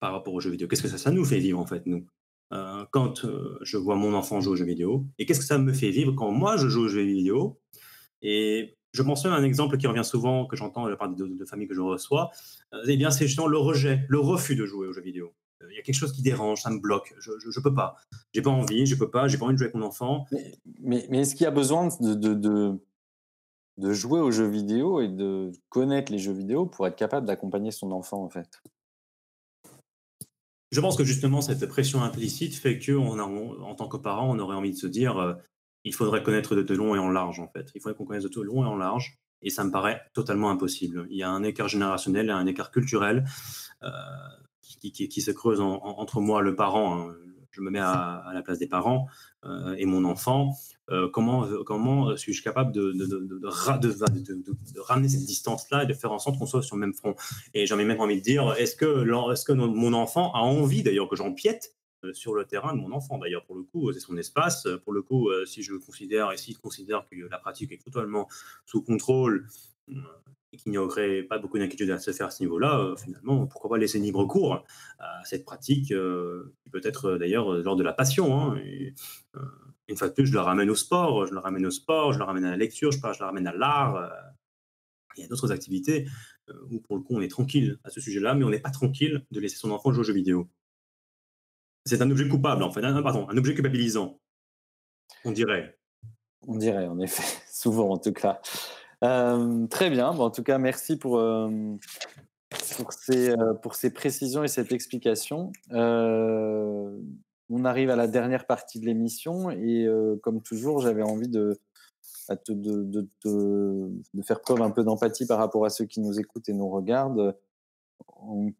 Par 0.00 0.12
rapport 0.12 0.34
aux 0.34 0.40
jeux 0.40 0.50
vidéo 0.50 0.68
Qu'est-ce 0.68 0.82
que 0.82 0.88
ça, 0.88 1.10
nous 1.10 1.24
fait 1.24 1.38
vivre 1.38 1.58
en 1.58 1.66
fait 1.66 1.86
nous 1.86 2.06
quand 2.90 3.26
je 3.62 3.76
vois 3.76 3.96
mon 3.96 4.14
enfant 4.14 4.40
jouer 4.40 4.52
aux 4.52 4.56
jeux 4.56 4.64
vidéo 4.64 5.04
et 5.18 5.26
qu'est-ce 5.26 5.40
que 5.40 5.46
ça 5.46 5.58
me 5.58 5.72
fait 5.72 5.90
vivre 5.90 6.12
quand 6.12 6.30
moi 6.30 6.56
je 6.56 6.68
joue 6.68 6.84
aux 6.84 6.88
jeux 6.88 7.02
vidéo 7.02 7.58
et 8.22 8.76
je 8.96 9.02
mentionne 9.02 9.32
un 9.32 9.44
exemple 9.44 9.76
qui 9.76 9.86
revient 9.86 10.04
souvent, 10.04 10.46
que 10.46 10.56
j'entends 10.56 10.86
de 10.86 10.90
la 10.90 10.96
part 10.96 11.08
de, 11.08 11.44
familles 11.44 11.68
que 11.68 11.74
je 11.74 11.80
reçois, 11.80 12.30
eh 12.86 12.96
bien 12.96 13.10
c'est 13.10 13.26
justement 13.26 13.46
le 13.46 13.58
rejet, 13.58 14.06
le 14.08 14.18
refus 14.18 14.56
de 14.56 14.64
jouer 14.64 14.88
aux 14.88 14.92
jeux 14.92 15.02
vidéo. 15.02 15.34
Il 15.70 15.76
y 15.76 15.78
a 15.78 15.82
quelque 15.82 15.96
chose 15.96 16.12
qui 16.12 16.22
dérange, 16.22 16.62
ça 16.62 16.70
me 16.70 16.78
bloque, 16.78 17.14
je 17.18 17.30
ne 17.30 17.62
peux 17.62 17.74
pas. 17.74 17.96
J'ai 18.32 18.42
pas 18.42 18.50
envie, 18.50 18.86
je 18.86 18.94
peux 18.94 19.10
pas, 19.10 19.28
j'ai 19.28 19.38
pas 19.38 19.46
envie 19.46 19.54
de 19.54 19.58
jouer 19.58 19.66
avec 19.66 19.74
mon 19.74 19.86
enfant. 19.86 20.26
Mais, 20.80 21.06
mais, 21.10 21.20
est-ce 21.20 21.34
qu'il 21.34 21.44
y 21.44 21.46
a 21.46 21.50
besoin 21.50 21.88
de, 22.00 22.14
de, 23.78 23.92
jouer 23.92 24.20
aux 24.20 24.30
jeux 24.30 24.48
vidéo 24.48 25.00
et 25.00 25.08
de 25.08 25.50
connaître 25.68 26.12
les 26.12 26.18
jeux 26.18 26.32
vidéo 26.32 26.66
pour 26.66 26.86
être 26.86 26.96
capable 26.96 27.26
d'accompagner 27.26 27.70
son 27.70 27.90
enfant 27.92 28.22
en 28.22 28.28
fait? 28.28 28.60
Je 30.76 30.80
pense 30.82 30.98
que 30.98 31.04
justement 31.04 31.40
cette 31.40 31.64
pression 31.64 32.02
implicite 32.02 32.54
fait 32.54 32.78
que 32.78 32.92
en 32.92 33.74
tant 33.74 33.88
que 33.88 33.96
parent, 33.96 34.30
on 34.30 34.38
aurait 34.38 34.56
envie 34.56 34.72
de 34.72 34.76
se 34.76 34.86
dire 34.86 35.16
euh, 35.16 35.32
il 35.84 35.94
faudrait 35.94 36.22
connaître 36.22 36.54
de, 36.54 36.74
long 36.74 36.94
et 36.94 36.98
en 36.98 37.08
large 37.08 37.40
en 37.40 37.48
fait. 37.48 37.70
Il 37.74 37.80
faudrait 37.80 37.96
qu'on 37.96 38.04
connaisse 38.04 38.24
de 38.24 38.42
long 38.42 38.62
et 38.62 38.66
en 38.66 38.76
large. 38.76 39.16
Et 39.40 39.48
ça 39.48 39.64
me 39.64 39.70
paraît 39.70 40.02
totalement 40.12 40.50
impossible. 40.50 41.06
Il 41.08 41.16
y 41.16 41.22
a 41.22 41.30
un 41.30 41.42
écart 41.44 41.68
générationnel, 41.68 42.28
un 42.28 42.44
écart 42.44 42.70
culturel. 42.70 43.24
Euh, 43.84 43.88
qui, 44.60 45.20
se 45.22 45.30
creuse 45.30 45.60
entre 45.60 46.20
moi, 46.20 46.42
le 46.42 46.54
parent, 46.54 47.08
hein. 47.08 47.14
Je 47.56 47.62
me 47.62 47.70
mets 47.70 47.80
à, 47.80 48.30
la 48.34 48.42
place 48.42 48.58
des 48.58 48.66
parents 48.66 49.08
euh, 49.44 49.74
et 49.78 49.86
mon 49.86 50.04
enfant, 50.04 50.54
euh, 50.90 51.08
comment, 51.08 51.46
comment 51.64 52.16
suis-je 52.16 52.42
capable 52.42 52.72
de, 52.72 52.92
ramener 54.80 55.08
cette 55.08 55.24
distance-là 55.24 55.84
et 55.84 55.86
de 55.86 55.94
faire 55.94 56.12
en 56.12 56.18
sorte 56.18 56.38
qu'on 56.38 56.46
soit 56.46 56.62
sur 56.62 56.76
le 56.76 56.80
même 56.80 56.94
front 56.94 57.14
Et 57.54 57.66
j'en 57.66 57.78
ai 57.78 57.84
même 57.84 58.00
envie 58.00 58.16
de 58.16 58.22
dire, 58.22 58.54
est-ce 58.58 58.76
que, 58.76 59.04
que 59.04 59.52
mon 59.52 59.92
enfant 59.94 60.32
a 60.34 60.40
envie 60.40 60.82
d'ailleurs 60.82 61.08
que 61.08 61.16
j'empiète 61.16 61.74
euh, 62.04 62.12
sur 62.12 62.34
le 62.34 62.44
terrain 62.44 62.74
de 62.74 62.80
mon 62.80 62.92
enfant? 62.92 63.18
D'ailleurs, 63.18 63.44
pour 63.46 63.56
le 63.56 63.62
coup, 63.62 63.90
c'est 63.92 64.00
son 64.00 64.16
espace. 64.16 64.68
Pour 64.84 64.92
le 64.92 65.02
coup, 65.02 65.30
si 65.46 65.62
je 65.62 65.74
considère 65.74 66.32
et 66.32 66.36
s'il 66.36 66.58
considère 66.58 67.06
que 67.10 67.16
la 67.30 67.38
pratique 67.38 67.72
est 67.72 67.82
totalement 67.82 68.28
sous 68.66 68.82
contrôle, 68.82 69.46
et 70.52 70.56
qu'il 70.56 70.72
n'y 70.72 70.78
aurait 70.78 71.22
pas 71.22 71.38
beaucoup 71.38 71.58
d'inquiétude 71.58 71.90
à 71.90 71.98
se 71.98 72.10
faire 72.12 72.26
à 72.26 72.30
ce 72.30 72.42
niveau-là, 72.42 72.78
euh, 72.78 72.96
finalement, 72.96 73.46
pourquoi 73.46 73.70
pas 73.70 73.78
laisser 73.78 73.98
libre 73.98 74.24
cours 74.26 74.64
à 74.98 75.24
cette 75.24 75.44
pratique 75.44 75.92
euh, 75.92 76.54
qui 76.62 76.70
peut 76.70 76.80
être 76.84 77.06
euh, 77.06 77.18
d'ailleurs 77.18 77.52
lors 77.52 77.76
de 77.76 77.82
la 77.82 77.92
passion. 77.92 78.40
Hein, 78.40 78.60
une 79.88 79.96
fois 79.96 80.08
de 80.08 80.14
plus, 80.14 80.26
je 80.26 80.32
le 80.32 80.40
ramène 80.40 80.70
au 80.70 80.74
sport, 80.74 81.26
je 81.26 81.32
le 81.32 81.38
ramène 81.38 81.66
au 81.66 81.70
sport, 81.70 82.12
je 82.12 82.18
le 82.18 82.24
ramène 82.24 82.44
à 82.44 82.50
la 82.50 82.56
lecture, 82.56 82.90
je, 82.90 82.98
je 82.98 83.18
le 83.18 83.24
ramène 83.24 83.46
à 83.46 83.52
l'art. 83.52 84.10
il 85.16 85.22
y 85.22 85.24
a 85.24 85.28
d'autres 85.28 85.52
activités 85.52 86.08
où, 86.70 86.80
pour 86.80 86.96
le 86.96 87.02
coup, 87.02 87.14
on 87.16 87.20
est 87.20 87.28
tranquille 87.28 87.78
à 87.84 87.90
ce 87.90 88.00
sujet-là, 88.00 88.34
mais 88.34 88.44
on 88.44 88.50
n'est 88.50 88.60
pas 88.60 88.70
tranquille 88.70 89.24
de 89.30 89.40
laisser 89.40 89.56
son 89.56 89.70
enfant 89.70 89.92
jouer 89.92 90.00
aux 90.00 90.04
jeux 90.04 90.12
vidéo. 90.12 90.48
C'est 91.84 92.02
un 92.02 92.10
objet 92.10 92.26
coupable, 92.26 92.64
en 92.64 92.72
fait, 92.72 92.80
pardon, 92.80 93.28
un 93.28 93.36
objet 93.36 93.54
culpabilisant, 93.54 94.20
on 95.24 95.30
dirait. 95.30 95.78
On 96.48 96.56
dirait, 96.56 96.86
en 96.86 96.98
effet, 96.98 97.22
souvent 97.52 97.90
en 97.90 97.98
tout 97.98 98.12
cas. 98.12 98.40
Euh, 99.04 99.66
très 99.66 99.90
bien. 99.90 100.08
en 100.08 100.30
tout 100.30 100.42
cas, 100.42 100.58
merci 100.58 100.96
pour, 100.96 101.18
euh, 101.18 101.50
pour, 102.76 102.92
ces, 102.92 103.30
euh, 103.30 103.54
pour 103.54 103.74
ces 103.74 103.90
précisions 103.90 104.42
et 104.42 104.48
cette 104.48 104.72
explication. 104.72 105.52
on 107.48 107.64
arrive 107.64 107.90
à 107.90 107.96
la 107.96 108.08
dernière 108.08 108.46
partie 108.46 108.80
de 108.80 108.86
l'émission 108.86 109.50
et 109.50 109.86
comme 110.22 110.42
toujours, 110.42 110.80
j'avais 110.80 111.02
envie 111.02 111.28
de, 111.28 111.58
de, 112.48 112.82
de, 112.82 113.08
de, 113.24 114.22
faire 114.22 114.40
preuve 114.40 114.62
un 114.62 114.70
peu 114.70 114.82
d'empathie 114.82 115.26
par 115.26 115.38
rapport 115.38 115.64
à 115.64 115.70
ceux 115.70 115.84
qui 115.84 116.00
nous 116.00 116.18
écoutent 116.18 116.48
et 116.48 116.54
nous 116.54 116.68
regardent. 116.68 117.36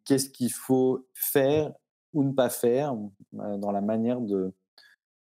Qu'est-ce 0.05 0.31
qu'il 0.31 0.53
faut 0.53 1.07
faire 1.15 1.73
ou 2.13 2.23
ne 2.23 2.33
pas 2.33 2.49
faire 2.51 2.95
dans 3.33 3.73
la 3.73 3.81
manière 3.81 4.21
de, 4.21 4.53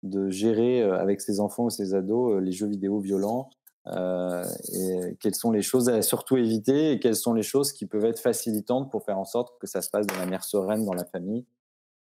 de 0.03 0.29
gérer 0.29 0.83
avec 0.83 1.21
ses 1.21 1.39
enfants 1.39 1.65
ou 1.65 1.69
ses 1.71 1.95
ados 1.95 2.41
les 2.41 2.51
jeux 2.51 2.67
vidéo 2.67 2.99
violents 2.99 3.49
et 3.87 5.15
quelles 5.19 5.35
sont 5.35 5.51
les 5.51 5.61
choses 5.61 5.89
à 5.89 6.01
surtout 6.01 6.37
éviter 6.37 6.91
et 6.91 6.99
quelles 6.99 7.15
sont 7.15 7.33
les 7.33 7.43
choses 7.43 7.71
qui 7.71 7.85
peuvent 7.85 8.05
être 8.05 8.19
facilitantes 8.19 8.91
pour 8.91 9.03
faire 9.03 9.19
en 9.19 9.25
sorte 9.25 9.59
que 9.59 9.67
ça 9.67 9.81
se 9.81 9.89
passe 9.89 10.07
de 10.07 10.15
manière 10.15 10.43
sereine 10.43 10.85
dans 10.85 10.93
la 10.93 11.05
famille 11.05 11.45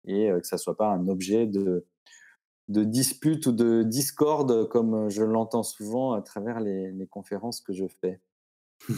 et 0.07 0.31
euh, 0.31 0.41
que 0.41 0.47
ça 0.47 0.59
soit 0.59 0.77
pas 0.77 0.89
un 0.89 1.09
objet 1.09 1.47
de, 1.47 1.87
de 2.69 2.85
dispute 2.85 3.47
ou 3.47 3.53
de 3.53 3.83
discorde 3.83 4.69
comme 4.69 5.09
je 5.11 5.23
l'entends 5.23 5.63
souvent 5.63 6.13
à 6.13 6.23
travers 6.23 6.61
les, 6.61 6.91
les 6.93 7.07
conférences 7.07 7.61
que 7.61 7.73
je 7.73 7.87
fais. 8.01 8.21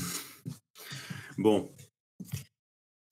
Bon, 1.38 1.70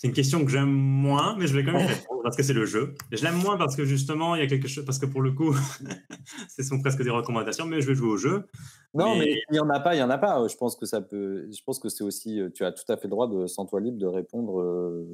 c'est 0.01 0.07
une 0.07 0.15
question 0.15 0.43
que 0.47 0.51
j'aime 0.51 0.71
moins, 0.71 1.37
mais 1.37 1.47
je 1.47 1.55
vais 1.55 1.63
quand 1.63 1.73
même 1.73 1.87
répondre 1.87 2.23
parce 2.23 2.35
que 2.35 2.43
c'est 2.43 2.55
le 2.55 2.65
jeu. 2.65 2.95
Je 3.13 3.23
l'aime 3.23 3.37
moins 3.37 3.59
parce 3.59 3.77
que 3.77 3.85
justement, 3.85 4.35
il 4.35 4.41
y 4.41 4.43
a 4.43 4.47
quelque 4.47 4.67
chose, 4.67 4.83
parce 4.87 4.99
que 4.99 5.05
pour 5.05 5.21
le 5.21 5.33
coup, 5.33 5.55
ce 6.49 6.63
sont 6.63 6.81
presque 6.81 7.03
des 7.03 7.11
recommandations, 7.11 7.67
mais 7.67 7.83
je 7.83 7.89
vais 7.89 7.95
jouer 7.95 8.09
au 8.09 8.17
jeu. 8.17 8.47
Non, 8.95 9.15
mais, 9.15 9.43
il 9.51 9.53
n'y 9.53 9.61
en 9.61 9.69
a 9.69 9.79
pas, 9.79 9.95
il 9.95 9.99
n'y 9.99 10.03
en 10.03 10.09
a 10.09 10.17
pas. 10.17 10.49
Je 10.49 10.57
pense 10.57 10.75
que 10.75 10.87
ça 10.87 11.03
peut, 11.03 11.47
je 11.53 11.63
pense 11.67 11.79
que 11.79 11.91
c'est 11.91 12.03
aussi, 12.03 12.41
tu 12.55 12.65
as 12.65 12.73
tout 12.73 12.91
à 12.91 12.97
fait 12.97 13.09
le 13.09 13.11
droit 13.11 13.29
de, 13.29 13.47
sans 13.47 13.67
toi 13.67 13.79
libre, 13.79 13.99
de 13.99 14.07
répondre 14.07 14.63
euh, 14.63 15.07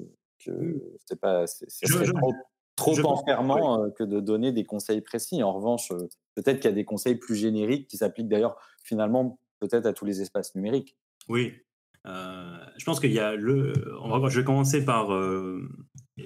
que 0.44 0.52
mmh. 0.52 0.80
c'est 1.04 1.20
pas, 1.20 1.48
c'est 1.48 1.66
trop, 2.14 2.32
trop 2.76 3.08
enfermant 3.08 3.82
euh, 3.82 3.90
que 3.90 4.04
de 4.04 4.20
donner 4.20 4.52
des 4.52 4.64
conseils 4.64 5.00
précis. 5.00 5.42
En 5.42 5.52
revanche, 5.52 5.90
euh, 5.90 6.08
peut-être 6.36 6.60
qu'il 6.60 6.70
y 6.70 6.72
a 6.72 6.76
des 6.76 6.84
conseils 6.84 7.16
plus 7.16 7.34
génériques 7.34 7.88
qui 7.88 7.96
s'appliquent 7.96 8.28
d'ailleurs 8.28 8.56
finalement 8.84 9.40
peut-être 9.58 9.86
à 9.86 9.92
tous 9.92 10.04
les 10.04 10.22
espaces 10.22 10.54
numériques. 10.54 10.96
Oui, 11.28 11.54
euh, 12.06 12.56
je 12.76 12.84
pense 12.84 13.00
qu'il 13.00 13.12
y 13.12 13.18
a 13.18 13.34
le. 13.34 13.72
je 14.28 14.38
vais 14.38 14.44
commencer 14.44 14.84
par. 14.84 15.12
Euh, 15.12 15.68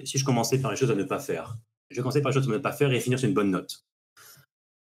si 0.03 0.17
je 0.17 0.25
commençais 0.25 0.61
par 0.61 0.71
les 0.71 0.77
choses 0.77 0.91
à 0.91 0.95
ne 0.95 1.03
pas 1.03 1.19
faire, 1.19 1.57
je 1.89 1.95
vais 1.95 2.01
commencer 2.01 2.21
par 2.21 2.31
les 2.31 2.35
choses 2.35 2.47
à 2.49 2.53
ne 2.53 2.57
pas 2.59 2.71
faire 2.71 2.91
et 2.91 2.99
finir 2.99 3.19
sur 3.19 3.27
une 3.27 3.33
bonne 3.33 3.51
note. 3.51 3.85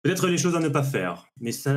Peut-être 0.03 0.28
les 0.28 0.38
choses 0.38 0.55
à 0.55 0.61
ne 0.61 0.68
pas 0.68 0.82
faire, 0.82 1.26
mais 1.40 1.51
ça, 1.51 1.74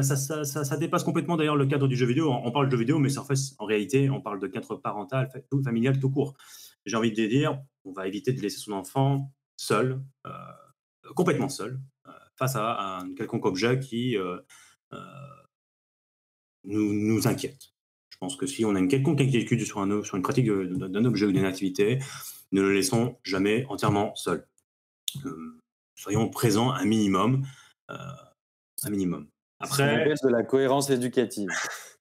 dépasse 0.77 1.03
complètement 1.03 1.37
d'ailleurs 1.37 1.55
le 1.55 1.65
cadre 1.65 1.87
du 1.87 1.95
jeu 1.95 2.05
vidéo. 2.05 2.31
On 2.31 2.51
parle 2.51 2.67
de 2.67 2.71
jeu 2.71 2.77
vidéo, 2.77 2.99
mais 2.99 3.17
en, 3.17 3.23
fait, 3.25 3.35
en 3.57 3.65
réalité, 3.65 4.09
on 4.09 4.21
parle 4.21 4.39
de 4.39 4.47
cadre 4.47 4.75
parental, 4.75 5.29
familial 5.63 5.99
tout 5.99 6.11
court. 6.11 6.35
J'ai 6.85 6.97
envie 6.97 7.11
de 7.11 7.25
dire, 7.25 7.59
on 7.83 7.91
va 7.91 8.07
éviter 8.07 8.31
de 8.31 8.39
laisser 8.41 8.59
son 8.59 8.73
enfant 8.73 9.31
seul, 9.57 10.01
euh, 10.27 10.31
complètement 11.15 11.49
seul, 11.49 11.79
face 12.37 12.55
à 12.55 12.99
un 12.99 13.13
quelconque 13.15 13.45
objet 13.45 13.79
qui 13.79 14.17
nous 16.63 17.27
inquiète. 17.27 17.70
Je 18.21 18.27
pense 18.27 18.35
que 18.35 18.45
si 18.45 18.63
on 18.65 18.75
a 18.75 18.79
une 18.79 18.87
quelconque 18.87 19.19
inquiétude 19.19 19.65
sur, 19.65 19.79
un, 19.79 20.03
sur 20.03 20.15
une 20.15 20.21
pratique 20.21 20.45
d'un 20.47 21.05
objet 21.05 21.25
ou 21.25 21.31
d'une 21.31 21.43
activité, 21.43 21.97
ne 22.51 22.61
le 22.61 22.71
laissons 22.71 23.15
jamais 23.23 23.65
entièrement 23.67 24.13
seul. 24.13 24.45
Euh, 25.25 25.57
soyons 25.95 26.29
présents 26.29 26.71
un 26.71 26.85
minimum. 26.85 27.43
Euh, 27.89 27.95
un 28.83 28.89
minimum. 28.91 29.25
Après, 29.59 30.05
de 30.23 30.29
la 30.29 30.43
cohérence 30.43 30.91
éducative. 30.91 31.49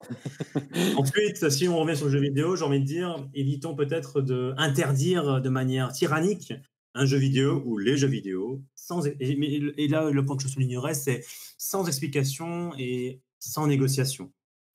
Ensuite, 0.99 1.49
si 1.49 1.69
on 1.69 1.79
revient 1.79 1.97
sur 1.97 2.05
le 2.05 2.13
jeu 2.13 2.21
vidéo, 2.21 2.55
j'ai 2.55 2.65
envie 2.65 2.81
de 2.81 2.85
dire, 2.85 3.27
évitons 3.33 3.75
peut-être 3.75 4.21
d'interdire 4.21 5.41
de 5.41 5.49
manière 5.49 5.91
tyrannique 5.91 6.53
un 6.95 7.07
jeu 7.07 7.17
vidéo 7.17 7.63
ou 7.65 7.79
les 7.79 7.97
jeux 7.97 8.09
vidéo, 8.09 8.61
sans, 8.75 9.07
et, 9.07 9.15
et 9.21 9.89
là, 9.89 10.11
le 10.11 10.25
point 10.27 10.37
que 10.37 10.43
je 10.43 10.49
soulignerais, 10.49 10.93
c'est 10.93 11.25
sans 11.57 11.87
explication 11.87 12.73
et 12.77 13.23
sans 13.39 13.67
négociation. 13.67 14.31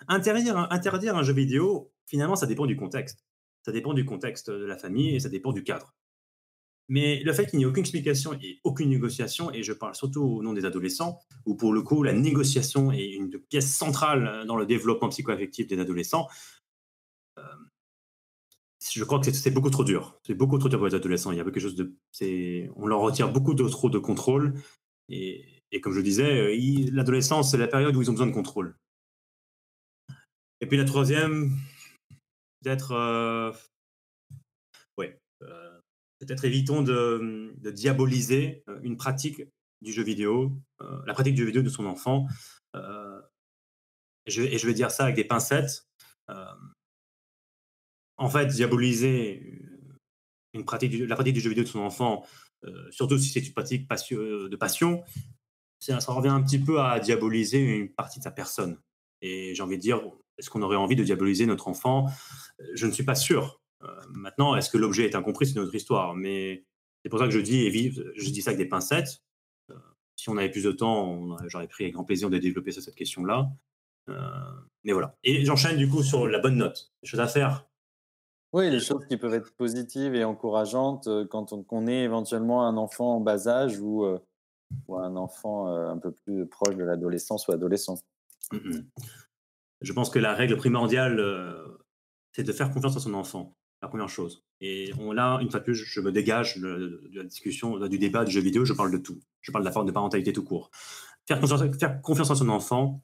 Interdire, 0.08 0.68
interdire 0.72 1.16
un 1.16 1.24
jeu 1.24 1.34
vidéo, 1.34 1.91
finalement, 2.06 2.36
ça 2.36 2.46
dépend 2.46 2.66
du 2.66 2.76
contexte. 2.76 3.26
Ça 3.64 3.72
dépend 3.72 3.93
du 3.93 4.06
contexte 4.06 4.52
de 4.52 4.66
la 4.66 4.78
famille 4.78 5.16
et 5.16 5.20
ça 5.20 5.30
dépend 5.30 5.52
du 5.52 5.64
cadre. 5.64 5.96
Mais 6.88 7.24
le 7.24 7.34
fait 7.34 7.48
qu'il 7.48 7.58
n'y 7.58 7.64
ait 7.64 7.68
aucune 7.68 7.82
explication 7.82 8.34
et 8.34 8.60
aucune 8.64 8.89
négociation, 8.89 9.52
et 9.52 9.64
je 9.64 9.74
parle 9.74 9.96
surtout 9.96 10.22
au 10.22 10.43
nom 10.43 10.54
des 10.54 10.66
adolescents, 10.66 11.20
où 11.46 11.56
pour 11.56 11.74
le 11.74 11.82
coup 11.82 12.04
la 12.04 12.14
négociation 12.14 12.91
est 12.91 13.10
une 13.10 13.39
pièce 13.39 13.76
centrale 13.76 14.46
dans 14.46 14.56
le 14.56 14.68
développement 14.68 15.10
psychoaffectif 15.10 15.66
des 15.66 15.80
adolescents, 15.80 16.28
euh, 17.39 17.43
je 18.93 19.04
crois 19.04 19.20
que 19.20 19.32
c'est 19.32 19.52
beaucoup 19.52 19.72
trop 19.72 19.84
dur. 19.84 20.20
C'est 20.28 20.36
beaucoup 20.36 20.60
trop 20.60 20.70
dur 20.70 20.78
pour 20.78 20.88
les 20.88 20.93
adolescents. 20.93 21.32
Il 21.32 21.38
y 21.38 21.41
a 21.41 21.43
quelque 21.43 21.60
chose 21.60 21.76
de, 21.76 21.96
on 22.76 22.86
leur 22.86 23.00
retire 23.00 23.32
beaucoup 23.32 23.56
de 23.56 23.68
trop 23.68 23.89
de 23.89 23.98
contrôle. 23.98 24.54
Et, 25.10 25.64
et 25.72 25.82
comme 25.82 25.93
je 25.93 26.02
disais, 26.02 26.39
euh, 26.39 26.89
l'adolescence 26.91 27.52
c'est 27.52 27.58
la 27.58 27.68
période 27.68 27.96
où 27.96 28.02
ils 28.04 28.10
ont 28.10 28.14
besoin 28.14 28.28
de 28.28 28.32
contrôle. 28.32 28.78
Et 30.62 30.68
puis 30.68 30.78
la 30.78 30.86
troisième, 30.86 31.58
peut-être, 32.62 32.91
euh, 32.93 33.51
euh, 35.41 35.80
peut-être 36.20 36.45
évitons 36.45 36.82
de, 36.82 37.53
diaboliser 37.72 38.64
euh, 38.70 38.80
une 38.84 38.97
pratique 38.97 39.43
du 39.82 39.91
jeu 39.91 40.03
vidéo, 40.03 40.58
la 41.06 41.14
pratique 41.14 41.36
du 41.36 41.41
jeu 41.41 41.47
vidéo 41.47 41.62
de 41.62 41.70
son 41.70 41.86
enfant. 41.86 42.28
Et 42.74 44.32
je 44.32 44.66
vais 44.66 44.74
dire 44.74 44.89
ça 44.89 45.03
avec 45.03 45.16
des 45.16 45.26
pincettes. 45.26 45.86
en 48.18 48.30
fait, 48.30 48.47
diaboliser 48.47 49.62
une 50.53 50.66
pratique 50.66 50.93
la 50.93 51.16
pratique 51.16 51.34
du 51.34 51.41
jeu 51.41 51.49
vidéo 51.49 51.66
de 51.66 51.70
son 51.70 51.82
enfant, 51.82 52.26
surtout 52.89 53.18
si 53.20 53.30
c'est 53.30 53.45
une 53.45 53.53
pratique 53.53 53.88
de 53.88 54.56
passion, 54.56 55.03
ça, 55.80 55.99
revient 56.12 56.30
un 56.30 56.41
petit 56.41 56.60
peu 56.60 56.82
à 56.82 56.99
diaboliser 56.99 57.60
une 57.60 57.93
partie 57.93 58.20
de 58.20 58.24
sa 58.24 58.32
personne. 58.32 58.80
Et 59.22 59.53
j'ai 59.53 59.62
envie 59.62 59.78
de 59.78 59.82
dire, 59.82 60.01
est-ce 60.38 60.50
qu'on 60.50 60.62
aurait 60.62 60.76
envie 60.76 60.96
de 60.96 61.04
diaboliser 61.04 61.46
notre 61.46 61.68
enfant? 61.68 62.08
Je 62.74 62.86
ne 62.88 62.92
suis 62.92 63.04
pas 63.04 63.16
sûr. 63.16 63.62
maintenant, 64.10 64.56
est-ce 64.56 64.70
que 64.70 64.78
l'objet 64.78 65.06
est 65.06 65.16
incompris? 65.16 65.48
C'est 65.48 65.60
notre 65.60 65.76
histoire. 65.76 66.16
Mais 66.16 66.66
c'est 67.04 67.10
pour 67.10 67.20
ça 67.20 67.26
que 67.26 67.32
je 67.32 67.40
dis, 67.40 67.70
je 68.16 68.30
dis 68.30 68.42
ça 68.42 68.52
avec 68.52 68.58
des 68.58 68.70
pincettes. 68.70 69.24
si 70.16 70.30
on 70.30 70.38
avait 70.38 70.50
plus 70.50 70.64
de 70.64 70.72
temps, 70.72 71.38
j'aurais 71.48 71.68
pris 71.68 71.86
avec 71.86 71.94
grand 71.94 72.04
plaisir 72.04 72.30
de 72.30 72.38
développer 72.38 72.72
cette 72.72 72.96
question-là. 72.96 73.50
mais 74.84 74.94
voilà. 74.94 75.16
Et 75.24 75.46
j'enchaîne 75.46 75.78
du 75.78 75.90
coup 75.90 76.04
sur 76.04 76.28
la 76.28 76.40
bonne 76.40 76.58
note. 76.58 76.92
Les 77.04 77.10
choses 77.10 77.20
à 77.20 77.28
faire 77.28 77.66
oui, 78.56 78.70
les 78.70 78.80
choses 78.80 79.06
qui 79.10 79.18
peuvent 79.18 79.34
être 79.34 79.54
positives 79.58 80.16
et 80.16 80.24
encourageantes 80.24 81.08
euh, 81.08 81.26
quand 81.26 81.52
on, 81.52 81.88
est 81.88 82.04
éventuellement 82.04 82.66
un 82.66 82.78
enfant 82.78 83.18
en 83.18 83.20
bas 83.20 83.50
âge 83.50 83.82
ou, 83.82 84.06
euh, 84.06 84.18
ou 84.88 84.96
un 84.98 85.18
enfant 85.18 85.68
euh, 85.68 85.90
un 85.90 85.98
peu 85.98 86.14
plus 86.14 86.48
proche 86.48 86.78
de 86.78 86.86
l'adolescence 86.86 87.50
ou 87.50 87.52
adolescent. 87.52 87.96
Mmh 88.54 88.80
Je 89.82 89.93
pense 89.93 90.09
que 90.09 90.19
la 90.19 90.34
règle 90.34 90.57
primordiale, 90.57 91.21
c'est 92.32 92.43
de 92.43 92.51
faire 92.51 92.71
confiance 92.71 92.97
à 92.97 92.99
son 92.99 93.13
enfant, 93.13 93.57
la 93.82 93.88
première 93.88 94.09
chose. 94.09 94.43
Et 94.61 94.91
on, 94.99 95.11
là, 95.11 95.39
une 95.41 95.49
fois 95.49 95.59
de 95.59 95.65
plus, 95.65 95.76
je 95.76 96.01
me 96.01 96.11
dégage 96.11 96.57
de, 96.57 97.09
la 97.13 97.23
discussion, 97.23 97.80
du 97.88 97.97
débat 97.97 98.26
du 98.26 98.32
jeu 98.32 98.41
vidéo, 98.41 98.65
je 98.65 98.73
parle 98.73 98.91
de 98.91 98.97
tout. 98.97 99.19
Je 99.41 99.51
parle 99.51 99.63
de 99.63 99.69
la 99.69 99.73
forme 99.73 99.86
de 99.86 99.91
parentalité 99.91 100.34
tout 100.34 100.43
court. 100.43 100.71
Faire 101.28 101.39
confiance, 102.01 102.32
à 102.32 102.36
son 102.36 102.49
enfant, 102.49 103.01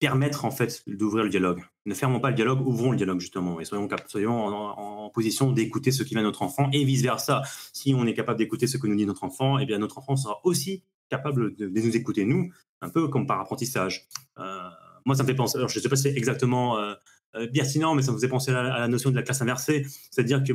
permettre 0.00 0.44
en 0.44 0.50
fait 0.50 0.82
d'ouvrir 0.86 1.24
le 1.24 1.30
dialogue. 1.30 1.62
Ne 1.86 1.94
fermons 1.94 2.20
pas 2.20 2.30
le 2.30 2.36
dialogue, 2.36 2.66
ouvrons 2.66 2.90
le 2.90 2.96
dialogue 2.96 3.20
justement 3.20 3.60
et 3.60 3.64
soyons, 3.64 3.88
soyons 4.06 4.46
en, 4.46 5.10
position 5.10 5.52
d'écouter 5.52 5.92
ce 5.92 6.02
qui 6.02 6.14
vient 6.14 6.24
notre 6.24 6.42
enfant 6.42 6.68
et 6.72 6.84
vice 6.84 7.02
versa. 7.02 7.42
Si 7.72 7.94
on 7.94 8.04
est 8.06 8.14
capable 8.14 8.38
d'écouter 8.38 8.66
ce 8.66 8.76
que 8.76 8.88
nous 8.88 8.96
dit 8.96 9.06
notre 9.06 9.22
enfant, 9.22 9.58
eh 9.58 9.66
bien 9.66 9.78
notre 9.78 9.98
enfant 9.98 10.16
sera 10.16 10.40
aussi 10.44 10.82
capable 11.08 11.54
de, 11.54 11.68
nous 11.68 11.96
écouter 11.96 12.24
nous, 12.24 12.50
un 12.80 12.88
peu 12.88 13.06
comme 13.08 13.26
par 13.26 13.40
apprentissage. 13.40 14.08
Euh, 14.38 14.68
moi, 15.04 15.14
ça 15.16 15.22
me 15.22 15.28
fait 15.28 15.34
penser. 15.34 15.58
Alors, 15.58 15.68
je 15.68 15.78
ne 15.78 15.82
sais 15.82 15.88
pas 15.88 15.96
si 15.96 16.04
c'est 16.04 16.16
exactement 16.16 16.78
euh, 16.78 16.94
euh, 17.34 17.46
pertinent, 17.52 17.94
mais 17.94 18.02
ça 18.02 18.10
me 18.12 18.16
faisait 18.16 18.28
penser 18.28 18.52
à 18.52 18.62
la, 18.62 18.88
notion 18.88 19.10
de 19.10 19.16
la 19.16 19.22
classe 19.22 19.42
inversée, 19.42 19.86
c'est-à-dire 20.10 20.42
que, 20.42 20.52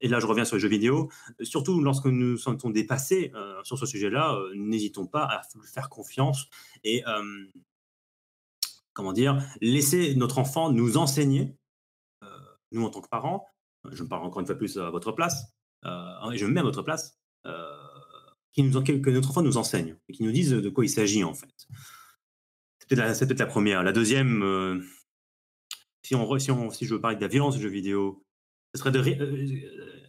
et 0.00 0.08
là 0.08 0.18
je 0.18 0.26
reviens 0.26 0.44
sur 0.44 0.56
les 0.56 0.60
jeux 0.60 0.68
vidéo, 0.68 1.10
surtout 1.42 1.80
lorsque 1.80 2.06
nous 2.06 2.36
sentons 2.36 2.70
dépassés 2.70 3.32
sur 3.64 3.78
ce 3.78 3.84
sujet-là, 3.84 4.38
n'hésitons 4.54 5.06
pas 5.06 5.24
à 5.24 5.42
faire 5.74 5.90
confiance 5.90 6.46
et 6.84 7.04
comment 8.92 9.12
dire, 9.12 9.42
laisser 9.60 10.14
notre 10.14 10.38
enfant 10.38 10.70
nous 10.70 10.96
enseigner, 10.96 11.56
euh, 12.22 12.26
nous 12.72 12.84
en 12.84 12.90
tant 12.90 13.00
que 13.00 13.08
parents, 13.08 13.46
je 13.90 14.02
me 14.02 14.08
parle 14.08 14.24
encore 14.24 14.40
une 14.40 14.46
fois 14.46 14.54
plus 14.54 14.78
à 14.78 14.90
votre 14.90 15.12
place, 15.12 15.54
euh, 15.84 16.30
et 16.30 16.38
je 16.38 16.46
me 16.46 16.52
mets 16.52 16.60
à 16.60 16.64
votre 16.64 16.82
place, 16.82 17.18
euh, 17.46 17.76
qui 18.52 18.62
nous, 18.62 18.82
que 18.82 19.10
notre 19.10 19.30
enfant 19.30 19.42
nous 19.42 19.56
enseigne 19.56 19.96
et 20.08 20.12
qui 20.12 20.22
nous 20.22 20.32
dise 20.32 20.50
de 20.50 20.68
quoi 20.68 20.84
il 20.84 20.90
s'agit 20.90 21.24
en 21.24 21.34
fait. 21.34 21.66
Peut-être 22.96 23.38
la, 23.38 23.46
première. 23.46 23.82
La 23.82 23.92
deuxième, 23.92 24.82
si, 26.02 26.14
on, 26.14 26.38
si, 26.38 26.50
on, 26.50 26.70
si 26.70 26.86
je 26.86 26.94
veux 26.94 27.00
parler 27.00 27.16
de 27.16 27.22
la 27.22 27.28
violence 27.28 27.56
du 27.56 27.62
jeu 27.62 27.68
vidéo, 27.68 28.24
ce 28.74 28.80
serait 28.80 28.92
de 28.92 29.02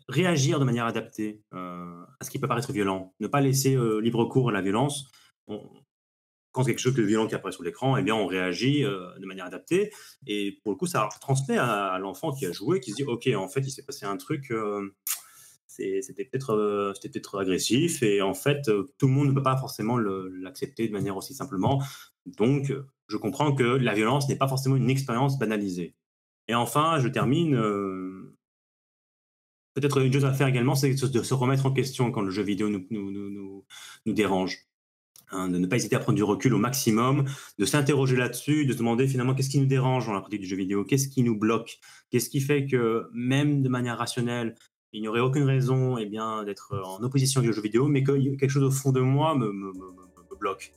réagir 0.07 0.59
de 0.59 0.65
manière 0.65 0.85
adaptée 0.85 1.41
à 1.51 2.23
ce 2.23 2.29
qui 2.29 2.39
peut 2.39 2.47
paraître 2.47 2.71
violent. 2.71 3.13
Ne 3.19 3.27
pas 3.27 3.41
laisser 3.41 3.77
libre 4.01 4.25
cours 4.25 4.49
à 4.49 4.51
la 4.51 4.61
violence 4.61 5.11
quand 6.53 6.63
quelque 6.63 6.79
chose 6.79 6.93
de 6.93 7.03
violent 7.03 7.27
qui 7.27 7.35
apparaît 7.35 7.51
sur 7.51 7.63
l'écran, 7.63 7.97
eh 7.97 8.03
bien, 8.03 8.15
on 8.15 8.27
réagit 8.27 8.85
euh, 8.85 9.09
de 9.19 9.25
manière 9.25 9.45
adaptée. 9.45 9.91
Et 10.27 10.59
pour 10.63 10.71
le 10.71 10.77
coup, 10.77 10.85
ça 10.85 11.09
transmet 11.19 11.57
à, 11.57 11.97
l'enfant 11.99 12.31
qui 12.31 12.45
a 12.45 12.51
joué, 12.51 12.79
qui 12.79 12.91
se 12.91 12.97
dit, 12.97 13.03
OK, 13.03 13.27
en 13.35 13.49
fait, 13.49 13.61
il 13.61 13.71
s'est 13.71 13.83
passé 13.83 14.05
un 14.05 14.17
truc, 14.17 14.51
euh, 14.51 14.95
c'était 15.75 16.25
peut-être 16.25 16.51
euh, 16.51 16.93
peut 17.01 17.39
agressif, 17.39 18.03
et 18.03 18.21
en 18.21 18.33
fait, 18.33 18.69
tout 18.97 19.07
le 19.07 19.13
monde 19.13 19.29
ne 19.29 19.33
peut 19.33 19.43
pas 19.43 19.57
forcément 19.57 19.97
l'accepter 19.97 20.87
de 20.87 20.93
manière 20.93 21.17
aussi 21.17 21.33
simplement. 21.33 21.81
Donc, 22.25 22.73
je 23.07 23.17
comprends 23.17 23.53
que 23.53 23.63
la 23.63 23.93
violence 23.93 24.29
n'est 24.29 24.37
pas 24.37 24.47
forcément 24.47 24.75
une 24.75 24.89
expérience 24.89 25.37
banalisée. 25.37 25.95
Et 26.47 26.55
enfin, 26.55 26.99
je 26.99 27.07
termine. 27.07 27.55
Peut-être 29.73 30.01
une 30.01 30.13
chose 30.13 30.25
à 30.25 30.33
faire 30.33 30.47
également, 30.47 30.75
c'est 30.75 30.93
de 30.93 31.23
se 31.23 31.33
remettre 31.33 31.65
en 31.65 31.71
question 31.71 32.11
quand 32.11 32.21
le 32.21 32.29
jeu 32.29 32.43
vidéo 32.43 32.69
nous, 32.69 32.85
nous, 32.91 33.11
nous, 33.11 33.65
nous 34.05 34.13
dérange. 34.13 34.67
Hein, 35.33 35.49
de 35.49 35.57
ne 35.57 35.65
pas 35.65 35.77
hésiter 35.77 35.95
à 35.95 35.99
prendre 35.99 36.15
du 36.15 36.23
recul 36.23 36.53
au 36.53 36.59
maximum, 36.59 37.25
de 37.57 37.65
s'interroger 37.65 38.15
là-dessus, 38.15 38.65
de 38.65 38.73
se 38.73 38.77
demander 38.77 39.07
finalement 39.07 39.33
qu'est-ce 39.33 39.49
qui 39.49 39.59
nous 39.59 39.65
dérange 39.65 40.05
dans 40.05 40.13
la 40.13 40.21
pratique 40.21 40.41
du 40.41 40.47
jeu 40.47 40.55
vidéo, 40.55 40.85
qu'est-ce 40.85 41.07
qui 41.07 41.23
nous 41.23 41.37
bloque, 41.37 41.79
qu'est-ce 42.11 42.29
qui 42.29 42.39
fait 42.39 42.67
que 42.67 43.07
même 43.13 43.63
de 43.63 43.69
manière 43.69 43.97
rationnelle, 43.97 44.55
il 44.93 45.01
n'y 45.01 45.07
aurait 45.07 45.19
aucune 45.19 45.43
raison 45.43 45.97
eh 45.97 46.05
d'être 46.05 46.79
en 46.85 47.03
opposition 47.03 47.41
du 47.41 47.51
jeu 47.51 47.61
vidéo, 47.61 47.87
mais 47.87 48.03
que 48.03 48.11
quelque 48.35 48.49
chose 48.49 48.63
au 48.63 48.71
fond 48.71 48.91
de 48.91 49.01
moi 49.01 49.35
me, 49.35 49.73
bloque. 50.39 50.73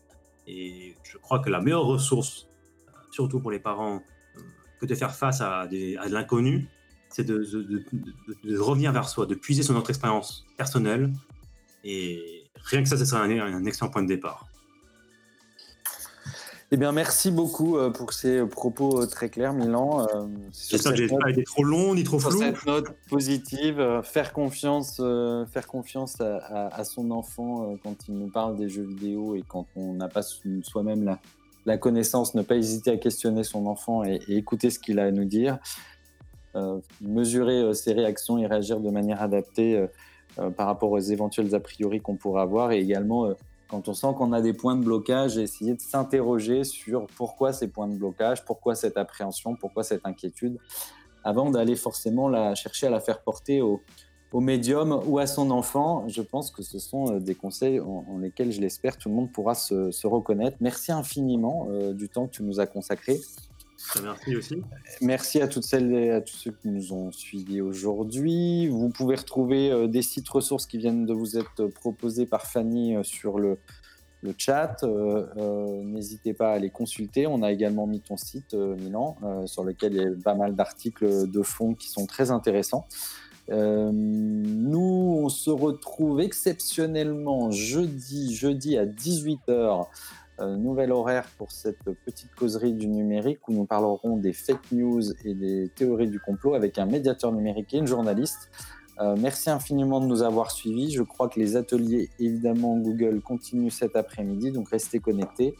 Et 0.46 0.94
je 1.02 1.18
crois 1.18 1.40
que 1.40 1.50
la 1.50 1.60
meilleure 1.60 1.86
ressource, 1.86 2.48
euh, 2.88 2.92
surtout 3.10 3.40
pour 3.40 3.50
les 3.50 3.58
parents, 3.58 3.96
euh, 4.36 4.40
que 4.80 4.86
de 4.86 4.94
faire 4.94 5.12
face 5.14 5.40
à, 5.40 5.66
de 5.66 6.12
l'inconnu, 6.12 6.68
c'est 7.08 7.24
de, 7.24 7.42
de, 7.42 8.58
revenir 8.58 8.92
vers 8.92 9.08
soi, 9.08 9.26
de 9.26 9.34
puiser 9.34 9.64
sur 9.64 9.74
notre 9.74 9.90
expérience 9.90 10.46
personnelle 10.56 11.12
et 11.82 12.44
rien 12.64 12.82
que 12.82 12.88
ça, 12.88 12.96
ce 12.96 13.04
serait 13.04 13.40
un, 13.40 13.64
excellent 13.64 13.90
point 13.90 14.02
de 14.02 14.08
départ. 14.08 14.46
Eh 16.72 16.76
bien, 16.76 16.90
merci 16.90 17.30
beaucoup 17.30 17.76
euh, 17.76 17.90
pour 17.90 18.12
ces 18.12 18.44
propos 18.44 19.02
euh, 19.02 19.06
très 19.06 19.28
clairs, 19.28 19.52
Milan. 19.52 20.06
Euh, 20.14 20.26
J'espère 20.68 20.92
que 20.92 20.98
j'ai 20.98 21.06
pas 21.06 21.30
été 21.30 21.44
trop 21.44 21.62
long 21.62 21.94
ni 21.94 22.02
trop 22.02 22.18
flou. 22.18 22.38
Cette 22.38 22.66
note 22.66 22.88
positive, 23.08 24.00
faire 24.02 24.32
confiance, 24.32 24.96
faire 24.96 25.66
confiance 25.66 26.20
à, 26.20 26.84
son 26.84 27.10
enfant 27.10 27.76
quand 27.82 28.08
il 28.08 28.18
nous 28.18 28.28
parle 28.28 28.56
des 28.56 28.68
jeux 28.68 28.82
vidéo 28.84 29.36
et 29.36 29.44
quand 29.46 29.66
on 29.76 29.94
n'a 29.94 30.08
pas 30.08 30.22
soi-même 30.22 31.04
la, 31.04 31.20
la, 31.66 31.78
connaissance, 31.78 32.34
ne 32.34 32.42
pas 32.42 32.56
hésiter 32.56 32.90
à 32.90 32.96
questionner 32.96 33.44
son 33.44 33.66
enfant 33.66 34.02
et, 34.04 34.20
et 34.26 34.36
écouter 34.36 34.70
ce 34.70 34.78
qu'il 34.78 34.98
a 34.98 35.04
à 35.04 35.10
nous 35.12 35.24
dire. 35.24 35.58
mesurer 37.00 37.74
ses 37.74 37.92
réactions 37.92 38.38
et 38.38 38.46
réagir 38.46 38.80
de 38.80 38.90
manière 38.90 39.22
adaptée 39.22 39.86
euh, 40.38 40.50
par 40.50 40.66
rapport 40.66 40.90
aux 40.90 40.98
éventuels 40.98 41.54
a 41.54 41.60
priori 41.60 42.00
qu'on 42.00 42.16
pourrait 42.16 42.42
avoir 42.42 42.72
et 42.72 42.78
également 42.78 43.24
euh, 43.24 43.32
quand 43.68 43.88
on 43.88 43.94
sent 43.94 44.08
qu'on 44.16 44.32
a 44.32 44.40
des 44.40 44.52
points 44.52 44.76
de 44.76 44.84
blocage, 44.84 45.38
essayer 45.38 45.74
de 45.74 45.80
s'interroger 45.80 46.64
sur 46.64 47.06
pourquoi 47.16 47.52
ces 47.52 47.68
points 47.68 47.88
de 47.88 47.96
blocage, 47.96 48.44
pourquoi 48.44 48.74
cette 48.74 48.96
appréhension, 48.96 49.56
pourquoi 49.56 49.82
cette 49.82 50.06
inquiétude, 50.06 50.58
avant 51.24 51.50
d'aller 51.50 51.74
forcément 51.74 52.28
la 52.28 52.54
chercher 52.54 52.86
à 52.86 52.90
la 52.90 53.00
faire 53.00 53.22
porter 53.22 53.60
au, 53.60 53.82
médium 54.38 55.00
ou 55.06 55.18
à 55.18 55.26
son 55.26 55.50
enfant. 55.50 56.06
Je 56.08 56.20
pense 56.20 56.50
que 56.50 56.62
ce 56.62 56.78
sont 56.78 57.10
euh, 57.10 57.20
des 57.20 57.34
conseils 57.34 57.80
en, 57.80 58.18
lesquels, 58.18 58.52
je 58.52 58.60
l'espère, 58.60 58.98
tout 58.98 59.08
le 59.08 59.14
monde 59.14 59.32
pourra 59.32 59.54
se, 59.54 60.06
reconnaître. 60.06 60.58
Merci 60.60 60.92
infiniment 60.92 61.66
du 61.94 62.10
temps 62.10 62.26
que 62.26 62.32
tu 62.32 62.42
nous 62.42 62.60
as 62.60 62.66
consacré. 62.66 63.18
Merci 65.00 65.40
à 65.40 65.48
toutes 65.48 65.64
celles 65.64 65.92
et 65.92 66.10
à 66.10 66.20
tous 66.20 66.36
ceux 66.36 66.50
qui 66.50 66.68
nous 66.68 66.92
ont 66.92 67.12
suivis 67.12 67.60
aujourd'hui. 67.60 68.68
Vous 68.68 68.88
pouvez 68.88 69.16
retrouver 69.16 69.70
euh, 69.70 69.86
des 69.86 70.02
sites 70.02 70.28
ressources 70.28 70.66
qui 70.66 70.78
viennent 70.78 71.06
de 71.06 71.12
vous 71.12 71.36
être 71.38 71.66
proposés 71.66 72.26
par 72.26 72.46
Fanny 72.46 72.96
euh, 72.96 73.02
sur 73.02 73.38
le, 73.38 73.58
chat. 74.38 74.82
Euh, 74.82 75.82
n'hésitez 75.84 76.34
pas 76.34 76.52
à 76.52 76.58
les 76.58 76.70
consulter. 76.70 77.28
On 77.28 77.42
a 77.42 77.52
également 77.52 77.86
mis 77.86 78.00
ton 78.00 78.16
site, 78.16 78.54
Milan, 78.54 79.16
sur 79.46 79.62
lequel 79.62 79.94
il 79.94 80.02
y 80.02 80.04
a 80.04 80.10
pas 80.24 80.34
mal 80.34 80.56
d'articles 80.56 81.30
de 81.30 81.42
fond 81.42 81.74
qui 81.74 81.88
sont 81.88 82.06
très 82.06 82.32
intéressants. 82.32 82.88
nous, 83.48 85.20
on 85.22 85.28
se 85.28 85.50
retrouve 85.50 86.20
exceptionnellement 86.20 87.52
jeudi, 87.52 88.34
jeudi 88.34 88.76
à 88.76 88.84
18h 88.84 89.86
euh, 90.40 90.56
nouvel 90.56 90.92
horaire 90.92 91.26
pour 91.38 91.50
cette 91.50 91.82
petite 92.04 92.34
causerie 92.34 92.72
du 92.72 92.88
numérique 92.88 93.48
où 93.48 93.52
nous 93.52 93.64
parlerons 93.64 94.16
des 94.16 94.32
fake 94.32 94.72
news 94.72 95.02
et 95.24 95.34
des 95.34 95.70
théories 95.74 96.10
du 96.10 96.20
complot 96.20 96.54
avec 96.54 96.78
un 96.78 96.86
médiateur 96.86 97.32
numérique 97.32 97.72
et 97.72 97.78
une 97.78 97.86
journaliste. 97.86 98.50
Euh, 99.00 99.16
merci 99.18 99.50
infiniment 99.50 100.00
de 100.00 100.06
nous 100.06 100.22
avoir 100.22 100.50
suivis. 100.50 100.90
Je 100.90 101.02
crois 101.02 101.28
que 101.28 101.38
les 101.38 101.56
ateliers, 101.56 102.10
évidemment, 102.18 102.76
Google 102.76 103.20
continuent 103.20 103.70
cet 103.70 103.96
après-midi, 103.96 104.52
donc 104.52 104.68
restez 104.70 104.98
connectés. 104.98 105.54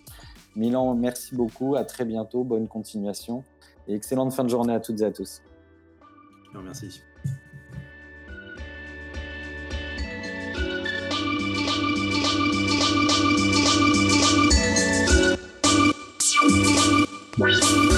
Milan, 0.57 0.95
merci 0.95 1.35
beaucoup. 1.35 1.75
À 1.75 1.85
très 1.85 2.05
bientôt. 2.05 2.45
Bonne 2.45 2.69
continuation 2.69 3.45
et 3.89 3.95
excellente 3.95 4.33
fin 4.33 4.45
de 4.45 4.49
journée 4.49 4.75
à 4.75 4.81
toutes 4.81 5.01
et 5.01 5.05
à 5.05 5.11
tous. 5.11 5.43
Merci. 6.65 7.06
Bye. 17.39 17.96